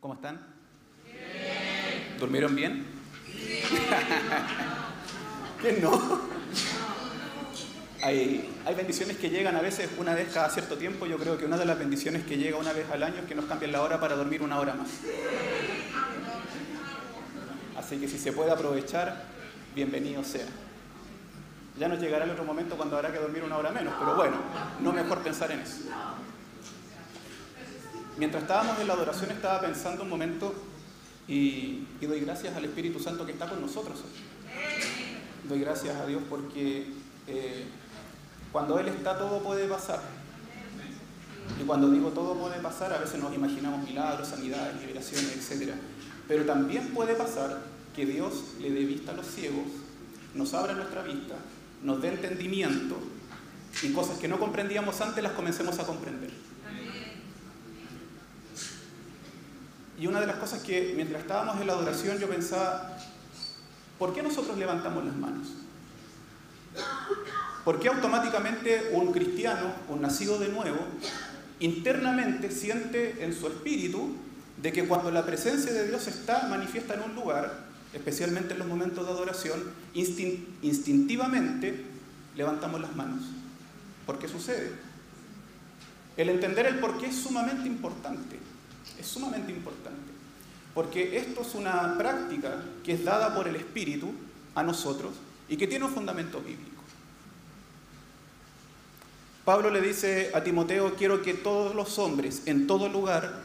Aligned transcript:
¿Cómo 0.00 0.14
están? 0.14 0.38
¿Durmieron 2.20 2.54
bien? 2.54 2.86
¿Quién 5.60 5.82
no? 5.82 6.20
Hay, 8.02 8.48
hay 8.64 8.74
bendiciones 8.76 9.16
que 9.16 9.28
llegan 9.28 9.56
a 9.56 9.60
veces 9.60 9.90
una 9.98 10.14
vez 10.14 10.32
cada 10.32 10.50
cierto 10.50 10.76
tiempo. 10.76 11.06
Yo 11.06 11.18
creo 11.18 11.36
que 11.36 11.46
una 11.46 11.56
de 11.56 11.64
las 11.64 11.76
bendiciones 11.76 12.24
que 12.24 12.36
llega 12.36 12.58
una 12.58 12.72
vez 12.72 12.88
al 12.90 13.02
año 13.02 13.22
es 13.22 13.24
que 13.24 13.34
nos 13.34 13.46
cambien 13.46 13.72
la 13.72 13.82
hora 13.82 13.98
para 13.98 14.14
dormir 14.14 14.40
una 14.40 14.60
hora 14.60 14.74
más. 14.74 14.88
Así 17.76 17.98
que 17.98 18.06
si 18.06 18.18
se 18.18 18.32
puede 18.32 18.52
aprovechar, 18.52 19.24
bienvenido 19.74 20.22
sea. 20.22 20.46
Ya 21.76 21.88
nos 21.88 21.98
llegará 21.98 22.24
el 22.24 22.30
otro 22.30 22.44
momento 22.44 22.76
cuando 22.76 22.96
habrá 22.96 23.12
que 23.12 23.18
dormir 23.18 23.42
una 23.42 23.56
hora 23.56 23.72
menos, 23.72 23.94
pero 23.98 24.14
bueno, 24.14 24.36
no 24.80 24.92
mejor 24.92 25.22
pensar 25.22 25.50
en 25.50 25.60
eso. 25.60 25.88
Mientras 28.18 28.42
estábamos 28.42 28.80
en 28.80 28.88
la 28.88 28.94
adoración 28.94 29.30
estaba 29.30 29.60
pensando 29.60 30.02
un 30.02 30.08
momento 30.08 30.52
y, 31.28 31.86
doy 32.00 32.18
gracias 32.20 32.56
al 32.56 32.64
Espíritu 32.64 32.98
Santo 32.98 33.24
que 33.24 33.30
está 33.30 33.48
con 33.48 33.60
nosotros. 33.60 34.00
Doy 35.48 35.60
gracias 35.60 35.94
a 35.94 36.04
Dios 36.04 36.22
porque 36.28 36.88
eh, 37.28 37.64
cuando 38.50 38.80
Él 38.80 38.88
está 38.88 39.16
todo 39.16 39.40
puede 39.40 39.68
pasar. 39.68 40.00
Y 41.62 41.64
cuando 41.64 41.90
digo 41.90 42.08
todo 42.08 42.34
puede 42.34 42.58
pasar, 42.58 42.92
a 42.92 42.98
veces 42.98 43.20
nos 43.20 43.32
imaginamos 43.32 43.86
milagros, 43.88 44.26
sanidades, 44.26 44.80
liberaciones, 44.80 45.50
etc. 45.50 45.74
Pero 46.26 46.44
también 46.44 46.88
puede 46.88 47.14
pasar 47.14 47.62
que 47.94 48.04
Dios 48.04 48.54
le 48.60 48.72
dé 48.72 48.84
vista 48.84 49.12
a 49.12 49.14
los 49.14 49.26
ciegos, 49.26 49.66
nos 50.34 50.54
abra 50.54 50.72
nuestra 50.72 51.02
vista, 51.02 51.36
nos 51.84 52.02
dé 52.02 52.08
entendimiento 52.08 52.98
y 53.80 53.92
cosas 53.92 54.18
que 54.18 54.26
no 54.26 54.40
comprendíamos 54.40 55.00
antes 55.00 55.22
las 55.22 55.32
comencemos 55.34 55.78
a 55.78 55.86
comprender. 55.86 56.47
Y 59.98 60.06
una 60.06 60.20
de 60.20 60.26
las 60.26 60.36
cosas 60.36 60.62
que 60.62 60.92
mientras 60.94 61.22
estábamos 61.22 61.60
en 61.60 61.66
la 61.66 61.72
adoración 61.72 62.18
yo 62.18 62.28
pensaba, 62.28 62.96
¿por 63.98 64.14
qué 64.14 64.22
nosotros 64.22 64.56
levantamos 64.56 65.04
las 65.04 65.16
manos? 65.16 65.48
¿Por 67.64 67.80
qué 67.80 67.88
automáticamente 67.88 68.90
un 68.92 69.12
cristiano, 69.12 69.72
un 69.88 70.00
nacido 70.00 70.38
de 70.38 70.48
nuevo, 70.48 70.78
internamente 71.58 72.52
siente 72.52 73.24
en 73.24 73.34
su 73.34 73.48
espíritu 73.48 74.14
de 74.62 74.72
que 74.72 74.86
cuando 74.86 75.10
la 75.10 75.26
presencia 75.26 75.72
de 75.72 75.88
Dios 75.88 76.06
está 76.06 76.46
manifiesta 76.48 76.94
en 76.94 77.02
un 77.02 77.16
lugar, 77.16 77.66
especialmente 77.92 78.52
en 78.52 78.60
los 78.60 78.68
momentos 78.68 79.04
de 79.04 79.12
adoración, 79.12 79.64
instintivamente 79.94 81.84
levantamos 82.36 82.80
las 82.80 82.94
manos? 82.94 83.24
¿Por 84.06 84.20
qué 84.20 84.28
sucede? 84.28 84.70
El 86.16 86.28
entender 86.28 86.66
el 86.66 86.78
por 86.78 86.98
qué 86.98 87.06
es 87.06 87.16
sumamente 87.16 87.66
importante 87.66 88.38
es 88.98 89.06
sumamente 89.06 89.52
importante, 89.52 90.12
porque 90.74 91.18
esto 91.18 91.42
es 91.42 91.54
una 91.54 91.96
práctica 91.98 92.62
que 92.84 92.92
es 92.92 93.04
dada 93.04 93.34
por 93.34 93.48
el 93.48 93.56
Espíritu 93.56 94.12
a 94.54 94.62
nosotros 94.62 95.12
y 95.48 95.56
que 95.56 95.66
tiene 95.66 95.84
un 95.86 95.92
fundamento 95.92 96.40
bíblico. 96.40 96.82
Pablo 99.44 99.70
le 99.70 99.80
dice 99.80 100.30
a 100.34 100.44
Timoteo, 100.44 100.94
quiero 100.94 101.22
que 101.22 101.32
todos 101.32 101.74
los 101.74 101.98
hombres 101.98 102.42
en 102.44 102.66
todo 102.66 102.88
lugar 102.88 103.44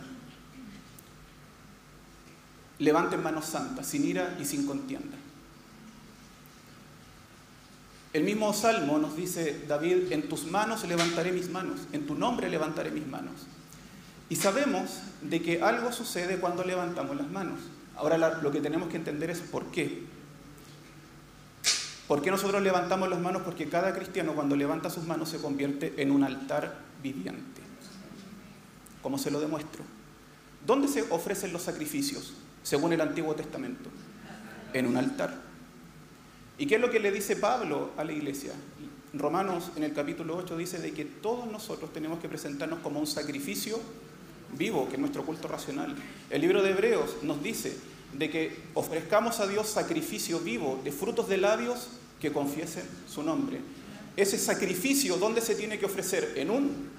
levanten 2.80 3.24
manos 3.24 3.46
santas, 3.46 3.88
sin 3.88 4.06
ira 4.06 4.36
y 4.40 4.44
sin 4.44 4.68
contienda. 4.68 5.16
El 8.12 8.24
mismo 8.24 8.54
Salmo 8.54 9.00
nos 9.00 9.16
dice, 9.16 9.64
David, 9.68 10.12
en 10.12 10.30
tus 10.30 10.46
manos 10.46 10.84
levantaré 10.84 11.32
mis 11.32 11.50
manos, 11.50 11.82
en 11.94 12.06
tu 12.06 12.14
nombre 12.14 12.50
levantaré 12.50 12.92
mis 12.92 13.08
manos. 13.08 13.34
Y 14.30 14.36
sabemos 14.36 15.00
de 15.22 15.42
que 15.42 15.62
algo 15.62 15.92
sucede 15.92 16.40
cuando 16.40 16.64
levantamos 16.64 17.16
las 17.16 17.30
manos. 17.30 17.60
Ahora 17.96 18.18
lo 18.18 18.52
que 18.52 18.62
tenemos 18.62 18.90
que 18.90 18.98
entender 18.98 19.30
es 19.30 19.40
por 19.40 19.66
qué. 19.72 20.04
¿Por 22.08 22.22
qué 22.22 22.32
nosotros 22.32 22.62
levantamos 22.62 23.10
las 23.10 23.20
manos? 23.20 23.44
Porque 23.44 23.70
cada 23.70 23.94
cristiano 23.94 24.34
cuando 24.34 24.56
levanta 24.56 24.90
sus 24.90 25.06
manos 25.06 25.30
se 25.30 25.38
convierte 25.38 25.94
en 26.02 26.12
un 26.12 26.24
altar 26.24 26.80
viviente. 27.02 27.62
¿Cómo 29.02 29.18
se 29.18 29.31
lo 29.31 29.40
demuestro? 29.40 29.84
¿Dónde 30.66 30.88
se 30.88 31.02
ofrecen 31.09 31.53
los 31.53 31.62
sacrificios 31.62 32.34
según 32.64 32.94
el 32.94 33.02
Antiguo 33.02 33.36
Testamento? 33.36 33.90
En 34.74 34.88
un 34.88 34.97
altar. 34.97 35.42
¿Y 36.58 36.66
qué 36.66 36.76
es 36.76 36.81
lo 36.81 36.90
que 36.90 37.00
le 37.00 37.12
dice 37.12 37.36
Pablo 37.36 37.92
a 37.97 38.03
la 38.03 38.12
iglesia? 38.12 38.53
Romanos 39.14 39.72
en 39.76 39.84
el 39.84 39.94
capítulo 39.94 40.36
8 40.38 40.58
dice 40.58 40.80
de 40.80 40.92
que 40.94 41.06
todos 41.06 41.52
nosotros 41.52 41.94
tenemos 41.94 42.20
que 42.20 42.30
presentarnos 42.30 42.80
como 42.80 43.00
un 43.00 43.08
sacrificio 43.08 43.80
vivo, 44.58 44.88
que 44.88 44.96
es 44.96 45.00
nuestro 45.00 45.25
culto 45.25 45.47
racional. 45.47 45.96
El 46.30 46.41
libro 46.41 46.62
de 46.62 46.72
Hebreos 46.72 47.18
nos 47.24 47.41
dice 47.41 47.75
de 48.14 48.30
que 48.30 48.64
ofrezcamos 48.74 49.40
a 49.40 49.47
Dios 49.47 49.68
sacrificio 49.68 50.40
vivo 50.40 50.80
de 50.84 50.91
frutos 50.91 51.28
de 51.28 51.38
labios 51.38 51.88
que 52.19 52.31
confiesen 52.31 52.84
su 53.08 53.24
nombre. 53.24 53.59
Ese 54.16 54.38
sacrificio, 54.38 55.18
¿dónde 55.18 55.41
se 55.41 55.56
tiene 55.56 55.80
que 55.80 55.86
ofrecer? 55.86 56.34
En 56.36 56.50
un... 56.50 56.91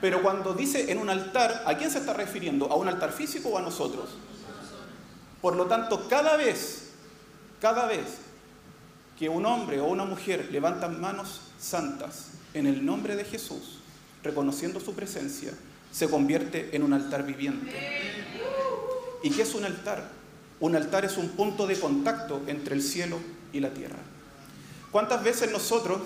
Pero 0.00 0.22
cuando 0.22 0.54
dice 0.54 0.92
en 0.92 0.98
un 0.98 1.10
altar, 1.10 1.64
¿a 1.66 1.76
quién 1.76 1.90
se 1.90 1.98
está 1.98 2.12
refiriendo? 2.12 2.70
¿A 2.70 2.76
un 2.76 2.88
altar 2.88 3.12
físico 3.12 3.48
o 3.48 3.58
a 3.58 3.62
nosotros? 3.62 4.10
Por 5.40 5.56
lo 5.56 5.66
tanto, 5.66 6.08
cada 6.08 6.36
vez, 6.36 6.90
cada 7.60 7.86
vez 7.86 8.06
que 9.18 9.28
un 9.28 9.44
hombre 9.46 9.80
o 9.80 9.86
una 9.86 10.04
mujer 10.04 10.48
levantan 10.50 11.00
manos 11.00 11.40
santas 11.58 12.28
en 12.52 12.66
el 12.66 12.84
nombre 12.84 13.16
de 13.16 13.24
Jesús, 13.24 13.80
reconociendo 14.22 14.80
su 14.80 14.94
presencia, 14.94 15.52
se 15.94 16.08
convierte 16.08 16.70
en 16.72 16.82
un 16.82 16.92
altar 16.92 17.24
viviente. 17.24 17.72
¿Y 19.22 19.30
qué 19.30 19.42
es 19.42 19.54
un 19.54 19.64
altar? 19.64 20.02
Un 20.58 20.74
altar 20.74 21.04
es 21.04 21.16
un 21.16 21.28
punto 21.30 21.68
de 21.68 21.78
contacto 21.78 22.42
entre 22.48 22.74
el 22.74 22.82
cielo 22.82 23.18
y 23.52 23.60
la 23.60 23.70
tierra. 23.70 23.98
¿Cuántas 24.90 25.22
veces 25.22 25.52
nosotros 25.52 26.00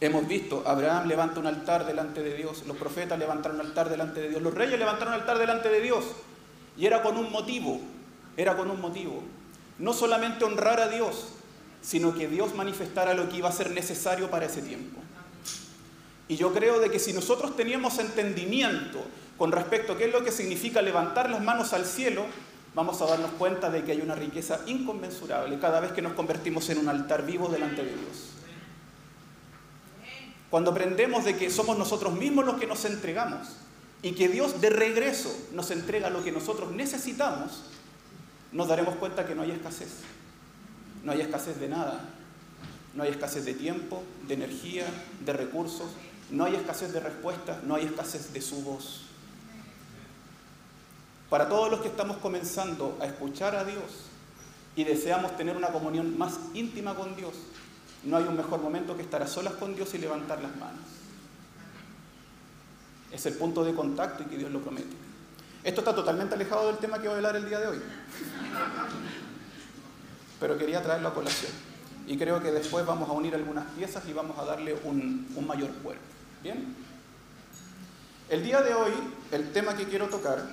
hemos 0.00 0.26
visto, 0.26 0.62
Abraham 0.66 1.06
levanta 1.06 1.38
un 1.38 1.46
altar 1.46 1.86
delante 1.86 2.22
de 2.22 2.34
Dios, 2.34 2.64
los 2.66 2.78
profetas 2.78 3.18
levantaron 3.18 3.60
un 3.60 3.66
altar 3.66 3.90
delante 3.90 4.22
de 4.22 4.30
Dios, 4.30 4.40
los 4.40 4.54
reyes 4.54 4.78
levantaron 4.78 5.12
un 5.12 5.20
altar 5.20 5.38
delante 5.38 5.68
de 5.68 5.82
Dios? 5.82 6.04
Y 6.78 6.86
era 6.86 7.02
con 7.02 7.18
un 7.18 7.30
motivo, 7.30 7.80
era 8.38 8.56
con 8.56 8.70
un 8.70 8.80
motivo. 8.80 9.22
No 9.78 9.92
solamente 9.92 10.46
honrar 10.46 10.80
a 10.80 10.88
Dios, 10.88 11.28
sino 11.82 12.14
que 12.14 12.26
Dios 12.26 12.54
manifestara 12.54 13.12
lo 13.12 13.28
que 13.28 13.36
iba 13.36 13.50
a 13.50 13.52
ser 13.52 13.70
necesario 13.70 14.30
para 14.30 14.46
ese 14.46 14.62
tiempo. 14.62 14.98
Y 16.28 16.36
yo 16.36 16.52
creo 16.52 16.78
de 16.78 16.90
que 16.90 16.98
si 16.98 17.12
nosotros 17.12 17.56
teníamos 17.56 17.98
entendimiento 17.98 19.02
con 19.38 19.50
respecto 19.50 19.94
a 19.94 19.96
qué 19.96 20.06
es 20.06 20.12
lo 20.12 20.22
que 20.22 20.30
significa 20.30 20.82
levantar 20.82 21.30
las 21.30 21.42
manos 21.42 21.72
al 21.72 21.86
cielo, 21.86 22.26
vamos 22.74 23.00
a 23.00 23.06
darnos 23.06 23.30
cuenta 23.32 23.70
de 23.70 23.82
que 23.82 23.92
hay 23.92 24.00
una 24.02 24.14
riqueza 24.14 24.60
inconmensurable 24.66 25.58
cada 25.58 25.80
vez 25.80 25.92
que 25.92 26.02
nos 26.02 26.12
convertimos 26.12 26.68
en 26.68 26.78
un 26.78 26.88
altar 26.88 27.24
vivo 27.24 27.48
delante 27.48 27.82
de 27.82 27.94
Dios. 27.94 28.34
Cuando 30.50 30.70
aprendemos 30.70 31.24
de 31.24 31.36
que 31.36 31.50
somos 31.50 31.78
nosotros 31.78 32.14
mismos 32.14 32.44
los 32.44 32.56
que 32.56 32.66
nos 32.66 32.84
entregamos 32.84 33.48
y 34.02 34.12
que 34.12 34.28
Dios 34.28 34.60
de 34.60 34.70
regreso 34.70 35.34
nos 35.52 35.70
entrega 35.70 36.10
lo 36.10 36.24
que 36.24 36.32
nosotros 36.32 36.72
necesitamos, 36.72 37.64
nos 38.52 38.68
daremos 38.68 38.96
cuenta 38.96 39.26
que 39.26 39.34
no 39.34 39.42
hay 39.42 39.50
escasez. 39.50 39.88
No 41.04 41.12
hay 41.12 41.20
escasez 41.20 41.60
de 41.60 41.68
nada. 41.68 42.00
No 42.94 43.02
hay 43.02 43.10
escasez 43.10 43.44
de 43.44 43.54
tiempo, 43.54 44.02
de 44.26 44.34
energía, 44.34 44.86
de 45.24 45.32
recursos, 45.32 45.88
no 46.30 46.44
hay 46.44 46.54
escasez 46.56 46.92
de 46.92 47.00
respuestas, 47.00 47.62
no 47.64 47.74
hay 47.74 47.86
escasez 47.86 48.32
de 48.32 48.40
su 48.40 48.62
voz. 48.62 49.02
Para 51.30 51.48
todos 51.48 51.70
los 51.70 51.80
que 51.80 51.88
estamos 51.88 52.16
comenzando 52.18 52.96
a 53.00 53.06
escuchar 53.06 53.54
a 53.54 53.64
Dios 53.64 53.82
y 54.76 54.84
deseamos 54.84 55.36
tener 55.36 55.56
una 55.56 55.68
comunión 55.68 56.16
más 56.16 56.38
íntima 56.54 56.94
con 56.94 57.16
Dios, 57.16 57.34
no 58.04 58.16
hay 58.16 58.24
un 58.24 58.36
mejor 58.36 58.60
momento 58.60 58.96
que 58.96 59.02
estar 59.02 59.22
a 59.22 59.26
solas 59.26 59.54
con 59.54 59.74
Dios 59.74 59.92
y 59.94 59.98
levantar 59.98 60.40
las 60.40 60.54
manos. 60.56 60.80
Es 63.10 63.26
el 63.26 63.34
punto 63.34 63.64
de 63.64 63.74
contacto 63.74 64.22
y 64.22 64.26
que 64.26 64.36
Dios 64.36 64.50
lo 64.50 64.60
promete. 64.60 64.96
Esto 65.64 65.80
está 65.80 65.94
totalmente 65.94 66.34
alejado 66.34 66.68
del 66.68 66.76
tema 66.78 66.98
que 66.98 67.08
voy 67.08 67.14
a 67.14 67.16
hablar 67.16 67.36
el 67.36 67.48
día 67.48 67.58
de 67.58 67.66
hoy. 67.66 67.78
Pero 70.40 70.56
quería 70.56 70.82
traerlo 70.82 71.08
a 71.08 71.14
colación. 71.14 71.52
Y 72.06 72.16
creo 72.16 72.40
que 72.40 72.50
después 72.50 72.86
vamos 72.86 73.08
a 73.08 73.12
unir 73.12 73.34
algunas 73.34 73.66
piezas 73.72 74.06
y 74.08 74.12
vamos 74.12 74.38
a 74.38 74.44
darle 74.44 74.78
un, 74.84 75.30
un 75.34 75.46
mayor 75.46 75.70
cuerpo. 75.82 76.17
Bien. 76.42 76.74
El 78.28 78.44
día 78.44 78.60
de 78.60 78.74
hoy, 78.74 78.92
el 79.32 79.52
tema 79.52 79.76
que 79.76 79.86
quiero 79.86 80.08
tocar 80.08 80.44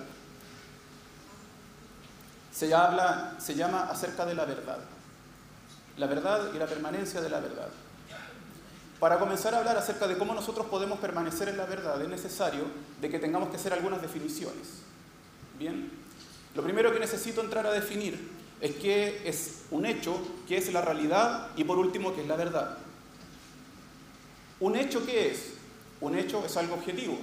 se, 2.52 2.68
llama 2.70 3.90
acerca 3.90 4.26
de 4.26 4.34
la 4.34 4.46
verdad. 4.46 4.80
La 5.98 6.08
verdad 6.08 6.52
y 6.54 6.58
la 6.58 6.68
permanencia 6.68 7.22
de 7.22 7.30
la 7.30 7.40
verdad. 7.40 7.68
Para 9.00 9.20
comenzar 9.20 9.54
a 9.54 9.58
hablar 9.58 9.78
acerca 9.78 10.08
de 10.08 10.18
cómo 10.18 10.34
nosotros 10.34 10.68
podemos 10.68 11.00
permanecer 11.00 11.50
en 11.50 11.58
la 11.58 11.66
verdad, 11.66 12.02
es 12.02 12.08
necesario 12.08 12.64
de 13.02 13.10
que 13.10 13.20
tengamos 13.20 13.50
que 13.50 13.58
hacer 13.58 13.74
algunas 13.74 14.02
definiciones. 14.02 14.84
Bien. 15.60 15.92
Lo 16.56 16.64
primero 16.64 16.94
que 16.94 17.00
necesito 17.00 17.42
entrar 17.42 17.68
a 17.68 17.72
definir 17.72 18.32
es 18.62 18.76
qué 18.78 19.22
es 19.28 19.64
un 19.70 19.86
hecho, 19.86 20.18
qué 20.48 20.58
es 20.58 20.72
la 20.72 20.82
realidad 20.82 21.50
y 21.58 21.66
por 21.66 21.78
último 21.78 22.16
qué 22.16 22.22
es 22.22 22.28
la 22.28 22.38
verdad. 22.38 22.78
¿Un 24.62 24.78
hecho 24.78 25.06
qué 25.06 25.32
es? 25.32 25.55
Un 26.02 26.18
hecho 26.18 26.46
es 26.46 26.56
algo 26.58 26.76
objetivo, 26.76 27.18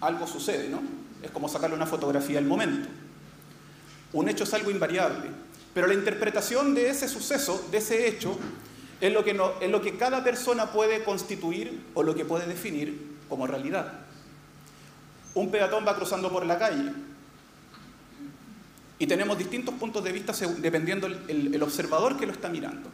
algo 0.00 0.26
sucede, 0.26 0.68
¿no? 0.68 0.80
Es 1.22 1.30
como 1.30 1.48
sacarle 1.48 1.76
una 1.76 1.86
fotografía 1.86 2.38
al 2.38 2.46
momento. 2.46 2.88
Un 4.12 4.28
hecho 4.28 4.44
es 4.44 4.54
algo 4.54 4.70
invariable, 4.70 5.28
pero 5.74 5.86
la 5.86 5.94
interpretación 5.94 6.74
de 6.74 6.90
ese 6.90 7.08
suceso, 7.08 7.66
de 7.70 7.78
ese 7.78 8.08
hecho, 8.08 8.38
es 9.00 9.12
lo 9.12 9.22
que, 9.24 9.38
es 9.60 9.70
lo 9.70 9.80
que 9.80 9.96
cada 9.96 10.24
persona 10.24 10.72
puede 10.72 11.04
constituir 11.04 11.84
o 11.94 12.02
lo 12.02 12.14
que 12.14 12.24
puede 12.24 12.46
definir 12.46 13.16
como 13.28 13.46
realidad. 13.46 14.00
Un 15.34 15.50
peatón 15.50 15.86
va 15.86 15.94
cruzando 15.94 16.32
por 16.32 16.46
la 16.46 16.58
calle 16.58 16.92
y 18.98 19.06
tenemos 19.06 19.38
distintos 19.38 19.74
puntos 19.74 20.02
de 20.02 20.10
vista 20.10 20.32
dependiendo 20.58 21.06
el 21.06 21.62
observador 21.62 22.16
que 22.18 22.26
lo 22.26 22.32
está 22.32 22.48
mirando. 22.48 22.88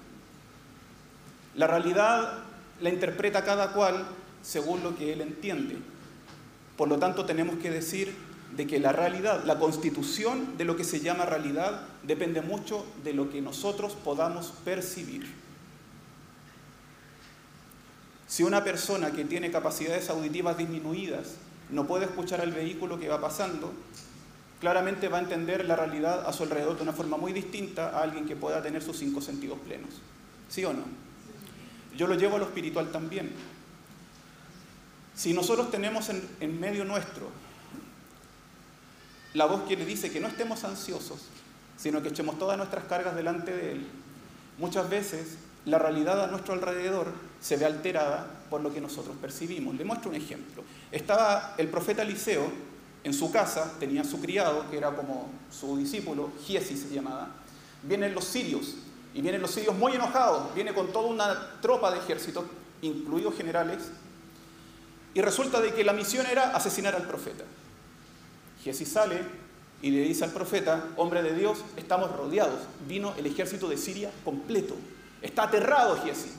La 1.54 1.68
realidad 1.68 2.44
la 2.80 2.90
interpreta 2.90 3.44
cada 3.44 3.72
cual 3.72 4.04
según 4.44 4.82
lo 4.82 4.94
que 4.96 5.12
él 5.12 5.22
entiende. 5.22 5.76
Por 6.76 6.88
lo 6.88 6.98
tanto, 6.98 7.24
tenemos 7.24 7.56
que 7.56 7.70
decir 7.70 8.14
de 8.54 8.66
que 8.66 8.78
la 8.78 8.92
realidad, 8.92 9.42
la 9.44 9.58
constitución 9.58 10.56
de 10.56 10.64
lo 10.64 10.76
que 10.76 10.84
se 10.84 11.00
llama 11.00 11.24
realidad, 11.24 11.82
depende 12.04 12.42
mucho 12.42 12.86
de 13.02 13.14
lo 13.14 13.30
que 13.30 13.40
nosotros 13.40 13.94
podamos 13.94 14.52
percibir. 14.64 15.26
Si 18.28 18.42
una 18.42 18.62
persona 18.62 19.12
que 19.12 19.24
tiene 19.24 19.50
capacidades 19.50 20.10
auditivas 20.10 20.58
disminuidas 20.58 21.34
no 21.70 21.86
puede 21.86 22.04
escuchar 22.04 22.40
al 22.40 22.52
vehículo 22.52 22.98
que 22.98 23.08
va 23.08 23.20
pasando, 23.20 23.72
claramente 24.60 25.08
va 25.08 25.18
a 25.18 25.22
entender 25.22 25.64
la 25.64 25.76
realidad 25.76 26.26
a 26.26 26.32
su 26.32 26.42
alrededor 26.42 26.76
de 26.76 26.82
una 26.82 26.92
forma 26.92 27.16
muy 27.16 27.32
distinta 27.32 27.90
a 27.90 28.02
alguien 28.02 28.26
que 28.26 28.36
pueda 28.36 28.62
tener 28.62 28.82
sus 28.82 28.98
cinco 28.98 29.20
sentidos 29.20 29.58
plenos. 29.60 29.90
¿Sí 30.48 30.64
o 30.64 30.72
no? 30.72 30.84
Yo 31.96 32.06
lo 32.06 32.14
llevo 32.14 32.36
a 32.36 32.38
lo 32.38 32.46
espiritual 32.46 32.90
también. 32.90 33.32
Si 35.14 35.32
nosotros 35.32 35.70
tenemos 35.70 36.08
en, 36.08 36.60
medio 36.60 36.84
nuestro 36.84 37.28
la 39.34 39.46
voz 39.46 39.62
que 39.62 39.76
le 39.76 39.84
dice 39.84 40.12
que 40.12 40.20
no 40.20 40.28
estemos 40.28 40.64
ansiosos, 40.64 41.20
sino 41.76 42.02
que 42.02 42.08
echemos 42.08 42.38
todas 42.38 42.56
nuestras 42.56 42.84
cargas 42.84 43.16
delante 43.16 43.54
de 43.54 43.72
Él, 43.72 43.86
muchas 44.58 44.88
veces 44.88 45.38
la 45.64 45.78
realidad 45.78 46.22
a 46.22 46.26
nuestro 46.28 46.54
alrededor 46.54 47.12
se 47.40 47.56
ve 47.56 47.64
alterada 47.64 48.26
por 48.48 48.60
lo 48.60 48.72
que 48.72 48.80
nosotros 48.80 49.16
percibimos. 49.20 49.74
Le 49.74 49.84
muestro 49.84 50.10
un 50.10 50.16
ejemplo. 50.16 50.62
Estaba 50.92 51.54
el 51.58 51.68
profeta 51.68 52.02
Eliseo 52.02 52.50
en 53.02 53.12
su 53.12 53.32
casa, 53.32 53.72
tenía 53.80 54.04
su 54.04 54.20
criado, 54.20 54.70
que 54.70 54.78
era 54.78 54.94
como 54.94 55.30
su 55.50 55.76
discípulo, 55.76 56.30
Giesi 56.44 56.76
se 56.76 56.94
llamaba. 56.94 57.28
Vienen 57.82 58.14
los 58.14 58.24
sirios, 58.24 58.76
y 59.14 59.22
vienen 59.22 59.40
los 59.40 59.52
sirios 59.52 59.76
muy 59.76 59.92
enojados, 59.92 60.52
viene 60.54 60.74
con 60.74 60.92
toda 60.92 61.08
una 61.08 61.60
tropa 61.60 61.92
de 61.92 61.98
ejército, 61.98 62.44
incluidos 62.82 63.36
generales, 63.36 63.90
y 65.14 65.20
resulta 65.20 65.60
de 65.60 65.72
que 65.72 65.84
la 65.84 65.92
misión 65.92 66.26
era 66.26 66.50
asesinar 66.56 66.94
al 66.94 67.06
profeta. 67.06 67.44
Jesús 68.62 68.88
sale 68.88 69.20
y 69.80 69.90
le 69.90 70.00
dice 70.00 70.24
al 70.24 70.32
profeta, 70.32 70.88
hombre 70.96 71.22
de 71.22 71.34
Dios, 71.34 71.58
estamos 71.76 72.10
rodeados. 72.16 72.60
Vino 72.88 73.14
el 73.16 73.26
ejército 73.26 73.68
de 73.68 73.76
Siria 73.76 74.10
completo. 74.24 74.74
Está 75.22 75.44
aterrado 75.44 76.02
Jesús. 76.02 76.30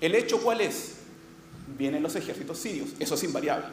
¿El 0.00 0.14
hecho 0.14 0.40
cuál 0.40 0.60
es? 0.60 0.96
Vienen 1.76 2.02
los 2.02 2.14
ejércitos 2.14 2.58
sirios. 2.58 2.90
Eso 2.98 3.14
es 3.14 3.24
invariable. 3.24 3.66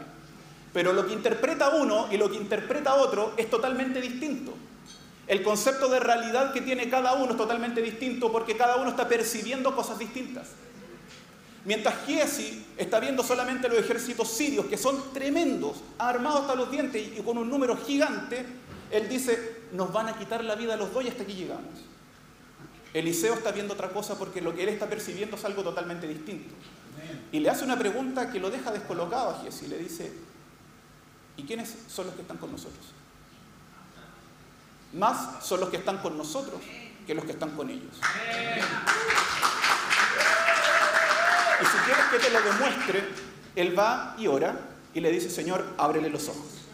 Pero 0.74 0.92
lo 0.92 1.06
que 1.06 1.14
interpreta 1.14 1.70
uno 1.70 2.08
y 2.12 2.18
lo 2.18 2.30
que 2.30 2.38
interpreta 2.38 2.96
otro 2.96 3.34
es 3.38 3.50
totalmente 3.50 4.02
distinto. 4.02 4.54
El 5.28 5.44
concepto 5.44 5.90
de 5.90 6.00
realidad 6.00 6.54
que 6.54 6.62
tiene 6.62 6.90
cada 6.90 7.14
uno 7.14 7.32
es 7.32 7.38
totalmente 7.38 7.82
distinto 7.82 8.32
porque 8.32 8.58
cada 8.58 8.78
uno 8.78 8.90
está 8.90 9.08
percibiendo 9.08 9.76
cosas 9.76 10.00
distintas. 10.00 10.50
Mientras 11.66 12.06
Giesi 12.06 12.64
está 12.78 13.00
viendo 13.00 13.24
solamente 13.24 13.68
los 13.68 13.80
ejércitos 13.80 14.30
sirios, 14.30 14.68
que 14.68 14.78
son 14.78 15.12
tremendos, 15.14 15.78
armados 15.98 16.42
hasta 16.42 16.56
los 16.56 16.70
dientes 16.70 17.02
y 17.18 17.22
con 17.22 17.38
un 17.40 17.50
número 17.50 17.76
gigante, 17.76 18.46
él 18.92 19.10
dice, 19.10 19.64
nos 19.72 19.92
van 19.92 20.08
a 20.08 20.18
quitar 20.18 20.44
la 20.44 20.56
vida 20.56 20.78
los 20.78 20.94
dos 20.94 21.04
y 21.04 21.08
hasta 21.08 21.24
aquí 21.24 21.34
llegamos. 21.34 21.72
Eliseo 22.94 23.34
está 23.34 23.52
viendo 23.52 23.74
otra 23.74 23.90
cosa 23.90 24.18
porque 24.18 24.42
lo 24.42 24.54
que 24.54 24.64
él 24.64 24.70
está 24.70 24.88
percibiendo 24.88 25.36
es 25.36 25.44
algo 25.44 25.64
totalmente 25.64 26.08
distinto. 26.08 26.54
Y 27.32 27.40
le 27.40 27.50
hace 27.50 27.66
una 27.66 27.78
pregunta 27.78 28.32
que 28.32 28.40
lo 28.40 28.50
deja 28.50 28.72
descolocado 28.72 29.32
a 29.32 29.42
Giesi. 29.42 29.68
Le 29.68 29.78
dice, 29.80 30.14
¿y 31.36 31.44
quiénes 31.44 31.76
son 31.88 32.06
los 32.06 32.16
que 32.16 32.22
están 32.22 32.38
con 32.38 32.52
nosotros? 32.52 32.86
Más 34.94 35.44
son 35.44 35.60
los 35.60 35.70
que 35.70 35.78
están 35.78 35.98
con 35.98 36.18
nosotros 36.18 36.62
que 37.06 37.14
los 37.14 37.26
que 37.26 37.32
están 37.32 37.52
con 37.52 37.70
ellos. 37.70 38.00
Quieres 41.86 42.06
que 42.12 42.20
te 42.20 42.30
lo 42.32 42.42
demuestre, 42.42 43.04
él 43.56 43.78
va 43.78 44.16
y 44.18 44.28
ora 44.28 44.60
y 44.94 45.02
le 45.02 45.12
dice, 45.12 45.30
Señor, 45.30 45.66
ábrele 45.78 46.10
los 46.10 46.28
ojos. 46.28 46.66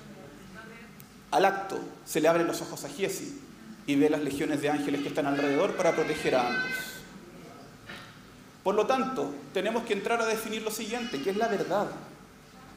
Al 1.32 1.46
acto 1.46 1.80
se 2.06 2.22
le 2.22 2.28
abren 2.28 2.48
los 2.48 2.62
ojos 2.62 2.84
a 2.84 2.90
Giesi 2.90 3.42
y 3.88 3.96
ve 3.96 4.10
las 4.10 4.22
legiones 4.22 4.62
de 4.62 4.70
ángeles 4.70 5.02
que 5.02 5.10
están 5.10 5.26
alrededor 5.26 5.76
para 5.76 5.94
proteger 5.94 6.36
a 6.36 6.48
ambos. 6.48 6.72
Por 8.64 8.76
lo 8.76 8.86
tanto, 8.86 9.34
tenemos 9.54 9.84
que 9.84 9.94
entrar 9.94 10.22
a 10.22 10.26
definir 10.26 10.62
lo 10.62 10.72
siguiente, 10.72 11.22
¿qué 11.22 11.32
es 11.32 11.38
la 11.38 11.48
verdad? 11.48 11.88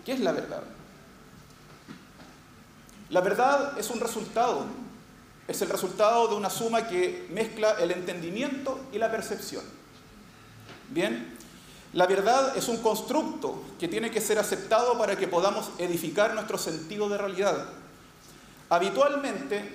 ¿Qué 0.05 0.13
es 0.13 0.21
la 0.21 0.33
verdad? 0.33 0.63
La 3.11 3.21
verdad 3.21 3.79
es 3.79 3.91
un 3.91 4.01
resultado, 4.01 4.65
es 5.47 5.61
el 5.61 5.69
resultado 5.69 6.29
de 6.29 6.35
una 6.37 6.49
suma 6.49 6.89
que 6.89 7.29
mezcla 7.31 7.73
el 7.73 7.91
entendimiento 7.91 8.81
y 8.93 8.99
la 8.99 9.11
percepción. 9.11 9.63
Bien, 10.89 11.34
la 11.95 12.07
verdad 12.09 12.57
es 12.57 12.67
un 12.67 12.79
constructo 12.79 13.63
que 13.79 13.87
tiene 13.87 14.11
que 14.11 14.21
ser 14.21 14.41
aceptado 14.41 14.99
para 14.99 15.17
que 15.17 15.29
podamos 15.29 15.71
edificar 15.79 16.35
nuestro 16.35 16.59
sentido 16.59 17.09
de 17.09 17.17
realidad. 17.17 17.69
Habitualmente, 18.69 19.73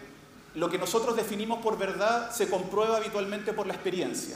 lo 0.55 0.69
que 0.69 0.77
nosotros 0.77 1.15
definimos 1.15 1.59
por 1.59 1.77
verdad 1.77 2.29
se 2.31 2.49
comprueba 2.49 2.97
habitualmente 2.97 3.53
por 3.53 3.67
la 3.67 3.73
experiencia. 3.73 4.35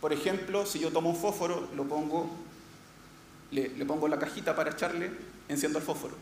Por 0.00 0.14
ejemplo, 0.14 0.64
si 0.64 0.78
yo 0.78 0.90
tomo 0.90 1.10
un 1.10 1.16
fósforo, 1.16 1.68
lo 1.76 1.84
pongo, 1.84 2.30
le, 3.50 3.68
le 3.68 3.84
pongo 3.84 4.08
la 4.08 4.18
cajita 4.18 4.56
para 4.56 4.70
echarle, 4.70 5.10
enciendo 5.48 5.78
el 5.78 5.84
fósforo. 5.84 6.14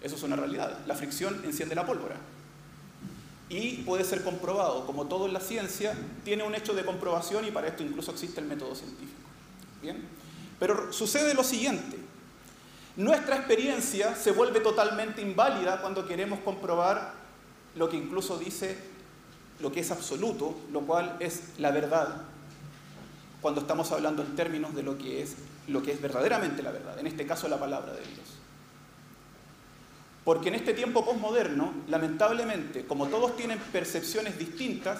Eso 0.00 0.14
es 0.14 0.22
una 0.22 0.36
realidad. 0.36 0.78
La 0.86 0.94
fricción 0.94 1.42
enciende 1.44 1.74
la 1.74 1.84
pólvora 1.84 2.14
y 3.50 3.78
puede 3.78 4.04
ser 4.04 4.22
comprobado. 4.22 4.86
Como 4.86 5.06
todo 5.06 5.26
en 5.26 5.34
la 5.34 5.40
ciencia, 5.40 5.94
tiene 6.24 6.44
un 6.44 6.54
hecho 6.54 6.72
de 6.72 6.84
comprobación 6.84 7.44
y 7.44 7.50
para 7.50 7.66
esto 7.66 7.82
incluso 7.82 8.12
existe 8.12 8.40
el 8.40 8.46
método 8.46 8.74
científico. 8.74 9.20
¿Bien? 9.82 10.02
Pero 10.58 10.92
sucede 10.92 11.34
lo 11.34 11.42
siguiente. 11.44 11.98
Nuestra 12.96 13.36
experiencia 13.36 14.14
se 14.14 14.30
vuelve 14.30 14.60
totalmente 14.60 15.20
inválida 15.20 15.80
cuando 15.80 16.06
queremos 16.06 16.38
comprobar 16.40 17.14
lo 17.74 17.88
que 17.88 17.96
incluso 17.96 18.38
dice 18.38 18.76
lo 19.60 19.70
que 19.72 19.80
es 19.80 19.90
absoluto, 19.90 20.54
lo 20.72 20.82
cual 20.82 21.16
es 21.20 21.58
la 21.58 21.70
verdad, 21.70 22.22
cuando 23.40 23.60
estamos 23.60 23.90
hablando 23.92 24.22
en 24.22 24.34
términos 24.34 24.74
de 24.74 24.82
lo 24.82 24.96
que 24.96 25.22
es, 25.22 25.36
lo 25.68 25.82
que 25.82 25.92
es 25.92 26.00
verdaderamente 26.00 26.62
la 26.62 26.70
verdad, 26.70 26.98
en 26.98 27.06
este 27.06 27.26
caso 27.26 27.48
la 27.48 27.58
palabra 27.58 27.92
de 27.92 28.00
Dios. 28.00 28.39
Porque 30.24 30.48
en 30.48 30.54
este 30.54 30.74
tiempo 30.74 31.04
posmoderno, 31.04 31.72
lamentablemente, 31.88 32.84
como 32.86 33.08
todos 33.08 33.36
tienen 33.36 33.58
percepciones 33.58 34.38
distintas, 34.38 34.98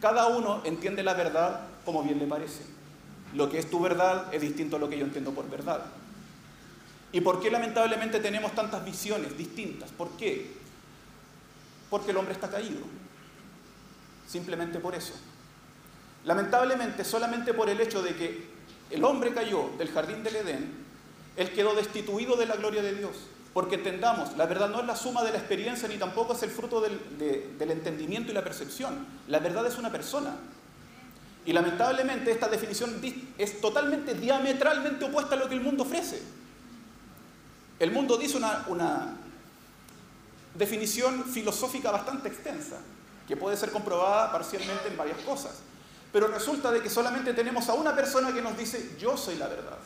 cada 0.00 0.26
uno 0.28 0.62
entiende 0.64 1.02
la 1.02 1.14
verdad 1.14 1.66
como 1.84 2.02
bien 2.02 2.18
le 2.18 2.26
parece. 2.26 2.62
Lo 3.34 3.48
que 3.50 3.58
es 3.58 3.70
tu 3.70 3.80
verdad 3.80 4.32
es 4.32 4.40
distinto 4.40 4.76
a 4.76 4.78
lo 4.78 4.88
que 4.88 4.98
yo 4.98 5.04
entiendo 5.04 5.32
por 5.32 5.48
verdad. 5.48 5.84
¿Y 7.12 7.20
por 7.20 7.40
qué 7.40 7.50
lamentablemente 7.50 8.20
tenemos 8.20 8.52
tantas 8.52 8.84
visiones 8.84 9.36
distintas? 9.36 9.90
¿Por 9.90 10.10
qué? 10.16 10.52
Porque 11.88 12.10
el 12.10 12.16
hombre 12.16 12.34
está 12.34 12.50
caído. 12.50 12.80
Simplemente 14.26 14.78
por 14.78 14.94
eso. 14.94 15.14
Lamentablemente, 16.24 17.04
solamente 17.04 17.54
por 17.54 17.70
el 17.70 17.80
hecho 17.80 18.02
de 18.02 18.14
que 18.14 18.46
el 18.90 19.04
hombre 19.04 19.32
cayó 19.32 19.70
del 19.78 19.90
jardín 19.90 20.22
del 20.22 20.36
Edén, 20.36 20.70
él 21.36 21.52
quedó 21.52 21.74
destituido 21.74 22.36
de 22.36 22.46
la 22.46 22.56
gloria 22.56 22.82
de 22.82 22.94
Dios. 22.94 23.12
Porque 23.52 23.76
entendamos, 23.76 24.36
la 24.36 24.46
verdad 24.46 24.68
no 24.68 24.80
es 24.80 24.86
la 24.86 24.94
suma 24.94 25.24
de 25.24 25.32
la 25.32 25.38
experiencia 25.38 25.88
ni 25.88 25.96
tampoco 25.96 26.34
es 26.34 26.42
el 26.42 26.50
fruto 26.50 26.80
del, 26.80 27.00
entendimiento 27.58 28.30
y 28.30 28.34
la 28.34 28.44
percepción. 28.44 29.06
La 29.26 29.38
verdad 29.38 29.66
es 29.66 29.78
una 29.78 29.90
persona. 29.90 30.36
Y 31.44 31.52
lamentablemente 31.52 32.30
esta 32.30 32.48
definición 32.48 33.00
es 33.38 33.60
totalmente 33.60 34.14
diametralmente 34.14 35.06
opuesta 35.06 35.34
a 35.34 35.38
lo 35.38 35.48
que 35.48 35.54
el 35.54 35.62
mundo 35.62 35.84
ofrece. 35.84 36.20
El 37.78 37.90
mundo 37.90 38.18
dice 38.18 38.36
una, 38.36 38.64
una, 38.68 39.16
definición 40.54 41.24
filosófica 41.24 41.90
bastante 41.90 42.28
extensa, 42.28 42.76
que 43.26 43.36
puede 43.36 43.56
ser 43.56 43.70
comprobada 43.70 44.32
parcialmente 44.32 44.88
en 44.88 44.96
varias 44.96 45.18
cosas. 45.18 45.52
Pero 46.12 46.26
resulta 46.28 46.70
de 46.70 46.82
que 46.82 46.90
solamente 46.90 47.32
tenemos 47.34 47.68
a 47.68 47.74
una 47.74 47.94
persona 47.94 48.32
que 48.32 48.42
nos 48.42 48.56
dice, 48.56 48.96
yo 48.98 49.16
soy 49.16 49.36
la 49.36 49.46
verdad. 49.46 49.78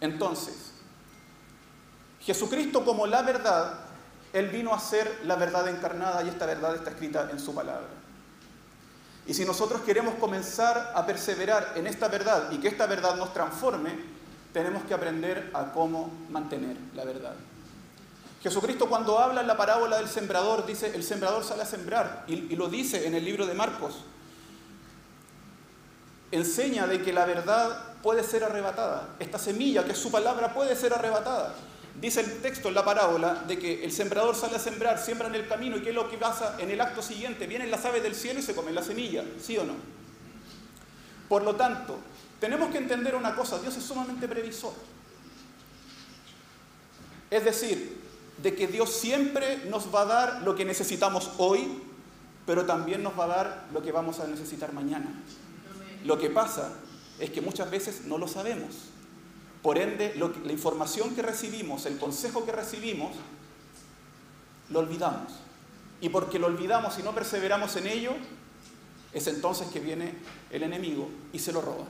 Entonces, 0.00 0.72
Jesucristo 2.20 2.84
como 2.84 3.06
la 3.06 3.22
verdad, 3.22 3.74
Él 4.32 4.48
vino 4.48 4.74
a 4.74 4.78
ser 4.78 5.22
la 5.24 5.36
verdad 5.36 5.68
encarnada 5.68 6.22
y 6.22 6.28
esta 6.28 6.46
verdad 6.46 6.74
está 6.74 6.90
escrita 6.90 7.28
en 7.30 7.38
su 7.38 7.54
palabra. 7.54 7.88
Y 9.26 9.34
si 9.34 9.44
nosotros 9.44 9.82
queremos 9.82 10.14
comenzar 10.14 10.92
a 10.94 11.04
perseverar 11.04 11.72
en 11.76 11.86
esta 11.86 12.08
verdad 12.08 12.50
y 12.50 12.58
que 12.58 12.68
esta 12.68 12.86
verdad 12.86 13.16
nos 13.16 13.34
transforme, 13.34 13.90
tenemos 14.52 14.84
que 14.84 14.94
aprender 14.94 15.50
a 15.52 15.72
cómo 15.72 16.10
mantener 16.30 16.76
la 16.94 17.04
verdad. 17.04 17.34
Jesucristo 18.42 18.88
cuando 18.88 19.18
habla 19.18 19.40
en 19.40 19.46
la 19.46 19.56
parábola 19.56 19.98
del 19.98 20.08
sembrador 20.08 20.64
dice, 20.64 20.94
el 20.94 21.02
sembrador 21.02 21.44
sale 21.44 21.62
a 21.62 21.66
sembrar, 21.66 22.24
y, 22.26 22.34
y 22.34 22.56
lo 22.56 22.68
dice 22.68 23.06
en 23.06 23.14
el 23.14 23.24
libro 23.24 23.46
de 23.46 23.54
Marcos. 23.54 24.04
Enseña 26.30 26.86
de 26.86 27.02
que 27.02 27.12
la 27.12 27.26
verdad 27.26 27.87
puede 28.02 28.22
ser 28.22 28.44
arrebatada. 28.44 29.16
Esta 29.18 29.38
semilla, 29.38 29.84
que 29.84 29.92
es 29.92 29.98
su 29.98 30.10
palabra, 30.10 30.54
puede 30.54 30.76
ser 30.76 30.92
arrebatada. 30.92 31.54
Dice 32.00 32.20
el 32.20 32.40
texto 32.40 32.68
en 32.68 32.74
la 32.74 32.84
parábola 32.84 33.42
de 33.46 33.58
que 33.58 33.84
el 33.84 33.90
sembrador 33.90 34.36
sale 34.36 34.56
a 34.56 34.60
sembrar, 34.60 34.98
siembra 34.98 35.26
en 35.26 35.34
el 35.34 35.48
camino 35.48 35.76
y 35.76 35.82
¿qué 35.82 35.88
es 35.90 35.94
lo 35.94 36.08
que 36.08 36.16
pasa 36.16 36.56
en 36.58 36.70
el 36.70 36.80
acto 36.80 37.02
siguiente? 37.02 37.46
Vienen 37.46 37.70
las 37.70 37.84
aves 37.84 38.02
del 38.02 38.14
cielo 38.14 38.38
y 38.38 38.42
se 38.42 38.54
comen 38.54 38.74
la 38.74 38.82
semilla, 38.82 39.24
¿sí 39.42 39.58
o 39.58 39.64
no? 39.64 39.74
Por 41.28 41.42
lo 41.42 41.56
tanto, 41.56 41.98
tenemos 42.40 42.70
que 42.70 42.78
entender 42.78 43.16
una 43.16 43.34
cosa, 43.34 43.58
Dios 43.58 43.76
es 43.76 43.82
sumamente 43.82 44.28
previsor. 44.28 44.72
Es 47.30 47.44
decir, 47.44 48.00
de 48.40 48.54
que 48.54 48.68
Dios 48.68 48.92
siempre 48.92 49.64
nos 49.68 49.92
va 49.92 50.02
a 50.02 50.06
dar 50.06 50.42
lo 50.42 50.54
que 50.54 50.64
necesitamos 50.64 51.32
hoy, 51.38 51.82
pero 52.46 52.64
también 52.64 53.02
nos 53.02 53.18
va 53.18 53.24
a 53.24 53.28
dar 53.28 53.66
lo 53.72 53.82
que 53.82 53.90
vamos 53.90 54.20
a 54.20 54.26
necesitar 54.28 54.72
mañana. 54.72 55.12
Lo 56.04 56.16
que 56.16 56.30
pasa 56.30 56.72
es 57.18 57.30
que 57.30 57.40
muchas 57.40 57.70
veces 57.70 58.04
no 58.04 58.18
lo 58.18 58.28
sabemos. 58.28 58.74
Por 59.62 59.78
ende, 59.78 60.14
la 60.16 60.52
información 60.52 61.14
que 61.14 61.22
recibimos, 61.22 61.86
el 61.86 61.98
consejo 61.98 62.44
que 62.44 62.52
recibimos, 62.52 63.12
lo 64.70 64.80
olvidamos. 64.80 65.32
Y 66.00 66.10
porque 66.10 66.38
lo 66.38 66.46
olvidamos 66.46 66.98
y 66.98 67.02
no 67.02 67.14
perseveramos 67.14 67.74
en 67.76 67.88
ello, 67.88 68.12
es 69.12 69.26
entonces 69.26 69.68
que 69.68 69.80
viene 69.80 70.14
el 70.50 70.62
enemigo 70.62 71.08
y 71.32 71.40
se 71.40 71.52
lo 71.52 71.60
roba. 71.60 71.84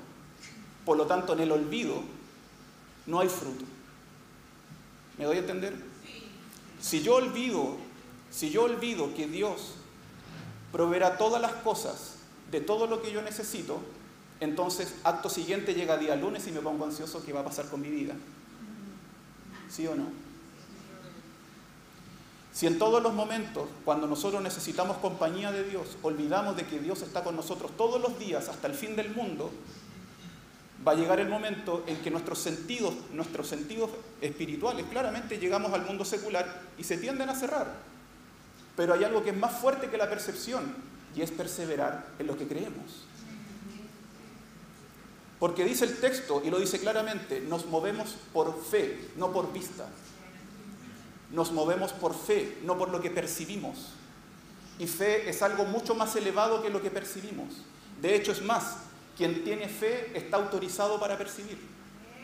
Por 0.85 0.97
lo 0.97 1.07
tanto, 1.07 1.35
en 1.35 1.41
el 1.41 1.53
olvido 1.53 2.03
no 3.07 3.21
hay 3.21 3.29
fruto. 3.29 3.65
¿Me 5.19 5.25
doy 5.25 5.37
a 5.37 5.41
entender? 5.41 5.75
Si 6.81 7.03
yo 7.03 7.17
olvido, 7.17 7.77
si 8.31 8.51
yo 8.51 8.63
olvido 8.63 9.15
que 9.15 9.27
Dios 9.27 9.75
proveerá 10.73 11.19
todas 11.19 11.43
las 11.43 11.53
cosas 11.53 12.15
de 12.51 12.61
todo 12.61 12.87
lo 12.87 13.03
que 13.03 13.13
yo 13.13 13.21
necesito, 13.21 13.81
entonces, 14.41 14.95
acto 15.05 15.29
siguiente 15.29 15.75
llega 15.75 15.97
día 15.97 16.15
lunes 16.15 16.47
y 16.47 16.53
me 16.53 16.61
pongo 16.61 16.85
ansioso 16.85 17.25
qué 17.25 17.33
va 17.33 17.41
a 17.41 17.45
pasar 17.45 17.67
con 17.69 17.81
mi 17.81 17.89
vida. 17.89 18.15
¿Sí 19.69 19.87
o 19.87 19.95
no? 19.95 20.07
Si 22.53 22.67
en 22.67 22.79
todos 22.79 23.03
los 23.03 23.13
momentos, 23.13 23.69
cuando 23.85 24.07
nosotros 24.07 24.43
necesitamos 24.43 24.97
compañía 24.99 25.53
de 25.53 25.65
Dios, 25.65 25.97
olvidamos 26.03 26.57
de 26.57 26.67
que 26.67 26.81
Dios 26.81 27.03
está 27.03 27.23
con 27.23 27.37
nosotros 27.37 27.71
todos 27.77 28.01
los 28.01 28.19
días 28.19 28.49
hasta 28.49 28.67
el 28.67 28.75
fin 28.75 28.97
del 28.97 29.15
mundo, 29.15 29.51
va 30.87 30.93
a 30.93 30.95
llegar 30.95 31.21
el 31.21 31.29
momento 31.29 31.85
en 31.87 31.99
que 31.99 32.11
nuestros 32.11 32.39
sentidos, 32.39 32.95
nuestros 33.13 33.49
sentidos 33.49 33.91
espirituales, 34.21 34.87
claramente 34.91 35.39
llegamos 35.39 35.73
al 35.73 35.85
mundo 35.85 36.05
secular 36.05 36.63
y 36.79 36.85
se 36.85 36.97
tienden 36.97 37.29
a 37.29 37.35
cerrar. 37.35 37.75
Pero 38.77 38.95
hay 38.95 39.05
algo 39.05 39.23
que 39.23 39.31
es 39.31 39.37
más 39.37 39.61
fuerte 39.61 39.89
que 39.89 39.99
la 39.99 40.09
percepción 40.09 40.75
y 41.15 41.23
es 41.23 41.31
perseverar 41.31 42.07
en 42.19 42.27
lo 42.27 42.37
que 42.37 42.47
creemos. 42.47 43.07
Porque 45.39 45.65
dice 45.65 45.85
el 45.85 45.99
texto, 45.99 46.43
y 46.45 46.51
lo 46.51 46.59
dice 46.59 46.81
claramente, 46.81 47.41
nos 47.41 47.67
movemos 47.67 48.17
por 48.33 48.61
fe, 48.65 49.11
no 49.17 49.33
por 49.33 49.53
vista. 49.53 49.87
Nos 51.31 51.53
movemos 51.53 51.93
por 51.93 52.15
fe, 52.15 52.59
no 52.65 52.77
por 52.77 52.89
lo 52.91 53.01
que 53.01 53.11
percibimos. 53.11 53.93
Y 54.79 54.87
fe 54.87 55.29
es 55.29 55.43
algo 55.43 55.65
mucho 55.65 55.95
más 55.95 56.17
elevado 56.17 56.61
que 56.63 56.71
lo 56.71 56.83
que 56.83 56.91
percibimos. 56.91 57.63
De 58.01 58.17
hecho, 58.17 58.33
es 58.33 58.43
más, 58.43 58.79
quien 59.17 59.45
tiene 59.45 59.69
fe 59.69 60.11
está 60.15 60.39
autorizado 60.39 60.99
para 60.99 61.17
percibir. 61.17 61.59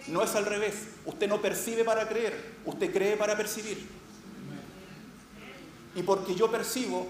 No 0.09 0.23
es 0.23 0.35
al 0.35 0.45
revés. 0.45 0.89
Usted 1.07 1.29
no 1.29 1.41
percibe 1.41 1.85
para 1.85 2.09
creer, 2.09 2.57
usted 2.65 2.93
cree 2.93 3.17
para 3.17 3.37
percibir. 3.37 3.87
Y 5.95 6.03
porque 6.03 6.35
yo 6.35 6.51
percibo, 6.51 7.07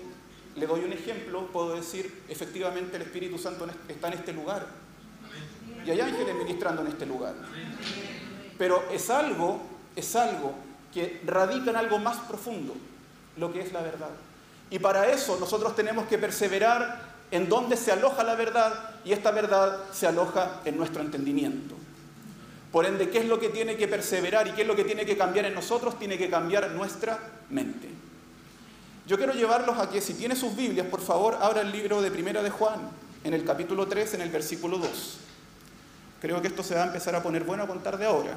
le 0.57 0.67
doy 0.67 0.85
un 0.85 0.93
ejemplo, 0.93 1.47
puedo 1.47 1.75
decir, 1.75 2.23
efectivamente 2.29 2.97
el 2.97 3.03
Espíritu 3.03 3.39
Santo 3.39 3.67
está 3.89 4.09
en 4.09 4.15
este 4.15 4.35
lugar 4.35 4.84
y 5.87 5.91
hay 5.91 6.01
ángeles 6.01 6.35
ministrando 6.35 6.83
en 6.83 6.89
este 6.89 7.07
lugar. 7.07 7.35
Pero 8.59 8.85
es 8.91 9.11
algo, 9.11 9.61
es 9.97 10.17
algo 10.17 10.55
que 10.93 11.21
radica 11.27 11.71
en 11.71 11.77
algo 11.77 11.99
más 11.99 12.19
profundo, 12.19 12.75
lo 13.37 13.53
que 13.53 13.61
es 13.61 13.73
la 13.73 13.83
verdad. 13.83 14.11
Y 14.71 14.79
para 14.79 15.11
eso 15.11 15.37
nosotros 15.39 15.77
tenemos 15.77 16.07
que 16.07 16.19
perseverar 16.19 17.15
en 17.31 17.49
donde 17.49 17.77
se 17.77 17.93
aloja 17.93 18.23
la 18.23 18.35
verdad 18.35 18.91
y 19.05 19.13
esta 19.13 19.31
verdad 19.31 19.79
se 19.93 20.07
aloja 20.07 20.61
en 20.65 20.77
nuestro 20.77 21.03
entendimiento. 21.03 21.75
Por 22.71 22.87
ende, 22.87 23.09
¿qué 23.09 23.19
es 23.19 23.27
lo 23.27 23.39
que 23.39 23.51
tiene 23.51 23.77
que 23.77 23.87
perseverar 23.87 24.49
y 24.49 24.53
qué 24.53 24.63
es 24.63 24.69
lo 24.69 24.75
que 24.75 24.85
tiene 24.85 25.05
que 25.05 25.17
cambiar 25.17 25.45
en 25.45 25.55
nosotros? 25.55 25.99
Tiene 25.99 26.19
que 26.19 26.29
cambiar 26.29 26.71
nuestra 26.73 27.19
mente. 27.51 27.89
Yo 29.07 29.17
quiero 29.17 29.33
llevarlos 29.33 29.79
a 29.79 29.91
que 29.91 30.01
si 30.01 30.15
tiene 30.15 30.35
sus 30.35 30.57
Biblias, 30.57 30.87
por 30.87 31.01
favor, 31.01 31.39
abra 31.41 31.61
el 31.61 31.71
libro 31.71 32.01
de 32.01 32.11
Primera 32.11 32.43
de 32.43 32.51
Juan, 32.51 32.81
en 33.23 33.35
el 33.35 33.45
capítulo 33.45 33.87
3, 33.87 34.15
en 34.15 34.23
el 34.23 34.31
versículo 34.31 34.79
2. 34.79 35.19
Creo 36.25 36.41
que 36.41 36.49
esto 36.49 36.63
se 36.63 36.75
va 36.75 36.85
a 36.85 36.87
empezar 36.87 37.15
a 37.15 37.23
poner 37.23 37.45
bueno 37.45 37.65
a 37.65 37.67
contar 37.67 37.99
de 37.99 38.07
ahora. 38.07 38.35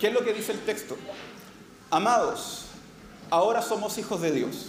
¿Qué 0.00 0.06
es 0.06 0.14
lo 0.14 0.24
que 0.24 0.32
dice 0.32 0.52
el 0.52 0.60
texto? 0.60 0.96
Amados, 1.90 2.68
ahora 3.28 3.60
somos 3.60 3.98
hijos 3.98 4.22
de 4.22 4.32
Dios. 4.32 4.68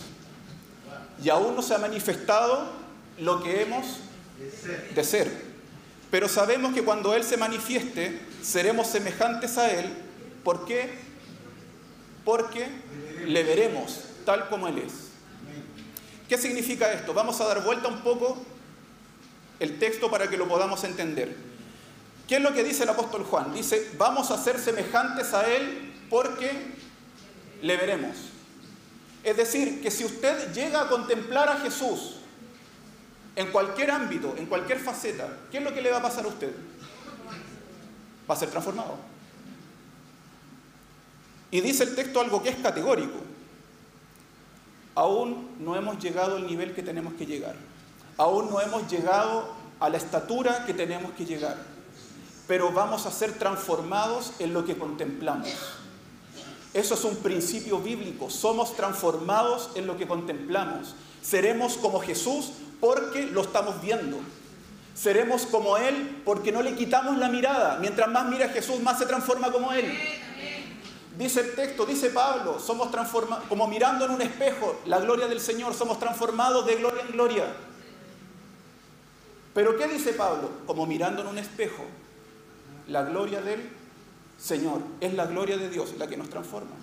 Y 1.23 1.29
aún 1.29 1.55
no 1.55 1.61
se 1.61 1.73
ha 1.73 1.77
manifestado 1.77 2.65
lo 3.17 3.41
que 3.41 3.61
hemos 3.61 3.85
de 4.93 5.03
ser. 5.05 5.31
Pero 6.11 6.27
sabemos 6.27 6.73
que 6.73 6.83
cuando 6.83 7.15
Él 7.15 7.23
se 7.23 7.37
manifieste, 7.37 8.19
seremos 8.41 8.87
semejantes 8.87 9.57
a 9.57 9.71
Él. 9.71 9.89
¿Por 10.43 10.65
qué? 10.65 10.89
Porque 12.25 12.67
le 13.25 13.41
veremos 13.43 14.01
tal 14.25 14.49
como 14.49 14.67
Él 14.67 14.79
es. 14.79 15.08
¿Qué 16.29 16.37
significa 16.37 16.93
esto? 16.93 17.11
Vamos 17.15 17.41
a 17.41 17.47
dar 17.47 17.63
vuelta 17.63 17.87
un 17.87 18.01
poco 18.01 18.37
el 19.59 19.79
texto 19.79 20.11
para 20.11 20.29
que 20.29 20.37
lo 20.37 20.47
podamos 20.47 20.83
entender. 20.83 21.35
¿Qué 22.27 22.35
es 22.35 22.41
lo 22.43 22.53
que 22.53 22.63
dice 22.63 22.83
el 22.83 22.89
apóstol 22.89 23.23
Juan? 23.23 23.51
Dice, 23.51 23.89
vamos 23.97 24.29
a 24.29 24.37
ser 24.37 24.59
semejantes 24.59 25.33
a 25.33 25.51
Él 25.51 25.91
porque 26.07 26.51
le 27.63 27.75
veremos. 27.75 28.15
Es 29.23 29.35
decir, 29.35 29.81
que 29.81 29.89
si 29.89 30.05
usted 30.05 30.53
llega 30.53 30.81
a 30.81 30.87
contemplar 30.87 31.49
a 31.49 31.57
Jesús 31.57 32.17
en 33.35 33.51
cualquier 33.51 33.89
ámbito, 33.89 34.35
en 34.37 34.45
cualquier 34.45 34.79
faceta, 34.79 35.35
¿qué 35.51 35.57
es 35.57 35.63
lo 35.63 35.73
que 35.73 35.81
le 35.81 35.89
va 35.89 35.97
a 35.97 36.03
pasar 36.03 36.25
a 36.25 36.27
usted? 36.27 36.53
Va 38.29 38.35
a 38.35 38.37
ser 38.37 38.51
transformado. 38.51 38.99
Y 41.49 41.59
dice 41.61 41.85
el 41.85 41.95
texto 41.95 42.21
algo 42.21 42.43
que 42.43 42.49
es 42.49 42.57
categórico 42.57 43.19
aún 44.95 45.49
no 45.59 45.75
hemos 45.75 45.99
llegado 45.99 46.35
al 46.35 46.47
nivel 46.47 46.73
que 46.73 46.83
tenemos 46.83 47.13
que 47.13 47.25
llegar. 47.25 47.55
Aún 48.17 48.49
no 48.49 48.59
hemos 48.61 48.89
llegado 48.89 49.47
a 49.79 49.89
la 49.89 49.97
estatura 49.97 50.65
que 50.65 50.73
tenemos 50.73 51.11
que 51.13 51.25
llegar. 51.25 51.57
Pero 52.47 52.71
vamos 52.71 53.05
a 53.05 53.11
ser 53.11 53.33
transformados 53.33 54.33
en 54.39 54.53
lo 54.53 54.65
que 54.65 54.77
contemplamos. 54.77 55.49
Eso 56.73 56.93
es 56.93 57.03
un 57.03 57.15
principio 57.17 57.79
bíblico. 57.79 58.29
Somos 58.29 58.75
transformados 58.75 59.71
en 59.75 59.87
lo 59.87 59.97
que 59.97 60.07
contemplamos. 60.07 60.95
Seremos 61.21 61.77
como 61.77 61.99
Jesús 61.99 62.51
porque 62.79 63.27
lo 63.27 63.41
estamos 63.41 63.81
viendo. 63.81 64.17
Seremos 64.93 65.45
como 65.45 65.77
Él 65.77 66.21
porque 66.25 66.51
no 66.51 66.61
le 66.61 66.75
quitamos 66.75 67.17
la 67.17 67.29
mirada. 67.29 67.77
Mientras 67.79 68.09
más 68.09 68.25
mira 68.27 68.49
Jesús, 68.49 68.81
más 68.81 68.99
se 68.99 69.05
transforma 69.05 69.51
como 69.51 69.71
Él. 69.71 69.91
Dice 71.19 71.41
el 71.41 71.53
texto, 71.53 71.85
dice 71.85 72.11
Pablo, 72.11 72.61
somos 72.61 72.91
transformados, 72.91 73.43
como 73.49 73.67
mirando 73.67 74.05
en 74.05 74.11
un 74.11 74.21
espejo 74.21 74.79
la 74.85 75.01
gloria 75.01 75.27
del 75.27 75.41
Señor, 75.41 75.73
somos 75.73 75.99
transformados 75.99 76.65
de 76.65 76.75
gloria 76.75 77.01
en 77.01 77.11
gloria. 77.11 77.45
Pero 79.53 79.77
¿qué 79.77 79.89
dice 79.89 80.13
Pablo? 80.13 80.49
Como 80.65 80.85
mirando 80.85 81.21
en 81.21 81.27
un 81.27 81.37
espejo, 81.37 81.83
la 82.87 83.03
gloria 83.03 83.41
del 83.41 83.69
Señor, 84.37 84.79
es 85.01 85.13
la 85.13 85.25
gloria 85.25 85.57
de 85.57 85.69
Dios 85.69 85.93
la 85.97 86.07
que 86.07 86.15
nos 86.15 86.29
transforma. 86.29 86.77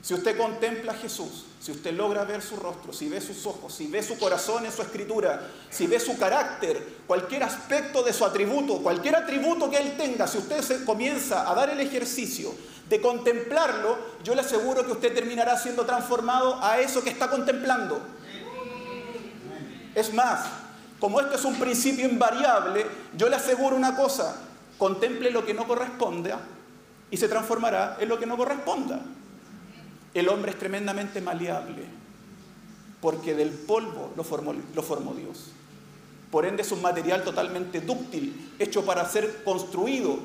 Si 0.00 0.14
usted 0.14 0.38
contempla 0.38 0.92
a 0.92 0.94
Jesús, 0.94 1.44
si 1.60 1.70
usted 1.70 1.92
logra 1.92 2.24
ver 2.24 2.40
su 2.40 2.56
rostro, 2.56 2.94
si 2.94 3.10
ve 3.10 3.20
sus 3.20 3.44
ojos, 3.44 3.74
si 3.74 3.88
ve 3.88 4.02
su 4.02 4.18
corazón 4.18 4.64
en 4.64 4.72
su 4.72 4.80
escritura, 4.80 5.50
si 5.68 5.86
ve 5.86 6.00
su 6.00 6.16
carácter, 6.16 7.00
cualquier 7.06 7.42
aspecto 7.42 8.02
de 8.02 8.14
su 8.14 8.24
atributo, 8.24 8.78
cualquier 8.78 9.16
atributo 9.16 9.68
que 9.68 9.76
él 9.76 9.98
tenga, 9.98 10.26
si 10.26 10.38
usted 10.38 10.62
se 10.62 10.82
comienza 10.86 11.50
a 11.50 11.54
dar 11.54 11.68
el 11.68 11.80
ejercicio 11.80 12.54
de 12.88 13.00
contemplarlo, 13.00 13.98
yo 14.24 14.34
le 14.34 14.40
aseguro 14.40 14.84
que 14.84 14.92
usted 14.92 15.14
terminará 15.14 15.58
siendo 15.58 15.84
transformado 15.84 16.58
a 16.62 16.78
eso 16.78 17.02
que 17.02 17.10
está 17.10 17.28
contemplando. 17.28 18.00
Es 19.94 20.12
más, 20.14 20.46
como 20.98 21.20
esto 21.20 21.34
es 21.34 21.44
un 21.44 21.58
principio 21.58 22.08
invariable, 22.08 22.86
yo 23.16 23.28
le 23.28 23.36
aseguro 23.36 23.76
una 23.76 23.94
cosa, 23.94 24.36
contemple 24.78 25.30
lo 25.30 25.44
que 25.44 25.54
no 25.54 25.66
corresponda 25.66 26.40
y 27.10 27.16
se 27.16 27.28
transformará 27.28 27.96
en 28.00 28.08
lo 28.08 28.18
que 28.18 28.26
no 28.26 28.36
corresponda. 28.36 29.00
El 30.14 30.28
hombre 30.28 30.52
es 30.52 30.58
tremendamente 30.58 31.20
maleable, 31.20 31.84
porque 33.00 33.34
del 33.34 33.50
polvo 33.50 34.12
lo 34.16 34.24
formó, 34.24 34.54
lo 34.74 34.82
formó 34.82 35.12
Dios. 35.12 35.50
Por 36.30 36.46
ende 36.46 36.62
es 36.62 36.72
un 36.72 36.82
material 36.82 37.22
totalmente 37.22 37.80
dúctil, 37.80 38.54
hecho 38.58 38.84
para 38.84 39.06
ser 39.06 39.44
construido, 39.44 40.18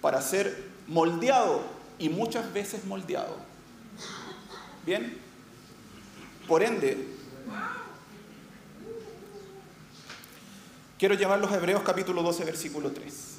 para 0.00 0.20
ser 0.20 0.74
moldeado 0.86 1.73
y 1.98 2.08
muchas 2.08 2.52
veces 2.52 2.84
moldeado. 2.84 3.36
¿Bien? 4.84 5.18
Por 6.46 6.62
ende, 6.62 7.06
quiero 10.98 11.14
llevarlos 11.14 11.50
a 11.50 11.56
Hebreos 11.56 11.82
capítulo 11.82 12.22
12, 12.22 12.44
versículo 12.44 12.90
3. 12.90 13.34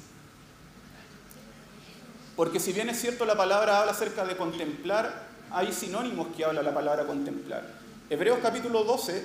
Porque 2.34 2.60
si 2.60 2.72
bien 2.72 2.90
es 2.90 3.00
cierto 3.00 3.24
la 3.24 3.36
palabra 3.36 3.80
habla 3.80 3.92
acerca 3.92 4.24
de 4.24 4.36
contemplar, 4.36 5.26
hay 5.50 5.72
sinónimos 5.72 6.28
que 6.36 6.44
habla 6.44 6.62
la 6.62 6.74
palabra 6.74 7.06
contemplar. 7.06 7.66
Hebreos 8.10 8.38
capítulo 8.42 8.84
12, 8.84 9.24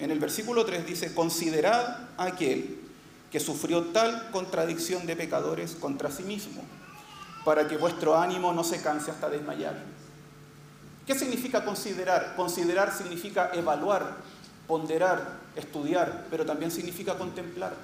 en 0.00 0.10
el 0.10 0.18
versículo 0.18 0.64
3 0.64 0.86
dice, 0.86 1.14
considerad 1.14 2.08
a 2.16 2.24
aquel 2.24 2.78
que 3.30 3.40
sufrió 3.40 3.84
tal 3.86 4.30
contradicción 4.30 5.06
de 5.06 5.16
pecadores 5.16 5.74
contra 5.74 6.10
sí 6.10 6.22
mismo, 6.22 6.62
para 7.44 7.66
que 7.66 7.76
vuestro 7.76 8.16
ánimo 8.16 8.52
no 8.52 8.64
se 8.64 8.82
canse 8.82 9.10
hasta 9.10 9.28
desmayar. 9.28 9.76
¿Qué 11.06 11.14
significa 11.14 11.64
considerar? 11.64 12.34
Considerar 12.36 12.92
significa 12.92 13.50
evaluar, 13.54 14.16
ponderar, 14.66 15.38
estudiar, 15.56 16.26
pero 16.30 16.44
también 16.44 16.70
significa 16.70 17.16
contemplar. 17.16 17.74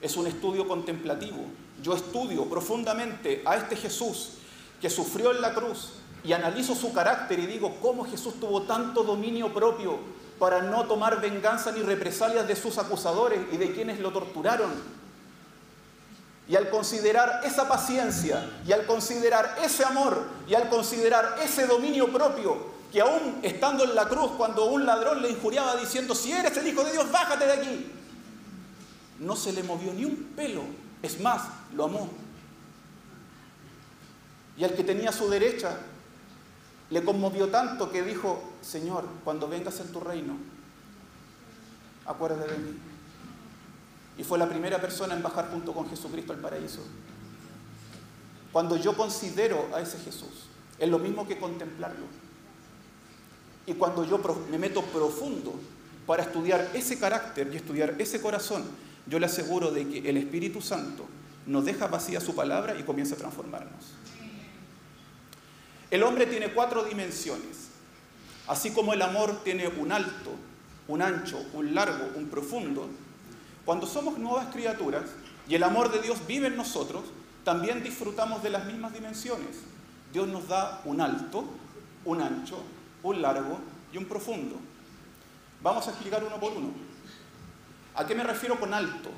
Es 0.00 0.16
un 0.16 0.26
estudio 0.26 0.66
contemplativo. 0.66 1.44
Yo 1.82 1.94
estudio 1.94 2.46
profundamente 2.46 3.42
a 3.44 3.56
este 3.56 3.76
Jesús 3.76 4.38
que 4.80 4.88
sufrió 4.88 5.30
en 5.32 5.42
la 5.42 5.52
cruz 5.52 5.90
y 6.24 6.32
analizo 6.32 6.74
su 6.74 6.92
carácter 6.92 7.38
y 7.38 7.46
digo 7.46 7.76
cómo 7.82 8.04
Jesús 8.04 8.40
tuvo 8.40 8.62
tanto 8.62 9.02
dominio 9.02 9.52
propio 9.52 9.98
para 10.38 10.62
no 10.62 10.84
tomar 10.84 11.20
venganza 11.20 11.70
ni 11.70 11.82
represalias 11.82 12.48
de 12.48 12.56
sus 12.56 12.78
acusadores 12.78 13.40
y 13.52 13.56
de 13.56 13.72
quienes 13.72 14.00
lo 14.00 14.10
torturaron. 14.10 14.70
Y 16.46 16.56
al 16.56 16.68
considerar 16.68 17.40
esa 17.44 17.66
paciencia, 17.66 18.50
y 18.66 18.72
al 18.72 18.86
considerar 18.86 19.56
ese 19.62 19.84
amor, 19.84 20.24
y 20.46 20.54
al 20.54 20.68
considerar 20.68 21.36
ese 21.42 21.66
dominio 21.66 22.12
propio, 22.12 22.74
que 22.92 23.00
aún 23.00 23.40
estando 23.42 23.84
en 23.84 23.94
la 23.94 24.08
cruz, 24.08 24.32
cuando 24.36 24.66
un 24.66 24.84
ladrón 24.84 25.22
le 25.22 25.30
injuriaba 25.30 25.76
diciendo, 25.76 26.14
si 26.14 26.32
eres 26.32 26.56
el 26.56 26.66
Hijo 26.66 26.84
de 26.84 26.92
Dios, 26.92 27.10
bájate 27.10 27.46
de 27.46 27.52
aquí, 27.52 27.92
no 29.18 29.36
se 29.36 29.52
le 29.52 29.62
movió 29.62 29.92
ni 29.92 30.04
un 30.04 30.32
pelo, 30.36 30.62
es 31.02 31.20
más, 31.20 31.42
lo 31.74 31.84
amó. 31.84 32.10
Y 34.56 34.64
al 34.64 34.74
que 34.74 34.84
tenía 34.84 35.10
a 35.10 35.12
su 35.12 35.28
derecha, 35.28 35.76
le 36.90 37.02
conmovió 37.02 37.48
tanto 37.48 37.90
que 37.90 38.02
dijo, 38.02 38.42
Señor, 38.60 39.04
cuando 39.24 39.48
vengas 39.48 39.80
en 39.80 39.90
tu 39.90 40.00
reino, 40.00 40.36
acuérdate 42.06 42.52
de 42.52 42.58
mí. 42.58 42.78
Y 44.16 44.24
fue 44.24 44.38
la 44.38 44.48
primera 44.48 44.80
persona 44.80 45.14
en 45.14 45.22
bajar 45.22 45.50
junto 45.50 45.72
con 45.72 45.88
Jesucristo 45.88 46.32
al 46.32 46.38
paraíso. 46.38 46.80
Cuando 48.52 48.76
yo 48.76 48.96
considero 48.96 49.68
a 49.74 49.80
ese 49.80 49.98
Jesús, 49.98 50.46
es 50.78 50.88
lo 50.88 50.98
mismo 50.98 51.26
que 51.26 51.38
contemplarlo. 51.38 52.06
Y 53.66 53.74
cuando 53.74 54.04
yo 54.04 54.20
me 54.50 54.58
meto 54.58 54.82
profundo 54.82 55.54
para 56.06 56.22
estudiar 56.22 56.70
ese 56.74 56.98
carácter 56.98 57.50
y 57.52 57.56
estudiar 57.56 57.94
ese 57.98 58.20
corazón, 58.20 58.64
yo 59.06 59.18
le 59.18 59.26
aseguro 59.26 59.70
de 59.70 59.88
que 59.88 60.08
el 60.08 60.16
Espíritu 60.16 60.60
Santo 60.60 61.04
nos 61.46 61.64
deja 61.64 61.88
vacía 61.88 62.20
su 62.20 62.34
palabra 62.34 62.78
y 62.78 62.82
comienza 62.84 63.14
a 63.14 63.18
transformarnos. 63.18 63.94
El 65.90 66.02
hombre 66.02 66.26
tiene 66.26 66.52
cuatro 66.52 66.84
dimensiones. 66.84 67.68
Así 68.46 68.70
como 68.70 68.92
el 68.92 69.02
amor 69.02 69.42
tiene 69.42 69.68
un 69.68 69.92
alto, 69.92 70.32
un 70.88 71.02
ancho, 71.02 71.42
un 71.54 71.74
largo, 71.74 72.10
un 72.16 72.26
profundo, 72.26 72.88
cuando 73.64 73.86
somos 73.86 74.18
nuevas 74.18 74.52
criaturas 74.52 75.04
y 75.48 75.54
el 75.54 75.62
amor 75.62 75.90
de 75.90 76.00
Dios 76.00 76.18
vive 76.26 76.48
en 76.48 76.56
nosotros, 76.56 77.04
también 77.44 77.82
disfrutamos 77.82 78.42
de 78.42 78.50
las 78.50 78.64
mismas 78.64 78.92
dimensiones. 78.92 79.56
Dios 80.12 80.28
nos 80.28 80.48
da 80.48 80.80
un 80.84 81.00
alto, 81.00 81.44
un 82.04 82.20
ancho, 82.20 82.62
un 83.02 83.20
largo 83.20 83.58
y 83.92 83.96
un 83.96 84.06
profundo. 84.06 84.56
Vamos 85.62 85.86
a 85.86 85.90
explicar 85.90 86.22
uno 86.24 86.38
por 86.38 86.52
uno. 86.52 86.70
¿A 87.94 88.06
qué 88.06 88.14
me 88.14 88.24
refiero 88.24 88.58
con 88.58 88.74
alto? 88.74 89.10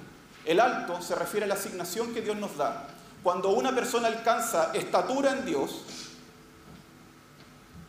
El 0.45 0.61
alto 0.61 1.01
se 1.03 1.15
refiere 1.15 1.45
a 1.45 1.49
la 1.49 1.55
asignación 1.55 2.15
que 2.15 2.21
Dios 2.21 2.37
nos 2.37 2.57
da. 2.57 2.89
Cuando 3.23 3.51
una 3.51 3.75
persona 3.75 4.07
alcanza 4.07 4.73
estatura 4.73 5.33
en 5.33 5.45
Dios, 5.45 5.83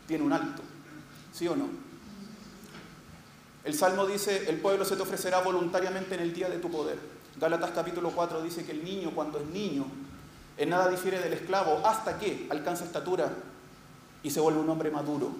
tiene 0.08 0.24
un 0.24 0.34
alto. 0.34 0.63
¿Sí 1.32 1.48
o 1.48 1.56
no? 1.56 1.87
El 3.67 3.73
Salmo 3.73 4.08
dice, 4.08 4.49
el 4.49 4.62
pueblo 4.62 4.86
se 4.86 4.95
te 4.95 5.01
ofrecerá 5.01 5.41
voluntariamente 5.41 6.15
en 6.15 6.21
el 6.21 6.34
día 6.34 6.47
de 6.47 6.58
tu 6.58 6.71
poder. 6.71 6.97
Gálatas 7.38 7.71
capítulo 7.71 8.12
4 8.12 8.41
dice 8.41 8.63
que 8.63 8.71
el 8.71 8.82
niño 8.82 9.12
cuando 9.13 9.39
es 9.39 9.45
niño, 9.47 9.86
en 10.56 10.69
nada 10.69 10.88
difiere 10.88 11.19
del 11.19 11.34
esclavo 11.34 11.82
hasta 11.86 12.17
que 12.17 12.47
alcanza 12.49 12.86
estatura 12.86 13.30
y 14.23 14.32
se 14.32 14.39
vuelve 14.39 14.62
un 14.62 14.69
hombre 14.69 14.89
maduro. 14.89 15.32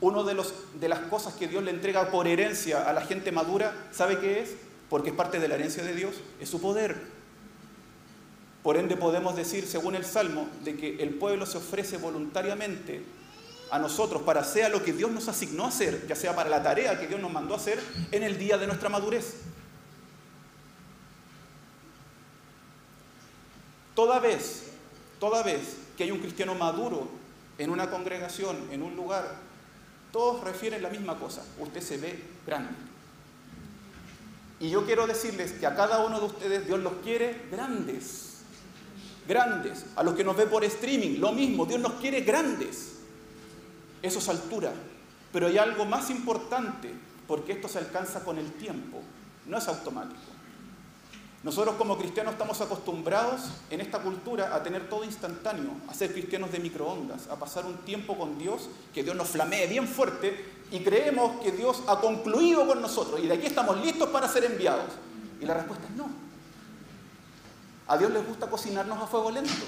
Uno 0.00 0.24
de, 0.24 0.36
de 0.80 0.88
las 0.88 0.98
cosas 1.02 1.34
que 1.34 1.46
Dios 1.46 1.62
le 1.62 1.70
entrega 1.70 2.10
por 2.10 2.26
herencia 2.26 2.90
a 2.90 2.92
la 2.92 3.02
gente 3.02 3.30
madura, 3.30 3.72
¿sabe 3.92 4.18
qué 4.18 4.40
es? 4.40 4.56
Porque 4.90 5.10
es 5.10 5.14
parte 5.14 5.38
de 5.38 5.46
la 5.46 5.54
herencia 5.54 5.84
de 5.84 5.94
Dios, 5.94 6.16
es 6.40 6.48
su 6.48 6.60
poder. 6.60 7.00
Por 8.64 8.76
ende 8.76 8.96
podemos 8.96 9.36
decir, 9.36 9.64
según 9.64 9.94
el 9.94 10.04
Salmo, 10.04 10.48
de 10.64 10.74
que 10.74 11.00
el 11.00 11.10
pueblo 11.10 11.46
se 11.46 11.58
ofrece 11.58 11.98
voluntariamente 11.98 13.04
a 13.70 13.78
nosotros 13.78 14.22
para 14.22 14.44
sea 14.44 14.68
lo 14.68 14.82
que 14.82 14.92
Dios 14.92 15.10
nos 15.10 15.28
asignó 15.28 15.64
a 15.64 15.68
hacer, 15.68 16.06
ya 16.06 16.16
sea 16.16 16.34
para 16.34 16.50
la 16.50 16.62
tarea 16.62 16.98
que 16.98 17.06
Dios 17.06 17.20
nos 17.20 17.32
mandó 17.32 17.54
a 17.54 17.56
hacer 17.56 17.82
en 18.10 18.22
el 18.22 18.38
día 18.38 18.58
de 18.58 18.66
nuestra 18.66 18.88
madurez. 18.88 19.34
Toda 23.94 24.18
vez, 24.18 24.64
toda 25.20 25.42
vez 25.42 25.76
que 25.96 26.04
hay 26.04 26.10
un 26.10 26.18
cristiano 26.18 26.54
maduro 26.54 27.08
en 27.58 27.70
una 27.70 27.90
congregación, 27.90 28.56
en 28.70 28.82
un 28.82 28.96
lugar, 28.96 29.36
todos 30.12 30.42
refieren 30.42 30.82
la 30.82 30.90
misma 30.90 31.18
cosa, 31.18 31.44
usted 31.58 31.80
se 31.80 31.96
ve 31.96 32.22
grande. 32.46 32.74
Y 34.60 34.70
yo 34.70 34.86
quiero 34.86 35.06
decirles 35.06 35.52
que 35.52 35.66
a 35.66 35.74
cada 35.74 36.04
uno 36.04 36.20
de 36.20 36.26
ustedes 36.26 36.66
Dios 36.66 36.80
los 36.80 36.94
quiere 37.02 37.46
grandes, 37.50 38.38
grandes. 39.26 39.86
A 39.96 40.02
los 40.02 40.14
que 40.14 40.24
nos 40.24 40.36
ve 40.36 40.46
por 40.46 40.64
streaming, 40.64 41.18
lo 41.18 41.32
mismo, 41.32 41.66
Dios 41.66 41.80
nos 41.80 41.94
quiere 41.94 42.20
grandes. 42.20 42.93
Eso 44.04 44.18
es 44.18 44.28
altura. 44.28 44.70
Pero 45.32 45.46
hay 45.46 45.56
algo 45.56 45.86
más 45.86 46.10
importante, 46.10 46.94
porque 47.26 47.52
esto 47.52 47.68
se 47.68 47.78
alcanza 47.78 48.22
con 48.22 48.38
el 48.38 48.52
tiempo, 48.52 49.00
no 49.46 49.56
es 49.56 49.66
automático. 49.66 50.20
Nosotros 51.42 51.76
como 51.76 51.96
cristianos 51.96 52.34
estamos 52.34 52.60
acostumbrados 52.60 53.42
en 53.70 53.80
esta 53.80 54.00
cultura 54.00 54.54
a 54.54 54.62
tener 54.62 54.90
todo 54.90 55.04
instantáneo, 55.04 55.70
a 55.88 55.94
ser 55.94 56.12
cristianos 56.12 56.52
de 56.52 56.58
microondas, 56.58 57.28
a 57.28 57.36
pasar 57.36 57.64
un 57.64 57.78
tiempo 57.78 58.16
con 58.16 58.38
Dios, 58.38 58.68
que 58.92 59.02
Dios 59.02 59.16
nos 59.16 59.28
flamee 59.28 59.66
bien 59.66 59.88
fuerte 59.88 60.52
y 60.70 60.80
creemos 60.80 61.40
que 61.42 61.52
Dios 61.52 61.82
ha 61.86 61.98
concluido 62.00 62.66
con 62.66 62.80
nosotros 62.82 63.20
y 63.22 63.26
de 63.26 63.34
aquí 63.34 63.46
estamos 63.46 63.82
listos 63.82 64.10
para 64.10 64.28
ser 64.28 64.44
enviados. 64.44 64.92
Y 65.40 65.46
la 65.46 65.54
respuesta 65.54 65.86
es 65.86 65.96
no. 65.96 66.08
A 67.88 67.98
Dios 67.98 68.10
les 68.10 68.26
gusta 68.26 68.48
cocinarnos 68.48 69.02
a 69.02 69.06
fuego 69.06 69.30
lento. 69.30 69.64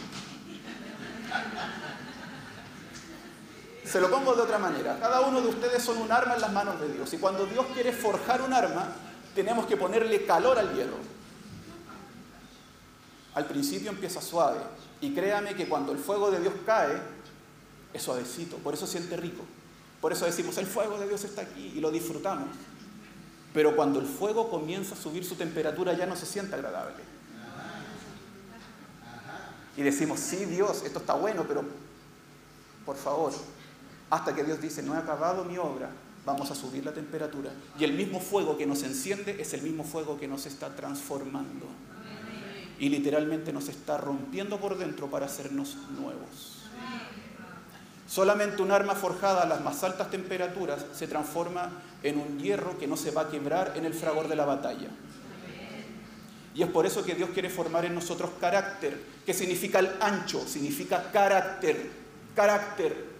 Se 3.87 4.01
lo 4.01 4.11
pongo 4.11 4.35
de 4.35 4.43
otra 4.43 4.59
manera. 4.59 4.99
Cada 4.99 5.21
uno 5.21 5.41
de 5.41 5.49
ustedes 5.49 5.83
son 5.83 5.99
un 5.99 6.11
arma 6.11 6.35
en 6.35 6.41
las 6.41 6.53
manos 6.53 6.81
de 6.81 6.93
Dios. 6.93 7.13
Y 7.13 7.19
cuando 7.19 7.47
Dios 7.47 7.67
quiere 7.73 7.93
forjar 7.93 8.43
un 8.43 8.53
arma, 8.53 8.89
tenemos 9.35 9.67
que 9.67 9.77
ponerle 9.77 10.27
calor 10.27 10.59
al 10.59 10.75
hierro. 10.75 10.97
Al 13.35 13.47
principio 13.47 13.91
empieza 13.91 14.21
suave. 14.21 14.59
Y 15.01 15.15
créame 15.15 15.55
que 15.55 15.69
cuando 15.69 15.93
el 15.93 15.99
fuego 15.99 16.31
de 16.31 16.41
Dios 16.41 16.55
cae, 16.65 17.01
es 17.93 18.03
suavecito. 18.03 18.57
Por 18.57 18.75
eso 18.75 18.87
siente 18.87 19.17
rico. 19.17 19.45
Por 20.01 20.13
eso 20.13 20.25
decimos, 20.25 20.59
el 20.59 20.67
fuego 20.67 20.99
de 20.99 21.07
Dios 21.07 21.25
está 21.25 21.43
aquí 21.43 21.73
y 21.75 21.81
lo 21.81 21.91
disfrutamos. 21.91 22.49
Pero 23.55 23.77
cuando 23.77 24.01
el 24.01 24.07
fuego 24.07 24.51
comienza 24.51 24.95
a 24.95 24.99
subir 24.99 25.25
su 25.25 25.37
temperatura 25.37 25.95
ya 25.95 26.07
no 26.07 26.17
se 26.17 26.27
siente 26.27 26.55
agradable. 26.55 27.03
Y 29.77 29.83
decimos, 29.83 30.21
sí 30.21 30.45
Dios, 30.45 30.83
esto 30.85 30.99
está 30.99 31.15
bueno, 31.15 31.45
pero 31.47 31.65
por 32.85 32.97
favor, 32.97 33.33
hasta 34.11 34.35
que 34.35 34.45
Dios 34.45 34.61
dice, 34.61 34.83
no 34.83 34.95
he 34.95 34.99
acabado 34.99 35.45
mi 35.45 35.59
obra, 35.59 35.91
vamos 36.25 36.51
a 36.51 36.55
subir 36.55 36.85
la 36.85 36.93
temperatura. 36.93 37.51
Y 37.79 37.85
el 37.85 37.93
mismo 37.93 38.21
fuego 38.21 38.57
que 38.57 38.67
nos 38.67 38.83
enciende 38.83 39.41
es 39.41 39.53
el 39.55 39.63
mismo 39.63 39.85
fuego 39.85 40.19
que 40.19 40.29
nos 40.29 40.47
está 40.47 40.75
transformando. 40.75 41.67
Y 42.79 42.89
literalmente 42.89 43.53
nos 43.53 43.69
está 43.69 43.97
rompiendo 43.97 44.59
por 44.61 44.77
dentro 44.77 45.09
para 45.09 45.27
hacernos 45.27 45.77
nuevos. 45.99 46.65
Solamente 48.07 48.63
un 48.63 48.71
arma 48.71 48.95
forjada 48.95 49.43
a 49.43 49.47
las 49.47 49.63
más 49.63 49.83
altas 49.83 50.11
temperaturas 50.11 50.85
se 50.93 51.09
transforma 51.09 51.71
en 52.03 52.19
un 52.19 52.39
hierro 52.39 52.79
que 52.79 52.87
no 52.87 52.97
se 52.97 53.11
va 53.11 53.23
a 53.23 53.29
quebrar 53.29 53.73
en 53.77 53.85
el 53.85 53.95
fragor 53.95 54.29
de 54.29 54.37
la 54.37 54.45
batalla. 54.45 54.89
Y 56.55 56.63
es 56.63 56.69
por 56.69 56.87
eso 56.87 57.05
que 57.05 57.15
Dios 57.15 57.31
quiere 57.31 57.51
formar 57.51 57.85
en 57.85 57.95
nosotros 57.95 58.31
carácter. 58.41 58.99
¿Qué 59.27 59.35
significa 59.35 59.81
el 59.81 59.91
ancho? 60.01 60.47
Significa 60.47 61.11
carácter. 61.11 61.91
Carácter 62.35 63.16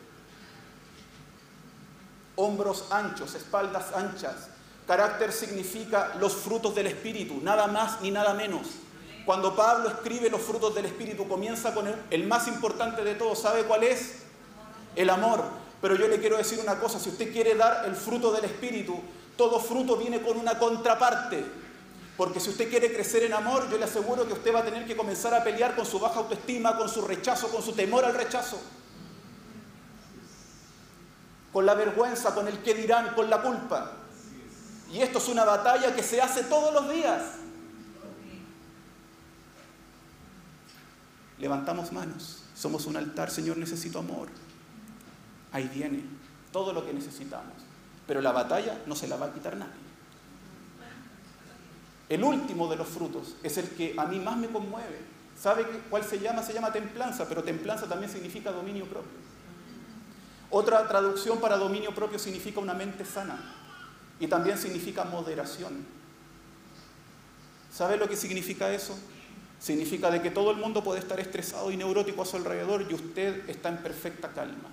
hombros 2.37 2.87
anchos, 2.91 3.35
espaldas 3.35 3.93
anchas, 3.95 4.49
Carácter 4.87 5.33
significa 5.33 6.15
los 6.21 6.33
frutos 6.35 6.75
del 6.75 6.87
Espíritu, 6.87 7.41
nada 7.43 7.67
más 7.67 8.01
ni 8.03 8.13
nada 8.13 8.35
menos. 8.35 8.69
Cuando 9.25 9.57
Pablo 9.57 9.89
escribe 9.89 10.31
los 10.31 10.41
frutos 10.41 10.75
del 10.77 10.85
Espíritu, 10.85 11.27
comienza 11.27 11.75
con 11.75 11.93
el, 12.11 12.27
más 12.29 12.47
importante 12.47 13.03
de 13.03 13.17
todos. 13.17 13.41
¿Sabe 13.41 13.65
cuál 13.65 13.83
es? 13.83 14.19
El 14.95 15.11
amor. 15.11 15.43
Pero 15.81 15.97
yo 15.97 16.07
le 16.07 16.21
quiero 16.21 16.37
decir 16.37 16.61
una 16.61 16.79
cosa, 16.79 17.01
si 17.01 17.09
usted 17.09 17.33
quiere 17.33 17.57
dar 17.57 17.85
el 17.87 17.97
fruto 17.97 18.31
del 18.31 18.45
Espíritu, 18.45 18.97
todo 19.37 19.59
fruto 19.59 19.97
viene 19.97 20.23
con 20.23 20.39
una 20.39 20.57
contraparte. 20.57 21.45
Porque 22.17 22.39
si 22.39 22.51
usted 22.51 22.71
quiere 22.71 22.93
crecer 22.93 23.25
en 23.25 23.33
amor, 23.33 23.69
yo 23.69 23.77
le 23.77 23.85
aseguro 23.85 24.25
que 24.27 24.35
usted 24.35 24.55
va 24.55 24.61
a 24.61 24.65
tener 24.65 24.87
que 24.87 24.97
comenzar 24.97 25.35
a 25.35 25.43
pelear 25.43 25.75
con 25.75 25.85
su 25.85 25.99
baja 25.99 26.21
autoestima, 26.21 26.79
con 26.79 26.89
su 26.89 27.03
rechazo, 27.03 27.49
con 27.49 27.63
su 27.63 27.73
temor 27.73 28.05
al 28.05 28.15
rechazo. 28.15 28.59
Con 31.57 31.65
la 31.65 31.73
vergüenza, 31.73 32.35
con 32.35 32.47
el 32.49 32.59
que 32.59 32.75
dirán, 32.75 33.15
con 33.15 33.31
la 33.31 33.41
culpa. 33.41 33.93
Y 34.93 35.01
esto 35.01 35.17
es 35.17 35.29
una 35.29 35.43
batalla 35.43 35.95
que 35.95 36.03
se 36.03 36.21
hace 36.21 36.45
todos 36.45 36.71
los 36.71 36.93
días. 36.93 37.23
Levantamos 41.39 41.93
manos. 41.93 42.43
Somos 42.55 42.85
un 42.85 42.99
altar, 42.99 43.31
Señor, 43.31 43.57
necesito 43.57 44.01
amor. 44.01 44.29
Ahí 45.51 45.67
viene 45.73 46.05
todo 46.53 46.75
lo 46.75 46.85
que 46.85 46.93
necesitamos. 46.93 47.55
Pero 48.07 48.21
la 48.21 48.33
batalla 48.33 48.83
no 48.85 48.95
se 48.95 49.09
la 49.09 49.17
va 49.17 49.25
a 49.25 49.33
quitar 49.33 49.57
nadie. 49.57 49.73
El 52.11 52.23
último 52.23 52.69
de 52.69 52.77
los 52.77 52.87
frutos 52.87 53.35
es 53.43 53.57
el 53.57 53.71
que 53.71 53.95
a 53.97 54.05
mí 54.05 54.21
más 54.21 54.37
me 54.37 54.49
conmueve. 54.49 55.01
¿Sabe 55.41 55.65
cuál 55.89 56.05
se 56.05 56.19
llama? 56.19 56.43
Se 56.43 56.53
llama 56.53 56.71
templanza, 56.71 57.27
pero 57.27 57.43
templanza 57.43 57.87
también 57.87 58.13
significa 58.13 58.53
dominio 58.53 58.85
propio. 58.85 59.26
Otra 60.51 60.87
traducción 60.87 61.41
para 61.41 61.57
dominio 61.57 61.95
propio 61.95 62.19
significa 62.19 62.61
una 62.61 62.75
mente 62.75 63.05
sana 63.05 63.39
y 64.21 64.27
también 64.29 64.59
significa 64.59 65.05
moderación. 65.05 65.85
¿Sabe 67.73 67.97
lo 67.97 68.09
que 68.09 68.17
significa 68.17 68.73
eso? 68.73 68.97
Significa 69.59 70.11
de 70.11 70.23
que 70.23 70.31
todo 70.31 70.51
el 70.51 70.57
mundo 70.57 70.83
puede 70.85 71.01
estar 71.01 71.19
estresado 71.19 71.71
y 71.71 71.77
neurótico 71.77 72.23
a 72.23 72.27
su 72.27 72.37
alrededor 72.37 72.87
y 72.89 72.95
usted 72.95 73.49
está 73.51 73.69
en 73.69 73.79
perfecta 73.79 74.29
calma. 74.33 74.71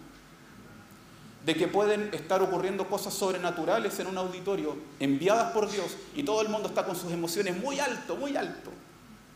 De 1.46 1.56
que 1.56 1.68
pueden 1.68 2.14
estar 2.14 2.42
ocurriendo 2.42 2.88
cosas 2.88 3.14
sobrenaturales 3.14 4.00
en 4.00 4.08
un 4.08 4.18
auditorio 4.18 4.78
enviadas 5.00 5.52
por 5.52 5.70
Dios 5.70 5.98
y 6.16 6.24
todo 6.24 6.42
el 6.42 6.50
mundo 6.50 6.70
está 6.70 6.86
con 6.86 6.96
sus 6.96 7.12
emociones 7.12 7.58
muy 7.58 7.80
alto, 7.80 8.16
muy 8.16 8.38
alto. 8.38 8.72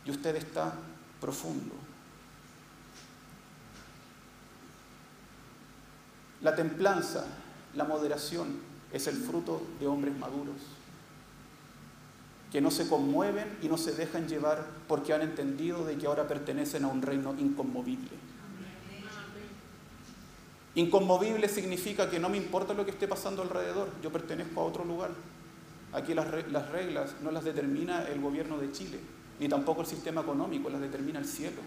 Y 0.06 0.10
usted 0.10 0.36
está 0.36 0.72
profundo. 1.20 1.74
La 6.42 6.54
templanza, 6.54 7.26
la 7.74 7.84
moderación 7.84 8.60
es 8.92 9.06
el 9.06 9.16
fruto 9.16 9.62
de 9.80 9.86
hombres 9.86 10.16
maduros 10.16 10.56
que 12.50 12.60
no 12.60 12.70
se 12.70 12.88
conmueven 12.88 13.58
y 13.62 13.68
no 13.68 13.76
se 13.76 13.92
dejan 13.92 14.26
llevar 14.26 14.66
porque 14.86 15.12
han 15.12 15.22
entendido 15.22 15.84
de 15.84 15.96
que 15.96 16.06
ahora 16.06 16.26
pertenecen 16.26 16.84
a 16.84 16.88
un 16.88 17.02
reino 17.02 17.34
inconmovible. 17.38 18.10
Inconmovible 20.74 21.48
significa 21.48 22.08
que 22.08 22.18
no 22.18 22.28
me 22.28 22.36
importa 22.36 22.72
lo 22.72 22.84
que 22.84 22.92
esté 22.92 23.08
pasando 23.08 23.42
alrededor, 23.42 23.90
yo 24.02 24.10
pertenezco 24.10 24.60
a 24.60 24.64
otro 24.64 24.84
lugar. 24.84 25.10
Aquí 25.92 26.14
las, 26.14 26.26
las 26.50 26.68
reglas 26.70 27.16
no 27.22 27.30
las 27.30 27.44
determina 27.44 28.04
el 28.04 28.20
gobierno 28.20 28.58
de 28.58 28.70
Chile, 28.72 28.98
ni 29.40 29.48
tampoco 29.48 29.80
el 29.80 29.86
sistema 29.86 30.20
económico, 30.20 30.70
las 30.70 30.80
determina 30.80 31.18
el 31.18 31.26
cielo. 31.26 31.60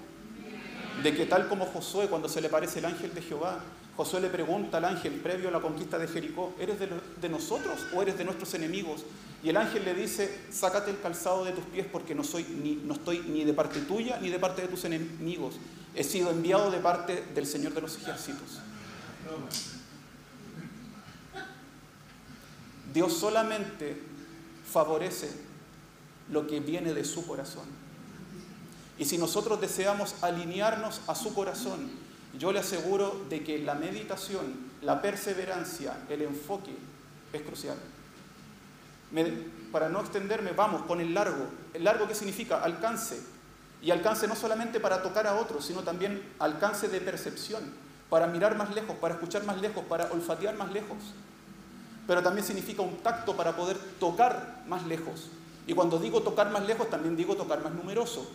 De 1.03 1.15
que 1.15 1.25
tal 1.25 1.47
como 1.47 1.65
Josué, 1.65 2.07
cuando 2.07 2.29
se 2.29 2.41
le 2.41 2.49
parece 2.49 2.79
el 2.79 2.85
ángel 2.85 3.13
de 3.13 3.21
Jehová, 3.21 3.59
Josué 3.95 4.21
le 4.21 4.29
pregunta 4.29 4.77
al 4.77 4.85
ángel 4.85 5.13
previo 5.13 5.49
a 5.49 5.51
la 5.51 5.59
conquista 5.59 5.97
de 5.97 6.07
Jericó, 6.07 6.53
¿eres 6.59 6.77
de, 6.79 7.29
nosotros 7.29 7.79
o 7.93 8.01
eres 8.01 8.17
de 8.17 8.23
nuestros 8.23 8.53
enemigos? 8.53 9.03
Y 9.43 9.49
el 9.49 9.57
ángel 9.57 9.83
le 9.83 9.93
dice, 9.93 10.39
sácate 10.51 10.91
el 10.91 10.99
calzado 10.99 11.43
de 11.43 11.51
tus 11.51 11.63
pies 11.65 11.87
porque 11.91 12.15
no, 12.15 12.23
soy, 12.23 12.43
ni, 12.43 12.75
no 12.75 12.93
estoy 12.93 13.19
ni 13.19 13.43
de 13.43 13.53
parte 13.53 13.79
tuya 13.81 14.19
ni 14.21 14.29
de 14.29 14.39
parte 14.39 14.61
de 14.61 14.67
tus 14.67 14.85
enemigos. 14.85 15.55
He 15.95 16.03
sido 16.03 16.29
enviado 16.29 16.71
de 16.71 16.77
parte 16.77 17.23
del 17.33 17.45
Señor 17.45 17.73
de 17.73 17.81
los 17.81 17.97
ejércitos. 17.97 18.59
Dios 22.93 23.13
solamente 23.13 23.97
favorece 24.71 25.29
lo 26.29 26.47
que 26.47 26.59
viene 26.59 26.93
de 26.93 27.03
su 27.03 27.25
corazón. 27.25 27.80
Y 29.01 29.05
si 29.05 29.17
nosotros 29.17 29.59
deseamos 29.59 30.13
alinearnos 30.21 31.01
a 31.07 31.15
su 31.15 31.33
corazón, 31.33 31.89
yo 32.37 32.51
le 32.51 32.59
aseguro 32.59 33.25
de 33.29 33.43
que 33.43 33.57
la 33.57 33.73
meditación, 33.73 34.69
la 34.83 35.01
perseverancia, 35.01 35.97
el 36.07 36.21
enfoque 36.21 36.69
es 37.33 37.41
crucial. 37.41 37.77
para 39.71 39.89
no 39.89 40.01
extenderme, 40.01 40.51
vamos 40.51 40.83
con 40.83 41.01
el 41.01 41.15
largo. 41.15 41.47
¿El 41.73 41.83
largo 41.83 42.07
qué 42.07 42.13
significa? 42.13 42.61
Alcance. 42.61 43.19
Y 43.81 43.89
alcance 43.89 44.27
no 44.27 44.35
solamente 44.35 44.79
para 44.79 45.01
tocar 45.01 45.25
a 45.25 45.33
otros, 45.33 45.65
sino 45.65 45.81
también 45.81 46.21
alcance 46.37 46.87
de 46.87 47.01
percepción, 47.01 47.63
para 48.07 48.27
mirar 48.27 48.55
más 48.55 48.69
lejos, 48.75 48.97
para 48.97 49.15
escuchar 49.15 49.45
más 49.45 49.59
lejos, 49.59 49.83
para 49.85 50.11
olfatear 50.11 50.55
más 50.57 50.71
lejos. 50.71 50.99
Pero 52.05 52.21
también 52.21 52.45
significa 52.45 52.83
un 52.83 52.97
tacto 52.97 53.35
para 53.35 53.55
poder 53.55 53.79
tocar 53.99 54.61
más 54.67 54.85
lejos. 54.85 55.29
Y 55.65 55.73
cuando 55.73 55.97
digo 55.97 56.21
tocar 56.21 56.51
más 56.51 56.67
lejos, 56.67 56.87
también 56.91 57.15
digo 57.15 57.35
tocar 57.35 57.63
más 57.63 57.73
numeroso. 57.73 58.29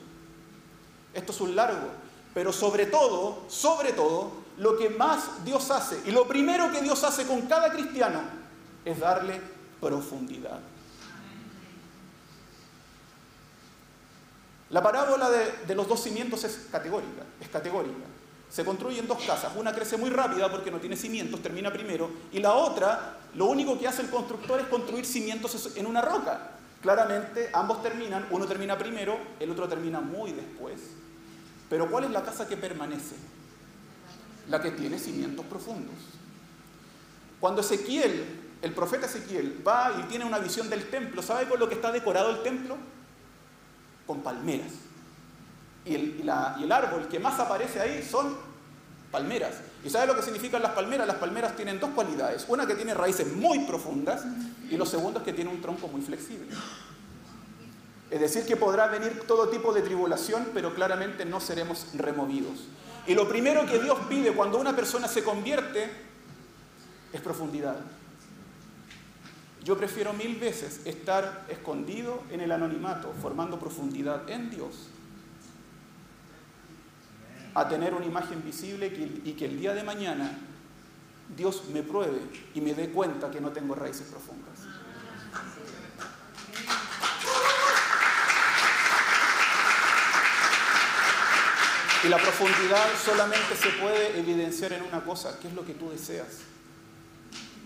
Esto 1.16 1.32
es 1.32 1.40
un 1.40 1.56
largo. 1.56 1.88
Pero 2.34 2.52
sobre 2.52 2.86
todo, 2.86 3.44
sobre 3.48 3.94
todo, 3.94 4.30
lo 4.58 4.76
que 4.76 4.90
más 4.90 5.44
Dios 5.44 5.70
hace, 5.70 5.98
y 6.04 6.10
lo 6.10 6.28
primero 6.28 6.70
que 6.70 6.82
Dios 6.82 7.02
hace 7.02 7.26
con 7.26 7.42
cada 7.42 7.72
cristiano, 7.72 8.20
es 8.84 9.00
darle 9.00 9.40
profundidad. 9.80 10.60
La 14.68 14.82
parábola 14.82 15.30
de, 15.30 15.74
los 15.74 15.88
dos 15.88 16.02
cimientos 16.02 16.44
es 16.44 16.66
categórica, 16.70 17.22
es 17.40 17.48
categórica. 17.48 18.04
Se 18.50 18.64
construyen 18.64 19.06
dos 19.06 19.22
casas, 19.24 19.52
una 19.56 19.74
crece 19.74 19.96
muy 19.96 20.10
rápida 20.10 20.50
porque 20.50 20.70
no 20.70 20.78
tiene 20.78 20.96
cimientos, 20.96 21.42
termina 21.42 21.72
primero, 21.72 22.10
y 22.32 22.40
la 22.40 22.52
otra, 22.52 23.18
lo 23.34 23.46
único 23.46 23.78
que 23.78 23.88
hace 23.88 24.02
el 24.02 24.10
constructor 24.10 24.60
es 24.60 24.66
construir 24.66 25.06
cimientos 25.06 25.74
en 25.76 25.86
una 25.86 26.02
roca. 26.02 26.50
Claramente 26.82 27.48
ambos 27.52 27.82
terminan, 27.82 28.26
uno 28.30 28.46
termina 28.46 28.76
primero, 28.76 29.18
el 29.40 29.50
otro 29.50 29.66
termina 29.68 30.00
muy 30.00 30.32
después. 30.32 30.80
Pero 31.68 31.90
¿cuál 31.90 32.04
es 32.04 32.10
la 32.10 32.22
casa 32.22 32.46
que 32.46 32.56
permanece? 32.56 33.16
La 34.48 34.60
que 34.60 34.70
tiene 34.70 34.98
cimientos 34.98 35.44
profundos. 35.46 35.94
Cuando 37.40 37.60
Ezequiel, 37.60 38.24
el 38.62 38.72
profeta 38.72 39.06
Ezequiel, 39.06 39.62
va 39.66 39.92
y 40.00 40.08
tiene 40.08 40.24
una 40.24 40.38
visión 40.38 40.70
del 40.70 40.88
templo, 40.88 41.22
¿sabe 41.22 41.48
con 41.48 41.58
lo 41.58 41.68
que 41.68 41.74
está 41.74 41.92
decorado 41.92 42.30
el 42.30 42.42
templo? 42.42 42.76
Con 44.06 44.22
palmeras. 44.22 44.72
Y 45.84 45.94
el, 45.94 46.24
y 46.58 46.64
el 46.64 46.72
árbol 46.72 47.08
que 47.08 47.18
más 47.18 47.38
aparece 47.38 47.80
ahí 47.80 48.02
son 48.02 48.36
palmeras. 49.10 49.54
¿Y 49.84 49.90
sabe 49.90 50.06
lo 50.06 50.16
que 50.16 50.22
significan 50.22 50.62
las 50.62 50.72
palmeras? 50.72 51.06
Las 51.06 51.16
palmeras 51.16 51.54
tienen 51.56 51.78
dos 51.78 51.90
cualidades. 51.90 52.44
Una 52.48 52.66
que 52.66 52.74
tiene 52.74 52.94
raíces 52.94 53.32
muy 53.32 53.60
profundas 53.60 54.24
y 54.68 54.76
lo 54.76 54.84
segundo 54.84 55.20
es 55.20 55.24
que 55.24 55.32
tiene 55.32 55.50
un 55.50 55.60
tronco 55.60 55.88
muy 55.88 56.00
flexible. 56.00 56.48
Es 58.10 58.20
decir, 58.20 58.46
que 58.46 58.56
podrá 58.56 58.86
venir 58.86 59.24
todo 59.26 59.48
tipo 59.48 59.72
de 59.72 59.82
tribulación, 59.82 60.48
pero 60.54 60.74
claramente 60.74 61.24
no 61.24 61.40
seremos 61.40 61.88
removidos. 61.94 62.68
Y 63.06 63.14
lo 63.14 63.28
primero 63.28 63.66
que 63.66 63.78
Dios 63.78 63.98
pide 64.08 64.32
cuando 64.32 64.58
una 64.58 64.74
persona 64.74 65.08
se 65.08 65.24
convierte 65.24 65.90
es 67.12 67.20
profundidad. 67.20 67.76
Yo 69.64 69.76
prefiero 69.76 70.12
mil 70.12 70.36
veces 70.36 70.82
estar 70.84 71.44
escondido 71.48 72.22
en 72.30 72.40
el 72.40 72.52
anonimato, 72.52 73.12
formando 73.20 73.58
profundidad 73.58 74.28
en 74.30 74.50
Dios, 74.50 74.88
a 77.54 77.68
tener 77.68 77.94
una 77.94 78.06
imagen 78.06 78.44
visible 78.44 78.86
y 79.24 79.32
que 79.32 79.46
el 79.46 79.58
día 79.58 79.74
de 79.74 79.82
mañana 79.82 80.38
Dios 81.34 81.64
me 81.72 81.82
pruebe 81.82 82.20
y 82.54 82.60
me 82.60 82.74
dé 82.74 82.90
cuenta 82.90 83.30
que 83.30 83.40
no 83.40 83.50
tengo 83.50 83.74
raíces 83.74 84.06
profundas. 84.06 84.45
Y 92.04 92.08
la 92.08 92.18
profundidad 92.18 92.86
solamente 93.04 93.56
se 93.56 93.70
puede 93.80 94.18
evidenciar 94.18 94.72
en 94.72 94.82
una 94.82 95.02
cosa, 95.02 95.38
¿qué 95.40 95.48
es 95.48 95.54
lo 95.54 95.64
que 95.64 95.74
tú 95.74 95.90
deseas? 95.90 96.28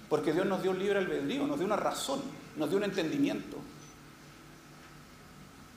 Porque 0.09 0.33
Dios 0.33 0.47
nos 0.47 0.63
dio 0.63 0.73
libre 0.73 0.99
albedrío, 0.99 1.47
nos 1.47 1.59
dio 1.59 1.67
una 1.67 1.77
razón, 1.77 2.23
nos 2.57 2.69
dio 2.69 2.79
un 2.79 2.85
entendimiento. 2.85 3.57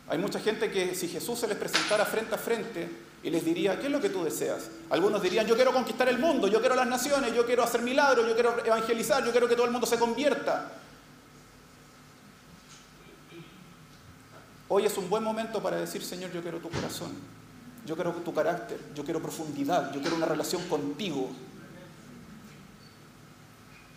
Hay 0.07 0.17
mucha 0.17 0.39
gente 0.39 0.71
que 0.71 0.95
si 0.95 1.07
Jesús 1.07 1.39
se 1.39 1.47
les 1.47 1.57
presentara 1.57 2.05
frente 2.05 2.35
a 2.35 2.37
frente 2.37 2.89
y 3.23 3.29
les 3.29 3.43
diría, 3.43 3.79
¿qué 3.79 3.87
es 3.87 3.91
lo 3.91 4.01
que 4.01 4.09
tú 4.09 4.23
deseas? 4.23 4.69
Algunos 4.89 5.21
dirían, 5.21 5.47
yo 5.47 5.55
quiero 5.55 5.71
conquistar 5.71 6.09
el 6.09 6.19
mundo, 6.19 6.47
yo 6.47 6.59
quiero 6.59 6.75
las 6.75 6.87
naciones, 6.87 7.33
yo 7.33 7.45
quiero 7.45 7.63
hacer 7.63 7.81
milagros, 7.81 8.27
yo 8.27 8.33
quiero 8.33 8.65
evangelizar, 8.65 9.23
yo 9.23 9.31
quiero 9.31 9.47
que 9.47 9.55
todo 9.55 9.65
el 9.65 9.71
mundo 9.71 9.87
se 9.87 9.97
convierta. 9.97 10.71
Hoy 14.67 14.85
es 14.85 14.97
un 14.97 15.09
buen 15.09 15.23
momento 15.23 15.61
para 15.61 15.77
decir, 15.77 16.03
Señor, 16.03 16.31
yo 16.31 16.41
quiero 16.41 16.59
tu 16.59 16.69
corazón. 16.69 17.11
Yo 17.85 17.95
quiero 17.95 18.11
tu 18.11 18.33
carácter, 18.33 18.79
yo 18.95 19.03
quiero 19.03 19.21
profundidad, 19.21 19.93
yo 19.93 20.01
quiero 20.01 20.15
una 20.15 20.25
relación 20.25 20.61
contigo. 20.69 21.29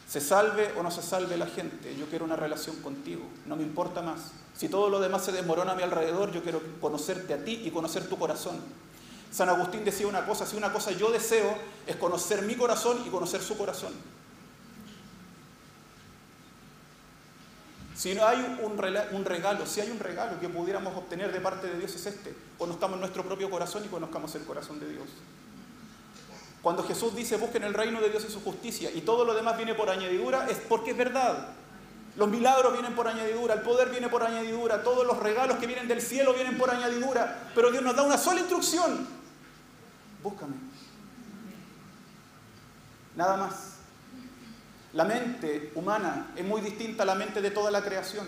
Se 0.09 0.21
salve 0.21 0.73
o 0.79 0.83
no 0.83 0.91
se 0.91 1.03
salve 1.03 1.37
la 1.37 1.47
gente, 1.47 1.97
yo 1.97 2.07
quiero 2.07 2.25
una 2.25 2.37
relación 2.37 2.77
contigo, 2.77 3.23
no 3.47 3.57
me 3.57 3.63
importa 3.63 4.03
más. 4.03 4.33
Si 4.57 4.69
todo 4.69 4.89
lo 4.89 5.01
demás 5.01 5.25
se 5.25 5.33
desmorona 5.33 5.73
a 5.73 5.75
mi 5.75 5.83
alrededor, 5.83 6.33
yo 6.33 6.43
quiero 6.43 6.63
conocerte 6.81 7.35
a 7.35 7.45
ti 7.45 7.63
y 7.65 7.71
conocer 7.71 8.09
tu 8.09 8.17
corazón. 8.17 8.57
San 9.31 9.49
Agustín 9.49 9.85
decía 9.85 10.07
una 10.07 10.25
cosa, 10.25 10.47
si 10.47 10.57
una 10.57 10.73
cosa 10.73 10.93
yo 10.93 11.11
deseo 11.11 11.55
es 11.87 11.97
conocer 11.97 12.43
mi 12.43 12.55
corazón 12.55 13.03
y 13.05 13.11
conocer 13.11 13.43
su 13.43 13.59
corazón. 13.59 13.93
Si 17.97 18.15
no 18.15 18.27
hay 18.27 18.59
un 18.63 18.77
regalo, 19.25 19.67
si 19.67 19.81
hay 19.81 19.91
un 19.91 19.99
regalo 19.99 20.39
que 20.39 20.51
pudiéramos 20.51 20.95
obtener 20.95 21.33
de 21.33 21.41
parte 21.41 21.67
de 21.67 21.79
Dios 21.79 21.95
es 21.95 22.05
este, 22.05 22.37
conozcamos 22.59 23.01
nuestro 23.01 23.25
propio 23.25 23.49
corazón 23.49 23.85
y 23.87 23.89
conozcamos 23.89 24.35
el 24.35 24.45
corazón 24.45 24.79
de 24.79 24.89
Dios. 24.89 25.09
Cuando 26.61 26.83
Jesús 26.85 27.15
dice 27.15 27.39
busquen 27.39 27.65
el 27.65 27.73
reino 27.73 28.01
de 28.01 28.11
Dios 28.11 28.27
y 28.29 28.31
su 28.31 28.43
justicia 28.43 28.91
y 28.93 29.01
todo 29.01 29.25
lo 29.25 29.33
demás 29.33 29.57
viene 29.57 29.75
por 29.75 29.89
añadidura, 29.89 30.47
es 30.51 30.59
porque 30.59 30.91
es 30.91 30.97
verdad. 30.97 31.49
Los 32.17 32.29
milagros 32.29 32.75
vienen 32.75 32.95
por 32.95 33.09
añadidura, 33.09 33.55
el 33.55 33.61
poder 33.63 33.89
viene 33.89 34.09
por 34.09 34.23
añadidura, 34.23 34.83
todos 34.83 35.07
los 35.07 35.19
regalos 35.19 35.57
que 35.59 35.67
vienen 35.67 35.89
del 35.89 36.03
cielo 36.03 36.35
vienen 36.35 36.59
por 36.59 36.71
añadidura, 36.71 37.51
pero 37.55 37.71
Dios 37.71 37.83
nos 37.83 37.97
da 37.97 38.03
una 38.03 38.19
sola 38.19 38.41
instrucción. 38.41 39.07
Búscame. 40.23 40.57
Nada 43.15 43.37
más. 43.39 43.76
La 44.97 45.05
mente 45.05 45.73
humana 45.75 46.33
es 46.35 46.45
muy 46.45 46.63
distinta 46.63 47.03
a 47.03 47.07
la 47.07 47.15
mente 47.15 47.43
de 47.43 47.51
toda 47.51 47.71
la 47.71 47.83
creación. 47.83 48.27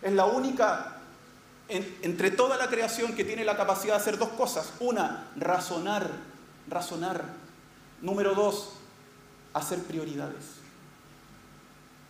Es 0.00 0.12
la 0.12 0.26
única 0.26 1.00
entre 1.68 2.30
toda 2.30 2.56
la 2.56 2.68
creación 2.68 3.14
que 3.14 3.24
tiene 3.24 3.44
la 3.44 3.56
capacidad 3.56 3.94
de 3.94 4.00
hacer 4.00 4.18
dos 4.18 4.28
cosas. 4.30 4.74
Una, 4.80 5.32
razonar, 5.36 6.08
razonar 6.68 7.24
Número 8.04 8.34
dos, 8.34 8.68
hacer 9.54 9.82
prioridades. 9.82 10.44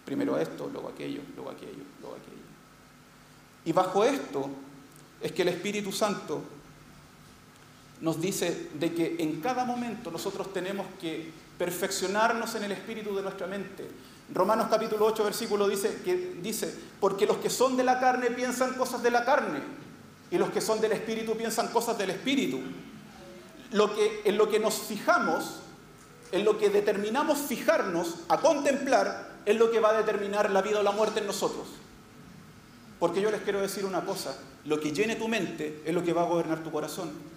Primero 0.04 0.36
esto, 0.38 0.68
luego 0.72 0.88
aquello, 0.88 1.22
luego 1.36 1.50
aquello, 1.50 1.84
luego 2.00 2.16
aquello. 2.16 2.42
Y 3.64 3.72
bajo 3.72 4.02
esto 4.04 4.50
es 5.20 5.30
que 5.30 5.42
el 5.42 5.48
Espíritu 5.48 5.92
Santo 5.92 6.42
nos 8.04 8.20
dice 8.20 8.68
de 8.74 8.92
que 8.92 9.16
en 9.18 9.40
cada 9.40 9.64
momento 9.64 10.10
nosotros 10.10 10.52
tenemos 10.52 10.86
que 11.00 11.32
perfeccionarnos 11.56 12.54
en 12.54 12.64
el 12.64 12.72
espíritu 12.72 13.16
de 13.16 13.22
nuestra 13.22 13.46
mente. 13.46 13.88
Romanos 14.32 14.66
capítulo 14.68 15.06
8 15.06 15.24
versículo 15.24 15.66
dice 15.66 16.02
que 16.04 16.36
dice, 16.42 16.74
porque 17.00 17.24
los 17.24 17.38
que 17.38 17.48
son 17.48 17.78
de 17.78 17.82
la 17.82 17.98
carne 17.98 18.30
piensan 18.30 18.74
cosas 18.74 19.02
de 19.02 19.10
la 19.10 19.24
carne 19.24 19.60
y 20.30 20.36
los 20.36 20.50
que 20.50 20.60
son 20.60 20.82
del 20.82 20.92
espíritu 20.92 21.34
piensan 21.34 21.68
cosas 21.68 21.96
del 21.96 22.10
espíritu. 22.10 22.60
Lo 23.72 23.94
que 23.94 24.20
en 24.26 24.36
lo 24.36 24.50
que 24.50 24.60
nos 24.60 24.74
fijamos 24.74 25.60
en 26.30 26.44
lo 26.44 26.58
que 26.58 26.68
determinamos 26.68 27.38
fijarnos 27.38 28.16
a 28.28 28.38
contemplar 28.38 29.30
es 29.46 29.56
lo 29.56 29.70
que 29.70 29.80
va 29.80 29.90
a 29.90 29.96
determinar 29.96 30.50
la 30.50 30.60
vida 30.60 30.80
o 30.80 30.82
la 30.82 30.92
muerte 30.92 31.20
en 31.20 31.26
nosotros. 31.26 31.68
Porque 32.98 33.22
yo 33.22 33.30
les 33.30 33.40
quiero 33.40 33.62
decir 33.62 33.86
una 33.86 34.04
cosa, 34.04 34.36
lo 34.66 34.78
que 34.78 34.92
llene 34.92 35.16
tu 35.16 35.26
mente 35.26 35.82
es 35.86 35.94
lo 35.94 36.02
que 36.02 36.12
va 36.12 36.22
a 36.22 36.26
gobernar 36.26 36.62
tu 36.62 36.70
corazón. 36.70 37.33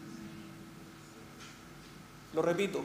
Lo 2.33 2.41
repito, 2.41 2.81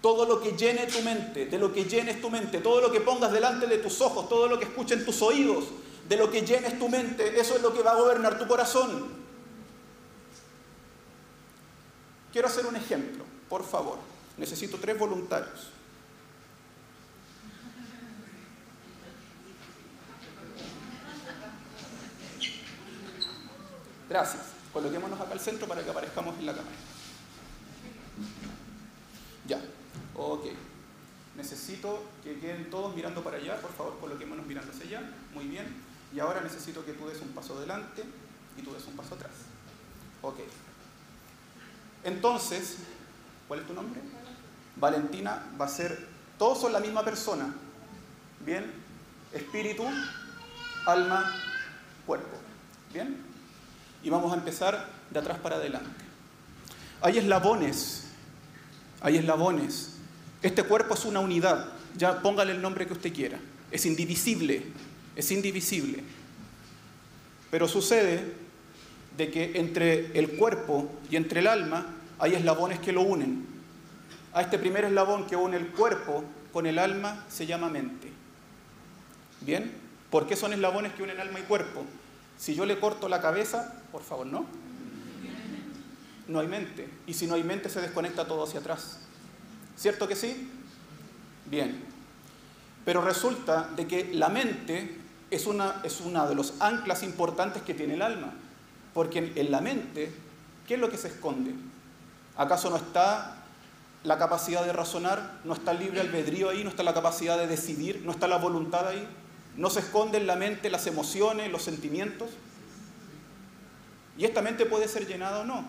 todo 0.00 0.26
lo 0.26 0.40
que 0.40 0.52
llene 0.52 0.86
tu 0.86 1.00
mente, 1.00 1.46
de 1.46 1.58
lo 1.58 1.72
que 1.72 1.84
llenes 1.84 2.20
tu 2.20 2.28
mente, 2.28 2.58
todo 2.58 2.80
lo 2.80 2.92
que 2.92 3.00
pongas 3.00 3.32
delante 3.32 3.66
de 3.66 3.78
tus 3.78 4.00
ojos, 4.00 4.28
todo 4.28 4.48
lo 4.48 4.58
que 4.58 4.66
escuchen 4.66 5.04
tus 5.04 5.22
oídos, 5.22 5.64
de 6.08 6.16
lo 6.16 6.30
que 6.30 6.42
llenes 6.42 6.78
tu 6.78 6.88
mente, 6.88 7.40
eso 7.40 7.56
es 7.56 7.62
lo 7.62 7.72
que 7.72 7.82
va 7.82 7.92
a 7.92 7.96
gobernar 7.96 8.38
tu 8.38 8.46
corazón. 8.46 9.08
Quiero 12.32 12.48
hacer 12.48 12.66
un 12.66 12.76
ejemplo, 12.76 13.24
por 13.48 13.64
favor. 13.64 13.98
Necesito 14.36 14.76
tres 14.78 14.98
voluntarios. 14.98 15.70
Gracias. 24.08 24.42
Coloquémonos 24.72 25.20
acá 25.20 25.32
al 25.32 25.40
centro 25.40 25.66
para 25.66 25.82
que 25.82 25.90
aparezcamos 25.90 26.38
en 26.38 26.46
la 26.46 26.52
cámara. 26.52 26.76
Ya. 29.46 29.60
Ok. 30.14 30.46
Necesito 31.36 32.02
que 32.22 32.38
queden 32.38 32.70
todos 32.70 32.94
mirando 32.94 33.22
para 33.22 33.38
allá. 33.38 33.60
Por 33.60 33.72
favor, 33.72 33.98
coloquémonos 34.00 34.46
mirando 34.46 34.72
hacia 34.72 34.86
allá. 34.86 35.10
Muy 35.34 35.46
bien. 35.46 35.66
Y 36.14 36.20
ahora 36.20 36.40
necesito 36.40 36.84
que 36.84 36.92
tú 36.92 37.08
des 37.08 37.20
un 37.20 37.28
paso 37.30 37.56
adelante 37.58 38.04
y 38.56 38.62
tú 38.62 38.72
des 38.72 38.86
un 38.86 38.96
paso 38.96 39.14
atrás. 39.14 39.32
Ok. 40.22 40.38
Entonces, 42.04 42.76
¿cuál 43.48 43.60
es 43.60 43.66
tu 43.66 43.74
nombre? 43.74 44.00
Valentina 44.76 45.46
va 45.60 45.64
a 45.64 45.68
ser, 45.68 46.06
todos 46.38 46.60
son 46.60 46.72
la 46.72 46.80
misma 46.80 47.04
persona. 47.04 47.54
¿Bien? 48.44 48.70
Espíritu, 49.32 49.84
alma, 50.86 51.34
cuerpo. 52.06 52.36
¿Bien? 52.92 53.16
Y 54.02 54.10
vamos 54.10 54.32
a 54.32 54.36
empezar 54.36 54.88
de 55.10 55.18
atrás 55.18 55.38
para 55.38 55.56
adelante. 55.56 56.04
Hay 57.00 57.18
eslabones, 57.18 58.03
hay 59.04 59.18
eslabones. 59.18 59.90
Este 60.40 60.62
cuerpo 60.62 60.94
es 60.94 61.04
una 61.04 61.20
unidad, 61.20 61.68
ya 61.94 62.22
póngale 62.22 62.52
el 62.52 62.62
nombre 62.62 62.86
que 62.86 62.94
usted 62.94 63.12
quiera. 63.12 63.38
Es 63.70 63.84
indivisible, 63.84 64.62
es 65.14 65.30
indivisible. 65.30 66.02
Pero 67.50 67.68
sucede 67.68 68.32
de 69.18 69.30
que 69.30 69.60
entre 69.60 70.18
el 70.18 70.30
cuerpo 70.30 70.90
y 71.10 71.16
entre 71.16 71.40
el 71.40 71.48
alma 71.48 71.86
hay 72.18 72.34
eslabones 72.34 72.80
que 72.80 72.92
lo 72.92 73.02
unen. 73.02 73.46
A 74.32 74.40
este 74.40 74.58
primer 74.58 74.86
eslabón 74.86 75.26
que 75.26 75.36
une 75.36 75.58
el 75.58 75.66
cuerpo 75.66 76.24
con 76.50 76.64
el 76.66 76.78
alma 76.78 77.26
se 77.28 77.44
llama 77.44 77.68
mente. 77.68 78.10
¿Bien? 79.42 79.70
¿Por 80.08 80.26
qué 80.26 80.34
son 80.34 80.54
eslabones 80.54 80.94
que 80.94 81.02
unen 81.02 81.20
alma 81.20 81.40
y 81.40 81.42
cuerpo? 81.42 81.84
Si 82.38 82.54
yo 82.54 82.64
le 82.64 82.80
corto 82.80 83.10
la 83.10 83.20
cabeza, 83.20 83.82
por 83.92 84.02
favor, 84.02 84.26
¿no? 84.26 84.46
No 86.28 86.40
hay 86.40 86.48
mente. 86.48 86.88
Y 87.06 87.14
si 87.14 87.26
no 87.26 87.34
hay 87.34 87.42
mente 87.42 87.68
se 87.68 87.80
desconecta 87.80 88.26
todo 88.26 88.44
hacia 88.44 88.60
atrás. 88.60 88.98
¿Cierto 89.76 90.08
que 90.08 90.16
sí? 90.16 90.50
Bien. 91.46 91.84
Pero 92.84 93.02
resulta 93.02 93.68
de 93.76 93.86
que 93.86 94.12
la 94.14 94.28
mente 94.28 94.98
es 95.30 95.46
una, 95.46 95.82
de 95.82 96.34
los 96.34 96.60
anclas 96.60 97.02
importantes 97.02 97.62
que 97.62 97.74
tiene 97.74 97.94
el 97.94 98.02
alma. 98.02 98.32
Porque 98.92 99.32
en 99.34 99.50
la 99.50 99.60
mente, 99.60 100.12
¿qué 100.66 100.74
es 100.74 100.80
lo 100.80 100.90
que 100.90 100.98
se 100.98 101.08
esconde? 101.08 101.54
¿Acaso 102.36 102.70
no 102.70 102.76
está 102.76 103.36
la 104.04 104.18
capacidad 104.18 104.64
de 104.64 104.72
razonar, 104.72 105.40
no 105.44 105.54
está 105.54 105.72
el 105.72 105.80
libre 105.80 106.00
albedrío 106.00 106.50
ahí, 106.50 106.62
no 106.62 106.70
está 106.70 106.82
la 106.82 106.94
capacidad 106.94 107.38
de 107.38 107.46
decidir, 107.46 108.02
no 108.04 108.12
está 108.12 108.28
la 108.28 108.36
voluntad 108.36 108.86
ahí, 108.86 109.08
no 109.56 109.70
se 109.70 109.80
esconde 109.80 110.18
en 110.18 110.26
la 110.26 110.36
mente 110.36 110.70
las 110.70 110.86
emociones, 110.86 111.50
los 111.50 111.62
sentimientos. 111.62 112.30
Y 114.18 114.24
esta 114.24 114.42
mente 114.42 114.66
puede 114.66 114.88
ser 114.88 115.06
llenada 115.06 115.40
o 115.40 115.44
no. 115.44 115.64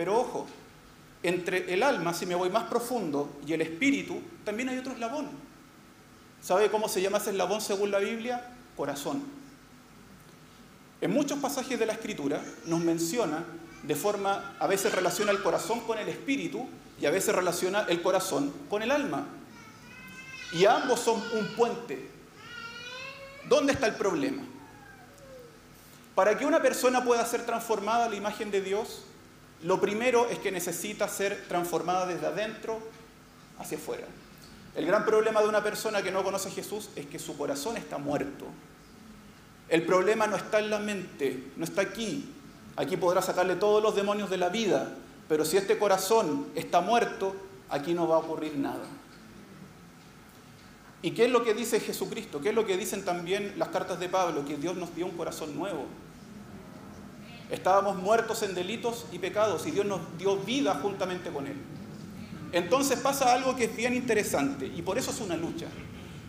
Pero 0.00 0.18
ojo, 0.18 0.46
entre 1.22 1.74
el 1.74 1.82
alma, 1.82 2.14
si 2.14 2.24
me 2.24 2.34
voy 2.34 2.48
más 2.48 2.64
profundo, 2.70 3.38
y 3.46 3.52
el 3.52 3.60
espíritu, 3.60 4.18
también 4.46 4.70
hay 4.70 4.78
otro 4.78 4.94
eslabón. 4.94 5.28
¿Sabe 6.40 6.70
cómo 6.70 6.88
se 6.88 7.02
llama 7.02 7.18
ese 7.18 7.32
eslabón 7.32 7.60
según 7.60 7.90
la 7.90 7.98
Biblia? 7.98 8.50
Corazón. 8.78 9.22
En 11.02 11.10
muchos 11.10 11.38
pasajes 11.38 11.78
de 11.78 11.84
la 11.84 11.92
Escritura 11.92 12.42
nos 12.64 12.80
menciona 12.80 13.44
de 13.82 13.94
forma, 13.94 14.56
a 14.58 14.66
veces 14.66 14.90
relaciona 14.94 15.32
el 15.32 15.42
corazón 15.42 15.80
con 15.80 15.98
el 15.98 16.08
espíritu 16.08 16.66
y 16.98 17.04
a 17.04 17.10
veces 17.10 17.34
relaciona 17.34 17.82
el 17.82 18.00
corazón 18.00 18.54
con 18.70 18.82
el 18.82 18.92
alma. 18.92 19.26
Y 20.54 20.64
ambos 20.64 21.00
son 21.00 21.22
un 21.34 21.46
puente. 21.56 22.08
¿Dónde 23.50 23.74
está 23.74 23.86
el 23.86 23.96
problema? 23.96 24.44
Para 26.14 26.38
que 26.38 26.46
una 26.46 26.62
persona 26.62 27.04
pueda 27.04 27.22
ser 27.26 27.44
transformada 27.44 28.06
a 28.06 28.08
la 28.08 28.16
imagen 28.16 28.50
de 28.50 28.62
Dios, 28.62 29.04
lo 29.62 29.80
primero 29.80 30.28
es 30.28 30.38
que 30.38 30.50
necesita 30.50 31.08
ser 31.08 31.44
transformada 31.48 32.06
desde 32.06 32.26
adentro 32.26 32.80
hacia 33.58 33.76
afuera. 33.78 34.06
El 34.74 34.86
gran 34.86 35.04
problema 35.04 35.42
de 35.42 35.48
una 35.48 35.62
persona 35.62 36.02
que 36.02 36.10
no 36.10 36.22
conoce 36.22 36.48
a 36.48 36.52
Jesús 36.52 36.90
es 36.96 37.06
que 37.06 37.18
su 37.18 37.36
corazón 37.36 37.76
está 37.76 37.98
muerto. 37.98 38.46
El 39.68 39.82
problema 39.82 40.26
no 40.26 40.36
está 40.36 40.60
en 40.60 40.70
la 40.70 40.78
mente, 40.78 41.44
no 41.56 41.64
está 41.64 41.82
aquí. 41.82 42.28
Aquí 42.76 42.96
podrá 42.96 43.20
sacarle 43.20 43.56
todos 43.56 43.82
los 43.82 43.94
demonios 43.94 44.30
de 44.30 44.36
la 44.36 44.48
vida, 44.48 44.94
pero 45.28 45.44
si 45.44 45.56
este 45.56 45.78
corazón 45.78 46.46
está 46.54 46.80
muerto, 46.80 47.34
aquí 47.68 47.92
no 47.92 48.08
va 48.08 48.16
a 48.16 48.18
ocurrir 48.20 48.56
nada. 48.56 48.84
¿Y 51.02 51.12
qué 51.12 51.26
es 51.26 51.30
lo 51.30 51.44
que 51.44 51.54
dice 51.54 51.80
Jesucristo? 51.80 52.40
¿Qué 52.40 52.50
es 52.50 52.54
lo 52.54 52.66
que 52.66 52.76
dicen 52.76 53.04
también 53.04 53.54
las 53.58 53.68
cartas 53.68 53.98
de 54.00 54.08
Pablo? 54.08 54.44
Que 54.44 54.56
Dios 54.56 54.76
nos 54.76 54.94
dio 54.94 55.06
un 55.06 55.16
corazón 55.16 55.56
nuevo. 55.56 55.86
Estábamos 57.50 57.96
muertos 57.96 58.42
en 58.42 58.54
delitos 58.54 59.06
y 59.12 59.18
pecados 59.18 59.66
y 59.66 59.72
Dios 59.72 59.84
nos 59.84 60.00
dio 60.18 60.36
vida 60.36 60.78
juntamente 60.80 61.30
con 61.30 61.46
Él. 61.46 61.56
Entonces 62.52 62.98
pasa 63.00 63.32
algo 63.32 63.56
que 63.56 63.64
es 63.64 63.76
bien 63.76 63.94
interesante 63.94 64.66
y 64.66 64.82
por 64.82 64.98
eso 64.98 65.10
es 65.10 65.20
una 65.20 65.36
lucha. 65.36 65.66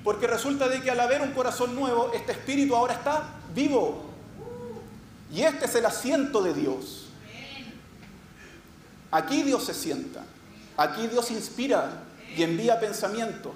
Porque 0.04 0.26
resulta 0.26 0.68
de 0.68 0.82
que 0.82 0.90
al 0.90 1.00
haber 1.00 1.22
un 1.22 1.32
corazón 1.32 1.76
nuevo, 1.76 2.12
este 2.14 2.32
espíritu 2.32 2.76
ahora 2.76 2.94
está 2.94 3.36
vivo. 3.54 4.06
Y 5.32 5.42
este 5.42 5.66
es 5.66 5.76
el 5.76 5.86
asiento 5.86 6.42
de 6.42 6.54
Dios. 6.54 7.08
Aquí 9.12 9.44
Dios 9.44 9.66
se 9.66 9.74
sienta, 9.74 10.24
aquí 10.78 11.08
Dios 11.08 11.32
inspira 11.32 12.04
y 12.36 12.44
envía 12.44 12.80
pensamientos. 12.80 13.54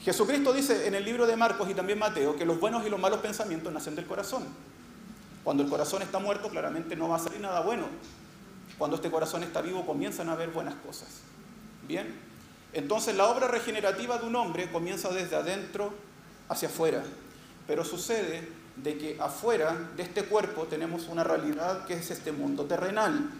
Jesucristo 0.00 0.52
dice 0.52 0.86
en 0.86 0.94
el 0.94 1.04
libro 1.04 1.26
de 1.26 1.36
Marcos 1.36 1.68
y 1.68 1.74
también 1.74 1.98
Mateo 1.98 2.36
que 2.36 2.46
los 2.46 2.60
buenos 2.60 2.86
y 2.86 2.90
los 2.90 3.00
malos 3.00 3.18
pensamientos 3.18 3.72
nacen 3.72 3.96
del 3.96 4.06
corazón. 4.06 4.44
Cuando 5.48 5.62
el 5.62 5.70
corazón 5.70 6.02
está 6.02 6.18
muerto, 6.18 6.50
claramente 6.50 6.94
no 6.94 7.08
va 7.08 7.16
a 7.16 7.18
salir 7.18 7.40
nada 7.40 7.60
bueno. 7.60 7.86
Cuando 8.76 8.96
este 8.96 9.10
corazón 9.10 9.42
está 9.42 9.62
vivo, 9.62 9.86
comienzan 9.86 10.28
a 10.28 10.32
haber 10.32 10.50
buenas 10.50 10.74
cosas. 10.74 11.08
Bien, 11.86 12.14
entonces 12.74 13.16
la 13.16 13.28
obra 13.28 13.48
regenerativa 13.48 14.18
de 14.18 14.26
un 14.26 14.36
hombre 14.36 14.70
comienza 14.70 15.08
desde 15.08 15.36
adentro 15.36 15.94
hacia 16.50 16.68
afuera. 16.68 17.02
Pero 17.66 17.82
sucede 17.82 18.46
de 18.76 18.98
que 18.98 19.16
afuera 19.18 19.74
de 19.96 20.02
este 20.02 20.24
cuerpo 20.24 20.64
tenemos 20.64 21.08
una 21.08 21.24
realidad 21.24 21.86
que 21.86 21.94
es 21.94 22.10
este 22.10 22.30
mundo 22.30 22.66
terrenal 22.66 23.30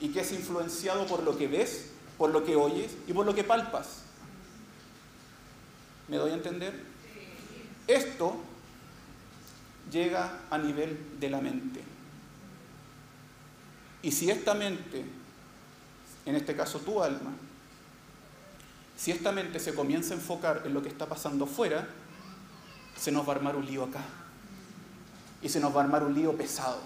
y 0.00 0.10
que 0.10 0.20
es 0.20 0.32
influenciado 0.32 1.06
por 1.06 1.22
lo 1.22 1.38
que 1.38 1.48
ves, 1.48 1.92
por 2.18 2.28
lo 2.28 2.44
que 2.44 2.56
oyes 2.56 2.92
y 3.06 3.14
por 3.14 3.24
lo 3.24 3.34
que 3.34 3.42
palpas. 3.42 4.02
¿Me 6.08 6.18
doy 6.18 6.32
a 6.32 6.34
entender? 6.34 6.78
Esto 7.86 8.36
llega 9.90 10.40
a 10.50 10.58
nivel 10.58 11.18
de 11.20 11.30
la 11.30 11.40
mente. 11.40 11.82
Y 14.02 14.12
si 14.12 14.30
esta 14.30 14.54
mente, 14.54 15.04
en 16.26 16.34
este 16.36 16.54
caso 16.54 16.78
tu 16.80 17.02
alma, 17.02 17.32
si 18.96 19.10
esta 19.10 19.32
mente 19.32 19.58
se 19.58 19.74
comienza 19.74 20.14
a 20.14 20.16
enfocar 20.16 20.62
en 20.64 20.74
lo 20.74 20.82
que 20.82 20.88
está 20.88 21.06
pasando 21.06 21.46
fuera, 21.46 21.88
se 22.96 23.10
nos 23.10 23.26
va 23.26 23.32
a 23.32 23.36
armar 23.36 23.56
un 23.56 23.66
lío 23.66 23.84
acá. 23.84 24.02
Y 25.42 25.48
se 25.48 25.60
nos 25.60 25.74
va 25.74 25.80
a 25.80 25.84
armar 25.84 26.04
un 26.04 26.14
lío 26.14 26.36
pesado. 26.36 26.80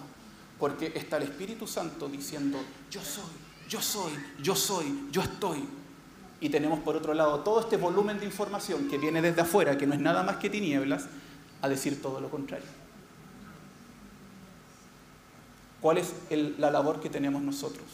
Porque 0.58 0.92
está 0.94 1.18
el 1.18 1.24
Espíritu 1.24 1.66
Santo 1.66 2.08
diciendo, 2.08 2.58
yo 2.90 3.00
soy, 3.02 3.24
yo 3.68 3.80
soy, 3.80 4.12
yo 4.42 4.56
soy, 4.56 5.08
yo 5.12 5.22
estoy. 5.22 5.68
Y 6.40 6.48
tenemos 6.50 6.80
por 6.80 6.96
otro 6.96 7.14
lado 7.14 7.40
todo 7.40 7.60
este 7.60 7.76
volumen 7.76 8.18
de 8.18 8.26
información 8.26 8.88
que 8.88 8.98
viene 8.98 9.20
desde 9.20 9.42
afuera, 9.42 9.76
que 9.76 9.86
no 9.86 9.94
es 9.94 10.00
nada 10.00 10.22
más 10.22 10.36
que 10.36 10.50
tinieblas, 10.50 11.06
a 11.60 11.68
decir 11.68 12.00
todo 12.00 12.20
lo 12.20 12.30
contrario. 12.30 12.77
¿Cuál 15.80 15.98
es 15.98 16.14
la 16.58 16.70
labor 16.70 17.00
que 17.00 17.08
tenemos 17.08 17.42
nosotros? 17.42 17.86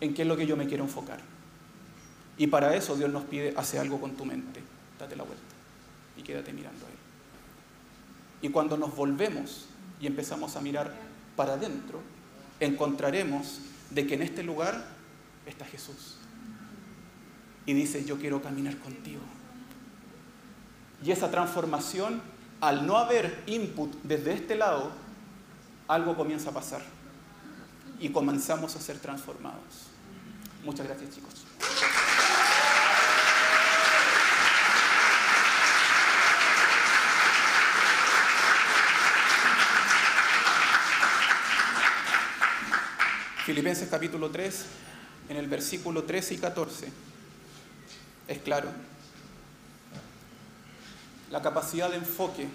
¿En 0.00 0.14
qué 0.14 0.22
es 0.22 0.28
lo 0.28 0.36
que 0.36 0.46
yo 0.46 0.56
me 0.56 0.66
quiero 0.66 0.84
enfocar? 0.84 1.20
Y 2.36 2.46
para 2.46 2.74
eso 2.74 2.96
Dios 2.96 3.10
nos 3.10 3.24
pide, 3.24 3.54
hace 3.56 3.78
algo 3.78 4.00
con 4.00 4.16
tu 4.16 4.24
mente, 4.24 4.60
date 4.98 5.16
la 5.16 5.24
vuelta 5.24 5.44
y 6.16 6.22
quédate 6.22 6.52
mirando 6.52 6.86
a 6.86 6.88
Él. 6.88 6.96
Y 8.42 8.48
cuando 8.50 8.76
nos 8.76 8.94
volvemos 8.94 9.66
y 10.00 10.06
empezamos 10.06 10.56
a 10.56 10.60
mirar 10.60 10.92
para 11.36 11.54
adentro, 11.54 12.00
encontraremos 12.60 13.60
de 13.90 14.06
que 14.06 14.14
en 14.14 14.22
este 14.22 14.42
lugar 14.42 14.84
está 15.46 15.64
Jesús. 15.64 16.16
Y 17.66 17.72
dice, 17.72 18.04
yo 18.04 18.18
quiero 18.18 18.42
caminar 18.42 18.76
contigo. 18.78 19.22
Y 21.02 21.10
esa 21.10 21.30
transformación, 21.30 22.20
al 22.60 22.86
no 22.86 22.98
haber 22.98 23.42
input 23.46 23.92
desde 24.02 24.34
este 24.34 24.54
lado, 24.56 24.90
algo 25.88 26.16
comienza 26.16 26.50
a 26.50 26.52
pasar. 26.52 26.82
Y 28.00 28.10
comenzamos 28.10 28.74
a 28.76 28.80
ser 28.80 28.98
transformados. 28.98 29.88
Muchas 30.64 30.86
gracias 30.86 31.10
chicos. 31.14 31.44
Filipenses 43.44 43.88
capítulo 43.90 44.30
3, 44.30 44.64
en 45.28 45.36
el 45.36 45.46
versículo 45.48 46.04
13 46.04 46.34
y 46.34 46.38
14, 46.38 46.92
es 48.26 48.38
claro. 48.38 48.70
La 51.30 51.42
capacidad 51.42 51.90
de 51.90 51.96
enfoque 51.96 52.48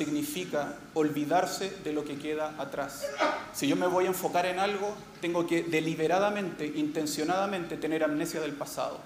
significa 0.00 0.76
olvidarse 0.94 1.70
de 1.84 1.92
lo 1.92 2.04
que 2.04 2.16
queda 2.16 2.54
atrás. 2.58 3.04
Si 3.52 3.68
yo 3.68 3.76
me 3.76 3.86
voy 3.86 4.06
a 4.06 4.08
enfocar 4.08 4.46
en 4.46 4.58
algo, 4.58 4.96
tengo 5.20 5.46
que 5.46 5.62
deliberadamente, 5.62 6.64
intencionadamente 6.66 7.76
tener 7.76 8.02
amnesia 8.02 8.40
del 8.40 8.52
pasado. 8.52 8.98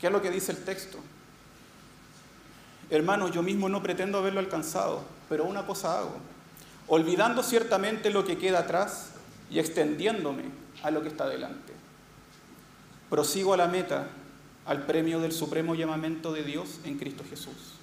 ¿Qué 0.00 0.08
es 0.08 0.12
lo 0.12 0.20
que 0.20 0.32
dice 0.32 0.50
el 0.50 0.64
texto? 0.64 0.98
Hermano, 2.90 3.28
yo 3.28 3.42
mismo 3.42 3.68
no 3.68 3.84
pretendo 3.84 4.18
haberlo 4.18 4.40
alcanzado, 4.40 5.04
pero 5.28 5.44
una 5.44 5.64
cosa 5.64 6.00
hago 6.00 6.16
olvidando 6.88 7.42
ciertamente 7.42 8.10
lo 8.10 8.24
que 8.24 8.38
queda 8.38 8.60
atrás 8.60 9.10
y 9.50 9.58
extendiéndome 9.58 10.44
a 10.82 10.90
lo 10.90 11.02
que 11.02 11.08
está 11.08 11.28
delante. 11.28 11.72
Prosigo 13.10 13.54
a 13.54 13.56
la 13.56 13.68
meta, 13.68 14.08
al 14.66 14.84
premio 14.86 15.20
del 15.20 15.32
supremo 15.32 15.74
llamamiento 15.74 16.32
de 16.32 16.42
Dios 16.42 16.80
en 16.84 16.98
Cristo 16.98 17.24
Jesús. 17.28 17.75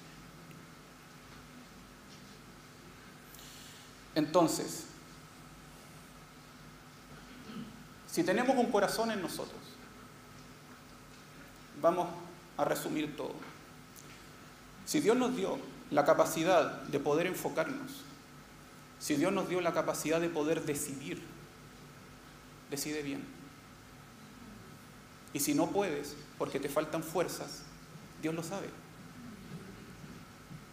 Entonces, 4.14 4.84
si 8.10 8.22
tenemos 8.22 8.56
un 8.56 8.70
corazón 8.70 9.10
en 9.10 9.20
nosotros, 9.20 9.60
vamos 11.80 12.08
a 12.56 12.64
resumir 12.64 13.16
todo. 13.16 13.34
Si 14.86 15.00
Dios 15.00 15.16
nos 15.16 15.34
dio 15.34 15.58
la 15.90 16.04
capacidad 16.04 16.82
de 16.82 17.00
poder 17.00 17.26
enfocarnos 17.26 18.04
si 19.04 19.16
Dios 19.16 19.34
nos 19.34 19.50
dio 19.50 19.60
la 19.60 19.74
capacidad 19.74 20.18
de 20.18 20.30
poder 20.30 20.64
decidir, 20.64 21.20
decide 22.70 23.02
bien. 23.02 23.22
Y 25.34 25.40
si 25.40 25.52
no 25.52 25.68
puedes, 25.72 26.16
porque 26.38 26.58
te 26.58 26.70
faltan 26.70 27.02
fuerzas, 27.02 27.64
Dios 28.22 28.34
lo 28.34 28.42
sabe. 28.42 28.68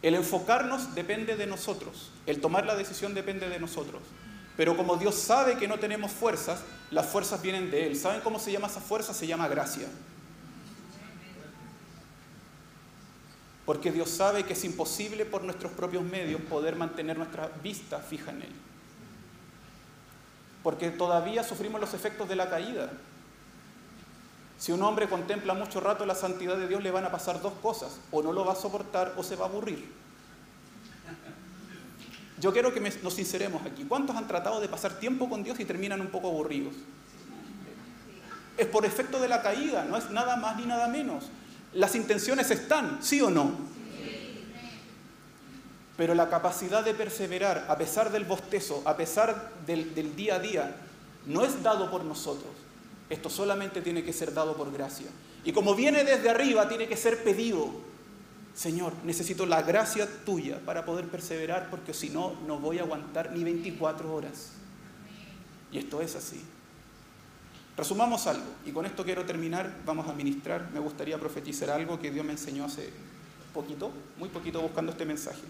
El 0.02 0.16
enfocarnos 0.16 0.96
depende 0.96 1.36
de 1.36 1.46
nosotros, 1.46 2.12
el 2.26 2.42
tomar 2.42 2.66
la 2.66 2.76
decisión 2.76 3.14
depende 3.14 3.50
de 3.50 3.60
nosotros. 3.60 4.02
Pero 4.58 4.76
como 4.76 4.98
Dios 4.98 5.16
sabe 5.16 5.58
que 5.58 5.68
no 5.68 5.80
tenemos 5.80 6.12
fuerzas, 6.12 6.62
las 6.90 7.06
fuerzas 7.06 7.42
vienen 7.42 7.72
de 7.72 7.88
Él. 7.88 7.96
¿Saben 7.96 8.22
cómo 8.22 8.40
se 8.40 8.52
llama 8.52 8.68
esa 8.68 8.82
fuerza? 8.82 9.14
Se 9.14 9.26
llama 9.26 9.48
gracia. 9.48 9.88
porque 13.72 13.90
Dios 13.90 14.10
sabe 14.10 14.44
que 14.44 14.52
es 14.52 14.66
imposible 14.66 15.26
por 15.26 15.44
nuestros 15.44 15.72
propios 15.72 16.04
medios 16.04 16.42
poder 16.42 16.76
mantener 16.76 17.18
nuestra 17.18 17.48
vista 17.64 18.00
fija 18.00 18.32
en 18.32 18.42
Él. 18.42 18.52
Porque 20.62 20.90
todavía 20.90 21.42
sufrimos 21.42 21.80
los 21.80 21.94
efectos 21.94 22.28
de 22.28 22.36
la 22.36 22.50
caída. 22.50 22.92
Si 24.62 24.72
un 24.72 24.84
hombre 24.84 25.10
contempla 25.10 25.56
mucho 25.56 25.80
rato 25.80 26.06
la 26.06 26.14
santidad 26.14 26.56
de 26.56 26.68
Dios, 26.68 26.84
le 26.84 26.92
van 26.92 27.04
a 27.04 27.10
pasar 27.10 27.42
dos 27.42 27.54
cosas. 27.64 27.98
O 28.12 28.22
no 28.22 28.32
lo 28.32 28.46
va 28.46 28.54
a 28.54 28.56
soportar 28.56 29.16
o 29.18 29.24
se 29.24 29.36
va 29.36 29.46
a 29.46 29.50
aburrir. 29.50 29.92
Yo 32.40 32.54
quiero 32.54 32.72
que 32.72 32.80
nos 32.80 33.16
sinceremos 33.16 33.66
aquí. 33.66 33.86
¿Cuántos 33.86 34.16
han 34.16 34.28
tratado 34.28 34.62
de 34.62 34.70
pasar 34.70 35.00
tiempo 35.00 35.28
con 35.28 35.44
Dios 35.44 35.60
y 35.60 35.66
terminan 35.66 36.00
un 36.00 36.10
poco 36.10 36.28
aburridos? 36.28 36.76
Es 38.56 38.68
por 38.68 38.86
efecto 38.86 39.20
de 39.20 39.28
la 39.28 39.42
caída, 39.42 39.84
no 39.84 39.98
es 39.98 40.12
nada 40.12 40.36
más 40.36 40.56
ni 40.58 40.68
nada 40.68 40.88
menos. 40.88 41.32
Las 41.74 41.96
intenciones 41.96 42.52
están, 42.52 43.02
¿sí 43.02 43.20
o 43.20 43.32
no? 43.32 43.54
Pero 45.98 46.14
la 46.14 46.30
capacidad 46.30 46.86
de 46.86 46.94
perseverar 46.94 47.66
a 47.68 47.76
pesar 47.80 48.12
del 48.12 48.26
bostezo, 48.26 48.84
a 48.86 48.96
pesar 48.96 49.54
del, 49.66 49.96
del 49.96 50.16
día 50.16 50.36
a 50.36 50.40
día, 50.40 50.76
no 51.26 51.44
es 51.46 51.64
dado 51.64 51.90
por 51.90 52.04
nosotros. 52.06 52.61
Esto 53.12 53.30
solamente 53.30 53.82
tiene 53.82 54.04
que 54.04 54.14
ser 54.14 54.34
dado 54.34 54.56
por 54.56 54.72
gracia. 54.72 55.08
Y 55.44 55.52
como 55.52 55.76
viene 55.76 56.06
desde 56.06 56.30
arriba, 56.30 56.70
tiene 56.70 56.88
que 56.88 56.96
ser 56.96 57.26
pedido. 57.26 57.70
Señor, 58.56 58.94
necesito 59.04 59.46
la 59.46 59.64
gracia 59.64 60.08
tuya 60.24 60.62
para 60.66 60.86
poder 60.86 61.10
perseverar 61.10 61.70
porque 61.70 61.94
si 61.94 62.10
no, 62.10 62.38
no 62.48 62.58
voy 62.60 62.80
a 62.80 62.84
aguantar 62.84 63.34
ni 63.34 63.44
24 63.44 64.14
horas. 64.14 64.52
Y 65.74 65.78
esto 65.78 66.02
es 66.02 66.16
así. 66.16 66.42
Resumamos 67.76 68.28
algo, 68.28 68.46
y 68.66 68.72
con 68.72 68.86
esto 68.86 69.04
quiero 69.04 69.26
terminar, 69.26 69.74
vamos 69.86 70.08
a 70.08 70.14
ministrar, 70.14 70.70
me 70.72 70.80
gustaría 70.80 71.18
profetizar 71.18 71.70
algo 71.70 72.00
que 72.00 72.12
Dios 72.12 72.26
me 72.26 72.34
enseñó 72.34 72.66
hace 72.66 72.92
poquito, 73.54 73.92
muy 74.18 74.30
poquito 74.30 74.62
buscando 74.62 74.92
este 74.94 75.06
mensaje. 75.06 75.42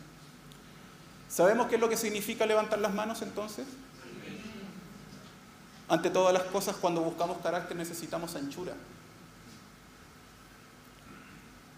¿Sabemos 1.30 1.68
qué 1.68 1.76
es 1.76 1.82
lo 1.82 1.90
que 1.90 1.98
significa 1.98 2.46
levantar 2.46 2.80
las 2.80 2.94
manos 2.94 3.22
entonces? 3.22 3.68
Ante 5.92 6.10
todas 6.10 6.34
las 6.34 6.44
cosas, 6.44 6.78
cuando 6.78 7.02
buscamos 7.02 7.40
carácter 7.40 7.76
necesitamos 7.76 8.34
anchura. 8.38 8.72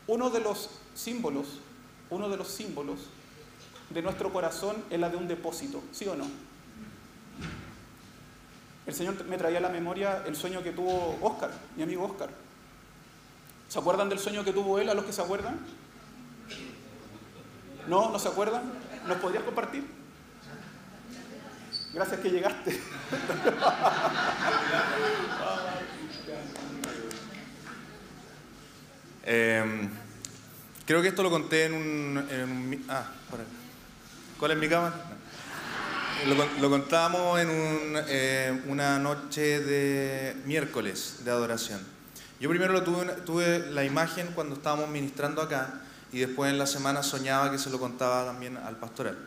Uno 0.05 0.29
de 0.29 0.39
los 0.39 0.69
símbolos, 0.93 1.47
uno 2.11 2.29
de 2.29 2.37
los 2.37 2.47
símbolos 2.47 2.99
de 3.89 4.03
nuestro 4.03 4.31
corazón 4.31 4.75
es 4.91 4.99
la 4.99 5.09
de 5.09 5.17
un 5.17 5.27
depósito, 5.27 5.81
¿sí 5.91 6.07
o 6.07 6.15
no? 6.15 6.27
el 8.85 8.93
Señor 8.93 9.25
me 9.25 9.35
traía 9.39 9.57
a 9.57 9.61
la 9.61 9.69
memoria 9.69 10.23
el 10.27 10.35
sueño 10.35 10.61
que 10.61 10.73
tuvo 10.73 11.17
Oscar, 11.19 11.49
mi 11.75 11.81
amigo 11.81 12.05
Oscar. 12.05 12.29
¿Se 13.67 13.79
acuerdan 13.79 14.09
del 14.09 14.19
sueño 14.19 14.43
que 14.43 14.53
tuvo 14.53 14.77
él 14.77 14.89
a 14.89 14.93
los 14.93 15.05
que 15.05 15.13
se 15.13 15.23
acuerdan? 15.23 15.59
¿No? 17.87 18.11
¿No 18.11 18.19
se 18.19 18.27
acuerdan? 18.27 18.61
¿Nos 19.07 19.17
podrías 19.17 19.43
compartir? 19.43 20.02
Gracias 21.93 22.19
que 22.19 22.29
llegaste. 22.29 22.81
Em, 29.25 29.89
creo 30.85 31.01
que 31.01 31.07
esto 31.07 31.23
lo 31.23 31.29
conté 31.29 31.65
en 31.65 31.73
un... 31.73 32.85
ah, 32.89 33.05
por 33.29 33.39
ahí. 33.39 33.45
¿Cuál 34.37 34.51
es 34.51 34.57
mi 34.57 34.67
cámara? 34.67 34.93
Lo, 36.59 36.69
contábamos 36.69 37.39
en 37.39 37.49
eh, 38.07 38.63
una 38.67 38.99
noche 38.99 39.61
de 39.61 40.35
miércoles 40.45 41.19
de 41.23 41.31
adoración. 41.31 41.79
Yo 42.39 42.49
primero 42.49 42.73
lo 42.73 42.83
tuve, 42.83 43.05
tuve 43.25 43.71
la 43.71 43.85
imagen 43.85 44.27
cuando 44.35 44.55
estábamos 44.55 44.89
ministrando 44.89 45.41
acá 45.41 45.81
y 46.11 46.19
después 46.19 46.51
en 46.51 46.57
la 46.57 46.67
semana 46.67 47.01
soñaba 47.03 47.49
que 47.49 47.57
se 47.57 47.69
lo 47.69 47.79
contaba 47.79 48.25
también 48.25 48.57
al 48.57 48.75
pastoral. 48.75 49.17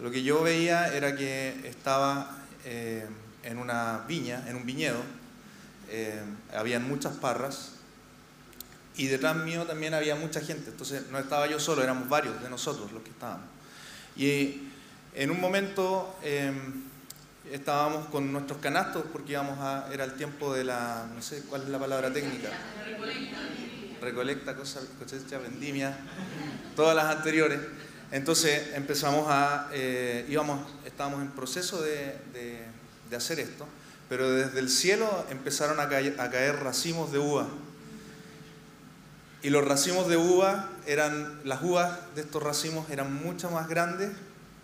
Lo 0.00 0.10
que 0.10 0.22
yo 0.22 0.42
veía 0.42 0.94
era 0.94 1.16
que 1.16 1.68
estaba 1.68 2.38
eh, 2.64 3.06
en 3.42 3.58
una 3.58 4.04
viña, 4.08 4.44
en 4.48 4.56
un 4.56 4.66
viñedo, 4.66 5.00
eh, 5.90 6.22
habían 6.54 6.88
muchas 6.88 7.16
parras 7.16 7.72
y 8.96 9.06
detrás 9.06 9.36
mío 9.36 9.64
también 9.64 9.94
había 9.94 10.16
mucha 10.16 10.40
gente, 10.40 10.70
entonces 10.70 11.04
no 11.10 11.18
estaba 11.18 11.46
yo 11.46 11.58
solo, 11.58 11.82
éramos 11.82 12.08
varios 12.08 12.42
de 12.42 12.50
nosotros 12.50 12.92
los 12.92 13.02
que 13.02 13.10
estábamos. 13.10 13.46
Y 14.16 14.68
en 15.14 15.30
un 15.30 15.40
momento 15.40 16.18
em, 16.22 16.82
estábamos 17.50 18.06
con 18.08 18.32
nuestros 18.32 18.58
canastos 18.58 19.04
porque 19.12 19.32
íbamos 19.32 19.58
a, 19.60 19.88
era 19.92 20.04
el 20.04 20.14
tiempo 20.14 20.54
de 20.54 20.64
la, 20.64 21.06
no 21.14 21.22
sé 21.22 21.42
cuál 21.44 21.62
es 21.62 21.68
la 21.68 21.78
palabra 21.78 22.12
técnica. 22.12 22.50
Recolecta, 24.00 24.56
cosecha, 24.56 25.38
vendimia, 25.38 25.96
todas 26.76 26.94
las 26.94 27.16
anteriores. 27.16 27.60
Entonces 28.12 28.74
empezamos 28.74 29.24
a, 29.28 29.70
eh, 29.72 30.26
íbamos, 30.28 30.70
estábamos 30.84 31.22
en 31.22 31.30
proceso 31.30 31.80
de, 31.80 32.14
de, 33.08 33.16
hacer 33.16 33.40
esto, 33.40 33.66
pero 34.08 34.30
desde 34.30 34.58
el 34.58 34.70
cielo 34.70 35.26
empezaron 35.30 35.80
a 35.80 35.88
caer, 35.88 36.18
a 36.18 36.30
caer 36.30 36.62
racimos 36.62 37.12
de 37.12 37.18
uva. 37.18 37.46
Y 39.42 39.50
los 39.50 39.66
racimos 39.66 40.08
de 40.08 40.16
uva 40.16 40.70
eran, 40.86 41.40
las 41.44 41.62
uvas 41.62 41.98
de 42.14 42.22
estos 42.22 42.42
racimos 42.42 42.88
eran 42.90 43.12
mucho 43.14 43.50
más 43.50 43.68
grandes 43.68 44.10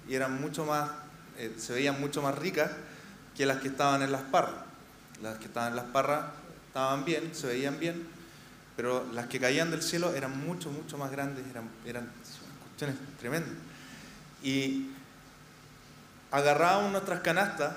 y 0.09 0.14
eran 0.14 0.40
mucho 0.40 0.64
más, 0.64 0.90
eh, 1.38 1.55
se 1.59 1.72
veían 1.74 2.01
mucho 2.01 2.22
más 2.22 2.38
ricas 2.38 2.70
que 3.36 3.44
las 3.44 3.59
que 3.59 3.68
estaban 3.68 4.03
en 4.03 4.12
las 4.12 4.22
parras. 4.22 4.64
Las 5.22 5.38
que 5.38 5.46
estaban 5.46 5.70
en 5.70 5.76
las 5.76 5.86
parras 5.86 6.24
estaban 6.68 7.05
bien, 7.05 7.34
se 7.34 7.46
veían 7.46 7.78
bien, 7.78 8.07
pero 8.76 9.07
las 9.12 9.26
que 9.26 9.40
caían 9.40 9.70
del 9.70 9.82
cielo 9.82 10.14
eran 10.14 10.38
mucho, 10.38 10.70
mucho 10.70 10.96
más 10.96 11.11
grandes, 11.11 11.44
eran, 11.51 11.68
eran 11.84 12.11
tremendas. 13.18 13.52
Y 14.42 14.90
agarrábamos 16.30 16.92
nuestras 16.92 17.20
canastas 17.20 17.74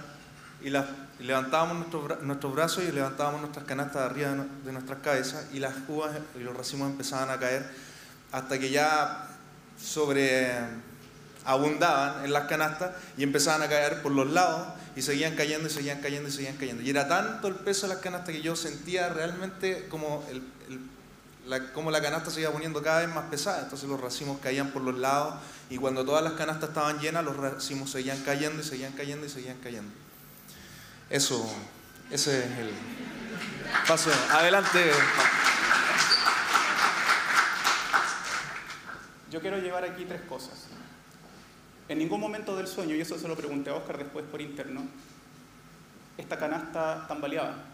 y 0.64 0.70
levantábamos 1.24 1.78
nuestros, 2.22 2.54
brazos 2.54 2.84
y 2.84 2.92
levantábamos 2.92 3.42
nuestras 3.42 3.66
canastas 3.66 4.04
arriba 4.04 4.36
de, 4.64 4.72
nuestras 4.72 5.00
cabezas 5.00 5.48
y 5.54 5.60
las 5.60 5.74
uvas 5.88 6.12
y 6.36 6.40
los 6.40 6.56
racimos 6.56 6.90
empezaban 6.92 7.30
a 7.30 7.40
caer 7.40 7.70
hasta 8.32 8.60
que 8.60 8.70
ya 8.70 9.28
sobre 9.80 10.52
abundaban 11.44 12.24
en 12.24 12.34
las 12.34 12.46
canastas 12.46 12.92
y 13.18 13.24
empezaban 13.24 13.64
a 13.64 13.68
caer 13.68 14.02
por 14.02 14.12
los 14.12 14.30
lados 14.30 14.68
y 14.96 15.02
seguían 15.02 15.36
cayendo 15.36 15.68
y 15.68 15.72
seguían 15.72 16.00
cayendo 16.00 16.30
y 16.30 16.32
seguían 16.32 16.58
cayendo. 16.58 16.84
Y 16.84 16.90
era 16.90 17.08
tanto 17.08 17.48
el 17.48 17.56
peso 17.56 17.88
de 17.88 17.96
las 17.96 18.04
canastas 18.04 18.36
que 18.36 18.42
yo 18.42 18.56
sentía 18.56 19.10
realmente 19.10 19.88
como, 19.90 20.24
el, 20.30 20.44
como 21.74 21.92
la 21.92 22.02
canasta 22.02 22.32
se 22.32 22.42
iba 22.42 22.52
poniendo 22.52 22.82
cada 22.82 23.00
vez 23.00 23.14
más 23.14 23.26
pesada. 23.26 23.64
Entonces 23.64 23.90
los 23.90 24.00
racimos 24.00 24.40
caían 24.40 24.72
por 24.72 24.82
los 24.82 24.98
lados 24.98 25.36
y 25.70 25.78
cuando 25.78 26.06
todas 26.06 26.24
las 26.24 26.34
canastas 26.34 26.70
estaban 26.70 27.00
llenas, 27.00 27.24
los 27.24 27.36
racimos 27.36 27.92
seguían 27.92 28.22
cayendo 28.24 28.62
y 28.62 28.66
seguían 28.66 28.94
cayendo 28.94 29.26
y 29.26 29.30
seguían 29.30 29.58
cayendo. 29.58 29.92
Eso, 31.10 31.46
ese 32.10 32.40
es 32.40 32.58
el 32.60 32.72
paso. 33.88 34.10
Adelante. 34.32 34.92
Yo 39.30 39.40
quiero 39.42 39.58
llevar 39.60 39.84
aquí 39.86 40.06
tres 40.06 40.22
cosas. 40.22 40.68
En 41.88 41.98
ningún 41.98 42.22
momento 42.22 42.56
del 42.56 42.68
sueño, 42.68 42.96
y 42.96 43.02
eso 43.02 43.18
se 43.18 43.28
lo 43.28 43.36
pregunté 43.36 43.70
a 43.70 43.76
Oscar 43.76 43.98
después 43.98 44.26
por 44.26 44.42
interno, 44.42 44.84
esta 46.18 46.38
canasta 46.38 47.06
tambaleaba. 47.08 47.71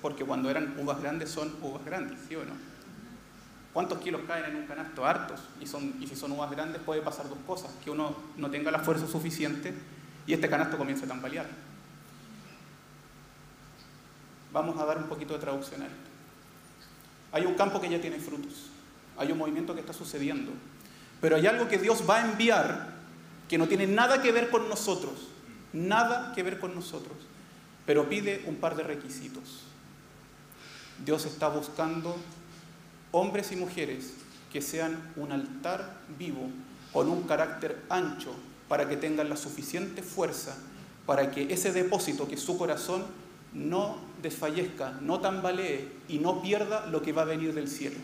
Porque 0.00 0.24
cuando 0.24 0.50
eran 0.50 0.74
uvas 0.78 1.00
grandes 1.00 1.30
son 1.30 1.54
uvas 1.62 1.84
grandes, 1.84 2.18
¿sí 2.28 2.34
o 2.34 2.44
no? 2.44 2.52
¿Cuántos 3.72 3.98
kilos 3.98 4.22
caen 4.26 4.44
en 4.46 4.56
un 4.56 4.66
canasto? 4.66 5.06
Hartos. 5.06 5.40
Y, 5.60 5.66
son, 5.66 5.94
y 6.00 6.06
si 6.06 6.16
son 6.16 6.32
uvas 6.32 6.50
grandes 6.50 6.82
puede 6.82 7.00
pasar 7.00 7.28
dos 7.28 7.38
cosas. 7.46 7.70
Que 7.82 7.90
uno 7.90 8.14
no 8.36 8.50
tenga 8.50 8.70
la 8.70 8.80
fuerza 8.80 9.06
suficiente 9.06 9.72
y 10.26 10.34
este 10.34 10.48
canasto 10.48 10.76
comience 10.76 11.04
a 11.04 11.08
tambalear. 11.08 11.46
Vamos 14.52 14.78
a 14.78 14.84
dar 14.84 14.98
un 14.98 15.04
poquito 15.04 15.32
de 15.32 15.40
traducción 15.40 15.82
a 15.82 15.86
esto. 15.86 15.96
Hay 17.32 17.46
un 17.46 17.54
campo 17.54 17.80
que 17.80 17.88
ya 17.88 18.00
tiene 18.00 18.18
frutos. 18.18 18.68
Hay 19.16 19.32
un 19.32 19.38
movimiento 19.38 19.74
que 19.74 19.80
está 19.80 19.94
sucediendo. 19.94 20.52
Pero 21.22 21.36
hay 21.36 21.46
algo 21.46 21.68
que 21.68 21.78
Dios 21.78 22.04
va 22.08 22.16
a 22.18 22.30
enviar 22.30 22.92
que 23.48 23.58
no 23.58 23.68
tiene 23.68 23.86
nada 23.86 24.22
que 24.22 24.32
ver 24.32 24.48
con 24.50 24.68
nosotros, 24.68 25.28
nada 25.74 26.32
que 26.34 26.42
ver 26.42 26.58
con 26.58 26.74
nosotros, 26.74 27.18
pero 27.86 28.08
pide 28.08 28.44
un 28.46 28.56
par 28.56 28.76
de 28.76 28.82
requisitos. 28.82 29.62
Dios 31.04 31.24
está 31.24 31.48
buscando 31.48 32.16
hombres 33.10 33.52
y 33.52 33.56
mujeres 33.56 34.14
que 34.52 34.62
sean 34.62 35.12
un 35.16 35.32
altar 35.32 36.00
vivo 36.18 36.48
con 36.92 37.08
un 37.08 37.22
carácter 37.22 37.82
ancho 37.88 38.34
para 38.68 38.88
que 38.88 38.96
tengan 38.96 39.28
la 39.28 39.36
suficiente 39.36 40.02
fuerza 40.02 40.56
para 41.06 41.30
que 41.30 41.52
ese 41.52 41.72
depósito 41.72 42.28
que 42.28 42.36
es 42.36 42.42
su 42.42 42.56
corazón 42.56 43.04
no 43.52 43.96
desfallezca, 44.22 44.98
no 45.00 45.20
tambalee 45.20 45.88
y 46.08 46.18
no 46.18 46.40
pierda 46.42 46.86
lo 46.86 47.02
que 47.02 47.12
va 47.12 47.22
a 47.22 47.26
venir 47.26 47.54
del 47.54 47.68
cielo. 47.68 47.96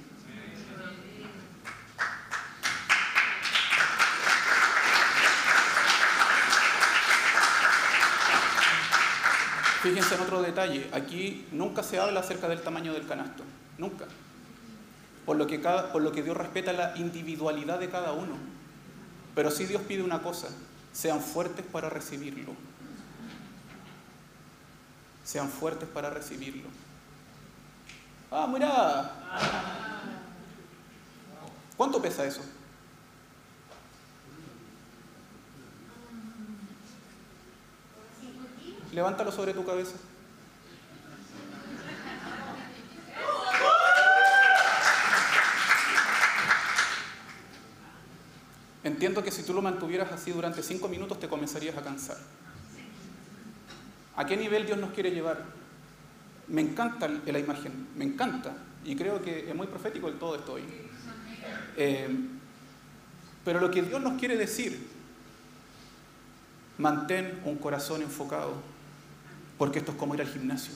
Fíjense 9.88 10.16
en 10.16 10.20
otro 10.20 10.42
detalle, 10.42 10.86
aquí 10.92 11.46
nunca 11.50 11.82
se 11.82 11.98
habla 11.98 12.20
acerca 12.20 12.46
del 12.46 12.60
tamaño 12.60 12.92
del 12.92 13.06
canasto, 13.06 13.42
nunca. 13.78 14.04
Por 15.24 15.38
lo 15.38 15.46
que, 15.46 15.58
por 15.58 16.02
lo 16.02 16.12
que 16.12 16.22
Dios 16.22 16.36
respeta 16.36 16.74
la 16.74 16.94
individualidad 16.98 17.80
de 17.80 17.88
cada 17.88 18.12
uno. 18.12 18.36
Pero 19.34 19.50
sí 19.50 19.64
Dios 19.64 19.80
pide 19.88 20.02
una 20.02 20.20
cosa, 20.20 20.48
sean 20.92 21.22
fuertes 21.22 21.64
para 21.64 21.88
recibirlo. 21.88 22.52
Sean 25.24 25.48
fuertes 25.48 25.88
para 25.88 26.10
recibirlo. 26.10 26.68
Ah, 28.30 28.46
mira. 28.46 29.10
¿Cuánto 31.78 32.02
pesa 32.02 32.26
eso? 32.26 32.42
Levántalo 38.92 39.30
sobre 39.30 39.52
tu 39.52 39.64
cabeza. 39.64 39.96
Entiendo 48.84 49.22
que 49.22 49.30
si 49.30 49.42
tú 49.42 49.52
lo 49.52 49.60
mantuvieras 49.60 50.10
así 50.12 50.30
durante 50.30 50.62
cinco 50.62 50.88
minutos 50.88 51.20
te 51.20 51.28
comenzarías 51.28 51.76
a 51.76 51.82
cansar. 51.82 52.16
¿A 54.16 54.24
qué 54.24 54.36
nivel 54.36 54.66
Dios 54.66 54.78
nos 54.78 54.92
quiere 54.92 55.10
llevar? 55.10 55.44
Me 56.48 56.62
encanta 56.62 57.06
la 57.08 57.38
imagen, 57.38 57.88
me 57.96 58.04
encanta. 58.04 58.56
Y 58.84 58.96
creo 58.96 59.20
que 59.20 59.50
es 59.50 59.54
muy 59.54 59.66
profético 59.66 60.08
el 60.08 60.14
todo 60.14 60.36
esto 60.36 60.54
hoy. 60.54 60.62
Eh, 61.76 62.08
pero 63.44 63.60
lo 63.60 63.70
que 63.70 63.82
Dios 63.82 64.00
nos 64.00 64.18
quiere 64.18 64.36
decir, 64.36 64.88
mantén 66.78 67.40
un 67.44 67.56
corazón 67.56 68.02
enfocado 68.02 68.54
porque 69.58 69.80
esto 69.80 69.92
es 69.92 69.98
como 69.98 70.14
ir 70.14 70.20
al 70.20 70.28
gimnasio. 70.28 70.72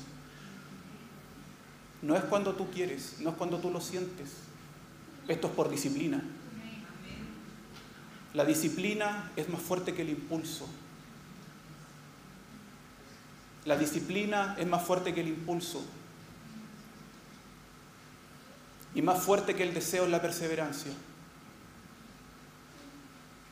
No 2.03 2.17
es 2.17 2.25
cuando 2.25 2.55
tú 2.55 2.69
quieres, 2.71 3.17
no 3.21 3.31
es 3.31 3.37
cuando 3.37 3.59
tú 3.59 3.71
lo 3.71 3.81
sientes. 3.81 4.31
Esto 5.29 5.47
es 5.47 5.53
por 5.55 5.71
disciplina. 5.71 6.23
La 8.35 8.45
disciplina 8.45 9.31
es 9.37 9.49
más 9.49 9.63
fuerte 9.63 9.95
que 9.95 10.03
el 10.03 10.11
impulso. 10.11 10.67
La 13.65 13.77
disciplina 13.77 14.57
es 14.59 14.67
más 14.67 14.83
fuerte 14.83 15.15
que 15.15 15.21
el 15.21 15.29
impulso. 15.29 15.85
Y 18.95 19.03
más 19.03 19.23
fuerte 19.23 19.55
que 19.55 19.63
el 19.63 19.73
deseo 19.73 20.05
es 20.05 20.11
la 20.11 20.21
perseverancia. 20.21 20.93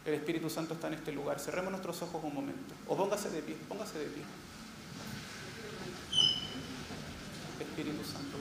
El 0.05 0.15
Espíritu 0.15 0.51
Santo 0.51 0.75
está 0.75 0.89
en 0.89 0.95
este 0.95 1.13
lugar. 1.13 1.39
Cerremos 1.39 1.71
nuestros 1.71 2.03
ojos 2.03 2.25
un 2.25 2.35
momento. 2.35 2.75
O 2.89 2.97
póngase 2.97 3.31
de 3.31 3.43
pie, 3.43 3.57
póngase 3.69 3.99
de 3.99 4.07
pie. 4.07 4.23
Espíritu 7.65 8.05
Santo, 8.05 8.39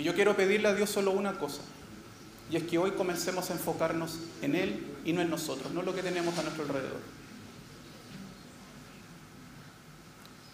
Y 0.00 0.02
yo 0.02 0.14
quiero 0.14 0.34
pedirle 0.34 0.66
a 0.66 0.74
Dios 0.74 0.88
solo 0.88 1.10
una 1.10 1.38
cosa, 1.38 1.60
y 2.50 2.56
es 2.56 2.62
que 2.62 2.78
hoy 2.78 2.92
comencemos 2.92 3.50
a 3.50 3.52
enfocarnos 3.52 4.16
en 4.40 4.54
Él 4.54 4.86
y 5.04 5.12
no 5.12 5.20
en 5.20 5.28
nosotros, 5.28 5.72
no 5.72 5.82
lo 5.82 5.94
que 5.94 6.02
tenemos 6.02 6.38
a 6.38 6.42
nuestro 6.42 6.64
alrededor. 6.64 7.00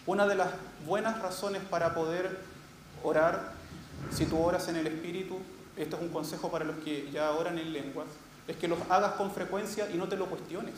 Una 0.04 0.26
de 0.26 0.34
las 0.34 0.48
buenas 0.84 1.22
razones 1.22 1.62
para 1.62 1.94
poder 1.94 2.40
orar, 3.04 3.52
si 4.10 4.26
tú 4.26 4.36
oras 4.36 4.66
en 4.66 4.74
el 4.74 4.88
Espíritu, 4.88 5.38
esto 5.76 5.94
es 5.94 6.02
un 6.02 6.08
consejo 6.08 6.50
para 6.50 6.64
los 6.64 6.78
que 6.78 7.08
ya 7.12 7.30
oran 7.30 7.56
en 7.56 7.72
lenguas, 7.72 8.08
es 8.48 8.56
que 8.56 8.66
los 8.66 8.80
hagas 8.88 9.12
con 9.12 9.30
frecuencia 9.30 9.88
y 9.92 9.96
no 9.96 10.08
te 10.08 10.16
lo 10.16 10.26
cuestiones. 10.26 10.74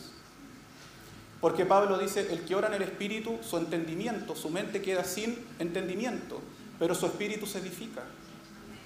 Porque 1.40 1.64
Pablo 1.64 1.98
dice, 1.98 2.32
el 2.32 2.40
que 2.44 2.54
ora 2.54 2.68
en 2.68 2.74
el 2.74 2.82
Espíritu, 2.82 3.38
su 3.42 3.56
entendimiento, 3.58 4.34
su 4.34 4.50
mente 4.50 4.82
queda 4.82 5.04
sin 5.04 5.38
entendimiento, 5.58 6.40
pero 6.78 6.94
su 6.94 7.06
espíritu 7.06 7.46
se 7.46 7.58
edifica. 7.58 8.04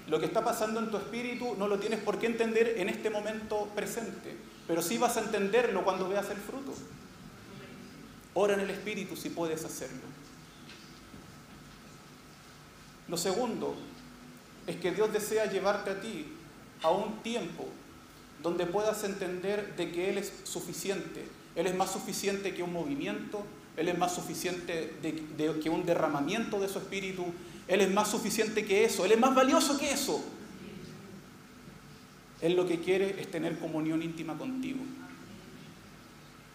Lo 0.09 0.19
que 0.19 0.27
está 0.27 0.45
pasando 0.45 0.81
en 0.81 0.91
tu 0.91 0.97
espíritu 0.97 1.55
no 1.57 1.69
lo 1.69 1.79
tienes 1.79 2.01
por 2.01 2.19
qué 2.19 2.27
entender 2.27 2.75
en 2.79 2.89
este 2.89 3.09
momento 3.09 3.69
presente, 3.75 4.37
pero 4.67 4.83
sí 4.83 4.99
vas 4.99 5.17
a 5.17 5.21
entenderlo 5.21 5.85
cuando 5.85 6.09
veas 6.09 6.29
el 6.31 6.39
fruto. 6.39 6.73
Ora 8.35 8.55
en 8.55 8.61
el 8.61 8.71
Espíritu 8.71 9.17
si 9.17 9.31
puedes 9.31 9.65
hacerlo. 9.65 10.01
Lo 13.09 13.17
segundo 13.17 13.75
es 14.67 14.77
que 14.77 14.93
Dios 14.93 15.13
desea 15.13 15.51
llevarte 15.51 15.91
a 15.91 16.01
ti 16.01 16.33
a 16.83 16.91
un 16.91 17.23
tiempo 17.23 17.69
donde 18.43 18.67
puedas 18.67 19.05
entender 19.05 19.77
de 19.77 19.93
que 19.93 20.11
Él 20.11 20.19
es 20.19 20.33
suficiente. 20.45 21.27
Él 21.55 21.67
es 21.67 21.75
más 21.75 21.93
suficiente 21.93 22.55
que 22.55 22.63
un 22.63 22.73
movimiento, 22.73 23.45
Él 23.77 23.89
es 23.89 23.99
más 23.99 24.15
suficiente 24.15 24.95
que 25.63 25.71
un 25.71 25.85
derramamiento 25.85 26.61
de 26.61 26.69
su 26.69 26.79
espíritu, 26.79 27.27
Él 27.69 27.81
es 27.81 27.93
más 27.93 28.11
suficiente 28.11 28.65
que 28.65 28.85
eso, 28.85 29.05
Él 29.05 29.13
es 29.13 29.21
más 29.21 29.35
valioso 29.35 29.79
que 29.79 29.93
eso. 29.93 30.23
Él 32.41 32.57
lo 32.57 32.67
que 32.67 32.81
quiere 32.81 33.21
es 33.21 33.31
tener 33.31 33.59
comunión 33.59 34.03
íntima 34.03 34.37
contigo. 34.37 34.81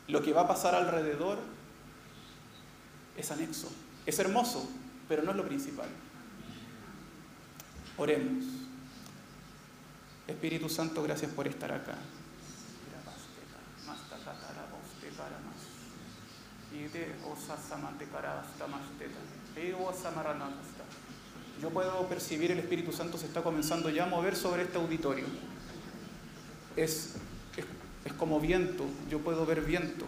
Lo 0.08 0.22
que 0.22 0.34
va 0.34 0.42
a 0.42 0.48
pasar 0.48 0.76
alrededor 0.76 1.38
es 3.16 3.32
anexo, 3.32 3.72
es 4.06 4.20
hermoso, 4.20 4.70
pero 5.08 5.24
no 5.24 5.32
es 5.32 5.38
lo 5.38 5.48
principal. 5.48 5.88
Oremos. 7.98 8.46
Espíritu 10.28 10.68
Santo, 10.68 11.02
gracias 11.04 11.32
por 11.32 11.48
estar 11.48 11.72
acá. 11.72 11.98
Yo 21.62 21.70
puedo 21.70 22.08
percibir 22.08 22.52
el 22.52 22.60
Espíritu 22.60 22.92
Santo 22.92 23.18
se 23.18 23.26
está 23.26 23.42
comenzando 23.42 23.90
ya 23.90 24.04
a 24.04 24.08
mover 24.08 24.36
sobre 24.36 24.64
este 24.64 24.78
auditorio. 24.78 25.26
Es, 26.76 27.16
es, 27.56 27.66
es 28.06 28.14
como 28.14 28.40
viento, 28.40 28.86
yo 29.10 29.20
puedo 29.20 29.46
ver 29.46 29.62
viento. 29.62 30.06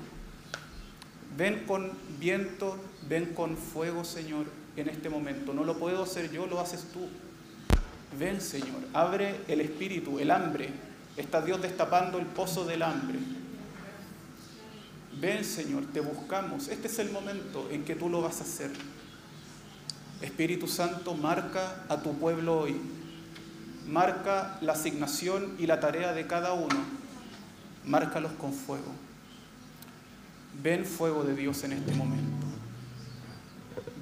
Ven 1.36 1.66
con 1.66 1.92
viento, 2.20 2.78
ven 3.08 3.34
con 3.34 3.58
fuego, 3.58 4.04
Señor, 4.04 4.46
en 4.76 4.90
este 4.90 5.10
momento. 5.10 5.54
No 5.54 5.64
lo 5.64 5.78
puedo 5.78 6.04
hacer 6.04 6.32
yo, 6.32 6.46
lo 6.46 6.60
haces 6.60 6.86
tú. 6.94 7.08
Ven, 8.18 8.42
Señor, 8.42 8.82
abre 8.94 9.40
el 9.48 9.62
espíritu, 9.62 10.20
el 10.20 10.32
hambre. 10.32 10.70
Está 11.18 11.42
Dios 11.42 11.62
destapando 11.62 12.20
el 12.20 12.26
pozo 12.26 12.66
del 12.66 12.84
hambre. 12.84 13.20
Ven, 15.18 15.44
Señor, 15.44 15.86
te 15.92 16.00
buscamos. 16.00 16.68
Este 16.68 16.88
es 16.88 17.00
el 17.00 17.12
momento 17.12 17.68
en 17.72 17.84
que 17.84 17.96
tú 17.96 18.10
lo 18.10 18.22
vas 18.22 18.40
a 18.40 18.44
hacer. 18.44 18.72
Espíritu 20.22 20.68
Santo, 20.68 21.14
marca 21.14 21.84
a 21.90 22.02
tu 22.02 22.18
pueblo 22.18 22.60
hoy. 22.60 22.80
Marca 23.88 24.58
la 24.62 24.74
asignación 24.74 25.56
y 25.58 25.66
la 25.66 25.80
tarea 25.80 26.14
de 26.14 26.28
cada 26.28 26.54
uno. 26.54 26.76
Márcalos 27.86 28.32
con 28.34 28.54
fuego. 28.54 28.92
Ven 30.62 30.86
fuego 30.86 31.24
de 31.24 31.36
Dios 31.36 31.64
en 31.64 31.74
este 31.74 31.94
momento. 31.94 32.46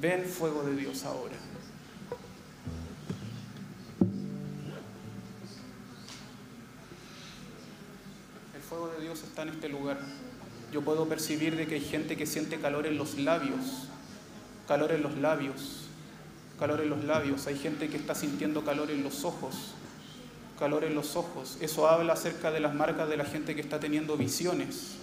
Ven 0.01 0.25
fuego 0.25 0.63
de 0.63 0.75
Dios 0.75 1.03
ahora. 1.05 1.35
El 8.55 8.61
fuego 8.61 8.89
de 8.89 9.03
Dios 9.03 9.23
está 9.23 9.43
en 9.43 9.49
este 9.49 9.69
lugar. 9.69 9.99
Yo 10.71 10.81
puedo 10.81 11.07
percibir 11.07 11.55
de 11.55 11.67
que 11.67 11.75
hay 11.75 11.81
gente 11.81 12.17
que 12.17 12.25
siente 12.25 12.57
calor 12.59 12.87
en 12.87 12.97
los 12.97 13.17
labios, 13.17 13.87
calor 14.67 14.91
en 14.91 15.01
los 15.01 15.17
labios, 15.17 15.87
calor 16.59 16.81
en 16.81 16.89
los 16.89 17.03
labios. 17.03 17.47
Hay 17.47 17.57
gente 17.57 17.87
que 17.89 17.97
está 17.97 18.15
sintiendo 18.15 18.65
calor 18.65 18.91
en 18.91 19.03
los 19.03 19.23
ojos, 19.23 19.73
calor 20.59 20.83
en 20.83 20.95
los 20.95 21.15
ojos. 21.15 21.57
Eso 21.61 21.87
habla 21.87 22.13
acerca 22.13 22.51
de 22.51 22.59
las 22.59 22.73
marcas 22.73 23.09
de 23.09 23.17
la 23.17 23.25
gente 23.25 23.55
que 23.55 23.61
está 23.61 23.79
teniendo 23.79 24.17
visiones 24.17 24.97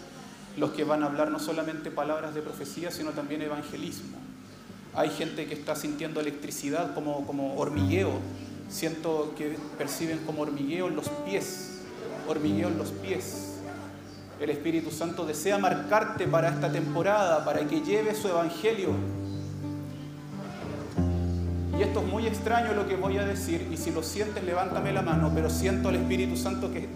los 0.57 0.71
que 0.71 0.85
van 0.85 1.03
a 1.03 1.07
hablar 1.07 1.31
no 1.31 1.39
solamente 1.39 1.91
palabras 1.91 2.35
de 2.35 2.43
profecía, 2.43 2.91
sino 2.91 3.11
también 3.11 3.43
evangelismo. 3.43 4.19
Hay 4.95 5.11
gente 5.11 5.47
que 5.47 5.55
está 5.55 5.75
sintiendo 5.75 6.21
electricidad 6.21 6.95
como, 6.95 7.27
como 7.27 7.57
hormigueo. 7.57 8.13
Siento 8.69 9.35
que 9.37 9.57
perciben 9.77 10.19
como 10.21 10.43
hormigueo 10.43 10.89
en 10.89 10.97
los 10.97 11.09
pies, 11.09 11.81
hormigueo 12.29 12.69
en 12.69 12.79
los 12.79 12.91
pies. 12.91 13.54
El 14.41 14.51
Espíritu 14.51 14.91
Santo 14.91 15.25
desea 15.25 15.59
marcarte 15.59 16.27
para 16.27 16.49
esta 16.49 16.71
temporada, 16.71 17.45
para 17.45 17.61
que 17.61 17.81
lleve 17.81 18.15
su 18.15 18.29
evangelio. 18.29 18.91
Y 21.79 21.83
esto 21.83 22.01
es 22.01 22.07
muy 22.07 22.27
extraño 22.27 22.73
lo 22.75 22.87
que 22.87 22.97
voy 22.97 23.17
a 23.19 23.25
decir, 23.25 23.69
y 23.71 23.77
si 23.77 23.91
lo 23.91 24.03
sientes, 24.03 24.43
levántame 24.45 24.93
la 24.93 25.03
mano, 25.03 25.31
pero 25.35 25.49
siento 25.51 25.89
al 25.89 25.97
Espíritu 25.97 26.37
Santo 26.37 26.73
que 26.73 26.89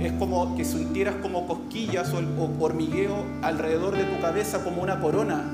es 0.00 0.12
como 0.12 0.56
que 0.56 0.64
sintieras 0.64 1.16
como 1.16 1.46
cosquillas 1.46 2.12
o, 2.12 2.64
hormigueo 2.64 3.24
alrededor 3.42 3.96
de 3.96 4.04
tu 4.04 4.20
cabeza 4.20 4.64
como 4.64 4.82
una 4.82 4.98
corona. 4.98 5.44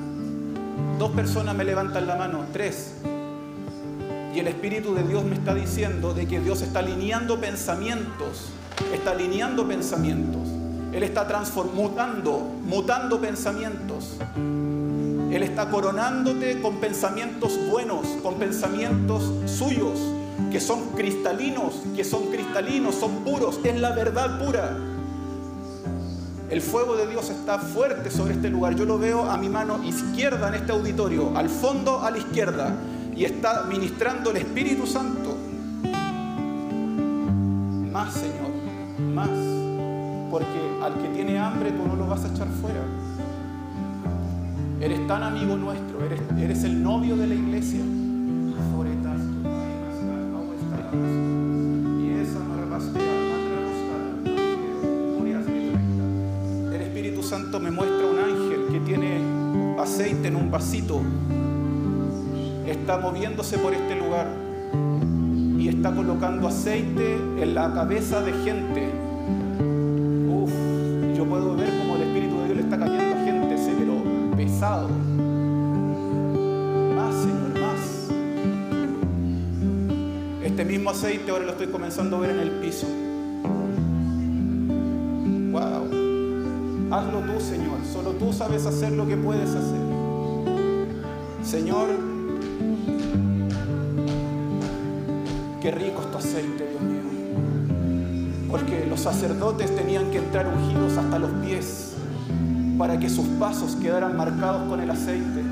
Dos 0.98 1.10
personas 1.10 1.56
me 1.56 1.64
levantan 1.64 2.06
la 2.06 2.16
mano, 2.16 2.44
tres. 2.52 2.94
Y 4.34 4.38
el 4.38 4.46
Espíritu 4.46 4.94
de 4.94 5.02
Dios 5.02 5.24
me 5.24 5.34
está 5.34 5.54
diciendo 5.54 6.14
de 6.14 6.26
que 6.26 6.40
Dios 6.40 6.62
está 6.62 6.78
alineando 6.78 7.40
pensamientos, 7.40 8.50
está 8.94 9.10
alineando 9.10 9.66
pensamientos. 9.66 10.51
Él 10.92 11.02
está 11.02 11.26
transformando, 11.26 12.38
mutando 12.64 13.20
pensamientos. 13.20 14.16
Él 15.30 15.42
está 15.42 15.70
coronándote 15.70 16.60
con 16.60 16.76
pensamientos 16.76 17.58
buenos, 17.70 18.06
con 18.22 18.34
pensamientos 18.34 19.32
suyos, 19.46 19.98
que 20.50 20.60
son 20.60 20.90
cristalinos, 20.90 21.74
que 21.96 22.04
son 22.04 22.26
cristalinos, 22.26 22.94
son 22.94 23.24
puros, 23.24 23.58
es 23.64 23.80
la 23.80 23.92
verdad 23.92 24.44
pura. 24.44 24.76
El 26.50 26.60
fuego 26.60 26.96
de 26.96 27.06
Dios 27.06 27.30
está 27.30 27.58
fuerte 27.58 28.10
sobre 28.10 28.34
este 28.34 28.50
lugar. 28.50 28.74
Yo 28.76 28.84
lo 28.84 28.98
veo 28.98 29.24
a 29.24 29.38
mi 29.38 29.48
mano 29.48 29.82
izquierda 29.82 30.48
en 30.48 30.54
este 30.54 30.72
auditorio, 30.72 31.32
al 31.34 31.48
fondo 31.48 32.00
a 32.02 32.10
la 32.10 32.18
izquierda, 32.18 32.76
y 33.16 33.24
está 33.24 33.64
ministrando 33.64 34.30
el 34.32 34.36
Espíritu 34.36 34.86
Santo. 34.86 35.34
Más, 37.90 38.12
Señor, 38.12 38.50
más. 39.14 39.30
Porque 40.30 40.61
al 40.82 40.94
que 40.94 41.08
tiene 41.08 41.38
hambre 41.38 41.70
tú 41.70 41.86
no 41.86 41.94
lo 41.94 42.06
vas 42.06 42.24
a 42.24 42.28
echar 42.28 42.48
fuera. 42.60 42.80
Eres 44.80 45.06
tan 45.06 45.22
amigo 45.22 45.56
nuestro, 45.56 46.04
eres, 46.04 46.20
eres 46.38 46.64
el 46.64 46.82
novio 46.82 47.16
de 47.16 47.26
la 47.28 47.34
iglesia. 47.34 47.80
El 56.72 56.82
Espíritu 56.82 57.22
Santo 57.22 57.60
me 57.60 57.70
muestra 57.70 58.06
un 58.06 58.18
ángel 58.18 58.66
que 58.72 58.80
tiene 58.80 59.20
aceite 59.78 60.28
en 60.28 60.36
un 60.36 60.50
vasito. 60.50 61.00
Está 62.66 62.98
moviéndose 62.98 63.58
por 63.58 63.72
este 63.72 63.96
lugar 63.96 64.26
y 65.58 65.68
está 65.68 65.94
colocando 65.94 66.48
aceite 66.48 67.14
en 67.14 67.54
la 67.54 67.72
cabeza 67.72 68.20
de 68.20 68.32
gente. 68.44 69.11
Aceite 81.02 81.32
ahora 81.32 81.46
lo 81.46 81.50
estoy 81.50 81.66
comenzando 81.66 82.16
a 82.16 82.20
ver 82.20 82.30
en 82.30 82.38
el 82.38 82.50
piso. 82.60 82.86
Wow. 85.50 86.92
Hazlo 86.92 87.18
tú, 87.20 87.40
Señor. 87.40 87.78
Solo 87.92 88.10
tú 88.12 88.32
sabes 88.32 88.66
hacer 88.66 88.92
lo 88.92 89.04
que 89.08 89.16
puedes 89.16 89.50
hacer. 89.50 89.80
Señor, 91.42 91.88
qué 95.60 95.72
rico 95.72 96.02
es 96.02 96.10
tu 96.12 96.18
aceite, 96.18 96.68
Dios 96.68 96.82
mío. 96.82 97.02
Porque 98.48 98.86
los 98.86 99.00
sacerdotes 99.00 99.74
tenían 99.74 100.08
que 100.12 100.18
entrar 100.18 100.46
ungidos 100.46 100.96
hasta 100.98 101.18
los 101.18 101.32
pies 101.44 101.94
para 102.78 102.96
que 103.00 103.10
sus 103.10 103.26
pasos 103.40 103.74
quedaran 103.74 104.16
marcados 104.16 104.68
con 104.68 104.78
el 104.78 104.88
aceite. 104.88 105.42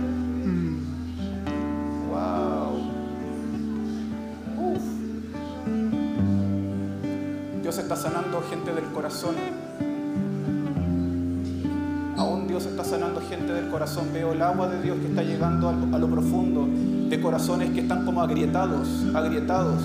Sanando 7.73 8.43
gente 8.49 8.73
del 8.73 8.85
corazón. 8.87 9.35
Aún 12.16 12.49
Dios 12.49 12.66
está 12.66 12.85
sanando 12.85 13.21
gente 13.21 13.53
del 13.53 13.68
corazón. 13.68 14.09
Veo 14.12 14.33
el 14.33 14.43
agua 14.43 14.68
de 14.68 14.83
Dios 14.83 14.99
que 14.99 15.07
está 15.07 15.23
llegando 15.23 15.68
a 15.68 15.99
lo 15.99 16.09
profundo 16.09 16.68
de 17.09 17.21
corazones 17.21 17.71
que 17.71 17.81
están 17.81 18.05
como 18.05 18.23
agrietados, 18.23 18.89
agrietados. 19.14 19.83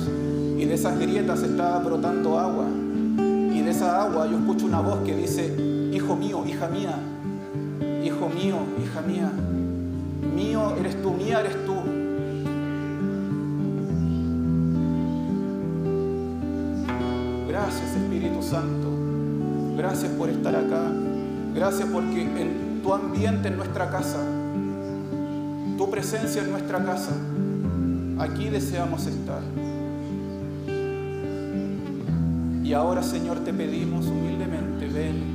Y 0.58 0.66
de 0.66 0.74
esas 0.74 0.98
grietas 1.00 1.44
está 1.44 1.78
brotando 1.80 2.40
agua. 2.40 2.66
Y 3.54 3.62
de 3.62 3.70
esa 3.70 4.02
agua 4.02 4.28
yo 4.28 4.38
escucho 4.38 4.66
una 4.66 4.80
voz 4.80 5.00
que 5.06 5.16
dice, 5.16 5.56
hijo 5.94 6.16
mío, 6.16 6.44
hija 6.48 6.68
mía, 6.68 6.96
hijo 8.04 8.30
mío, 8.30 8.58
hija 8.84 9.02
mía, 9.02 9.32
mío 10.36 10.74
eres 10.80 11.02
tú, 11.02 11.12
mía 11.12 11.42
eres 11.42 11.64
tú. 11.64 11.64
Gracias 17.76 18.02
Espíritu 18.04 18.42
Santo. 18.42 18.88
Gracias 19.76 20.10
por 20.14 20.30
estar 20.30 20.56
acá. 20.56 20.90
Gracias 21.54 21.90
porque 21.92 22.22
en 22.22 22.80
tu 22.82 22.94
ambiente 22.94 23.50
en 23.50 23.58
nuestra 23.58 23.90
casa, 23.90 24.20
tu 25.78 25.92
presencia 25.92 26.42
en 26.42 26.52
nuestra 26.52 26.86
casa, 26.86 27.12
aquí 28.18 28.48
deseamos 28.50 29.06
estar. 29.08 29.42
Y 32.64 32.72
ahora 32.72 33.04
Señor 33.04 33.40
te 33.40 33.54
pedimos 33.54 34.08
humildemente, 34.08 34.88
ven. 34.88 35.35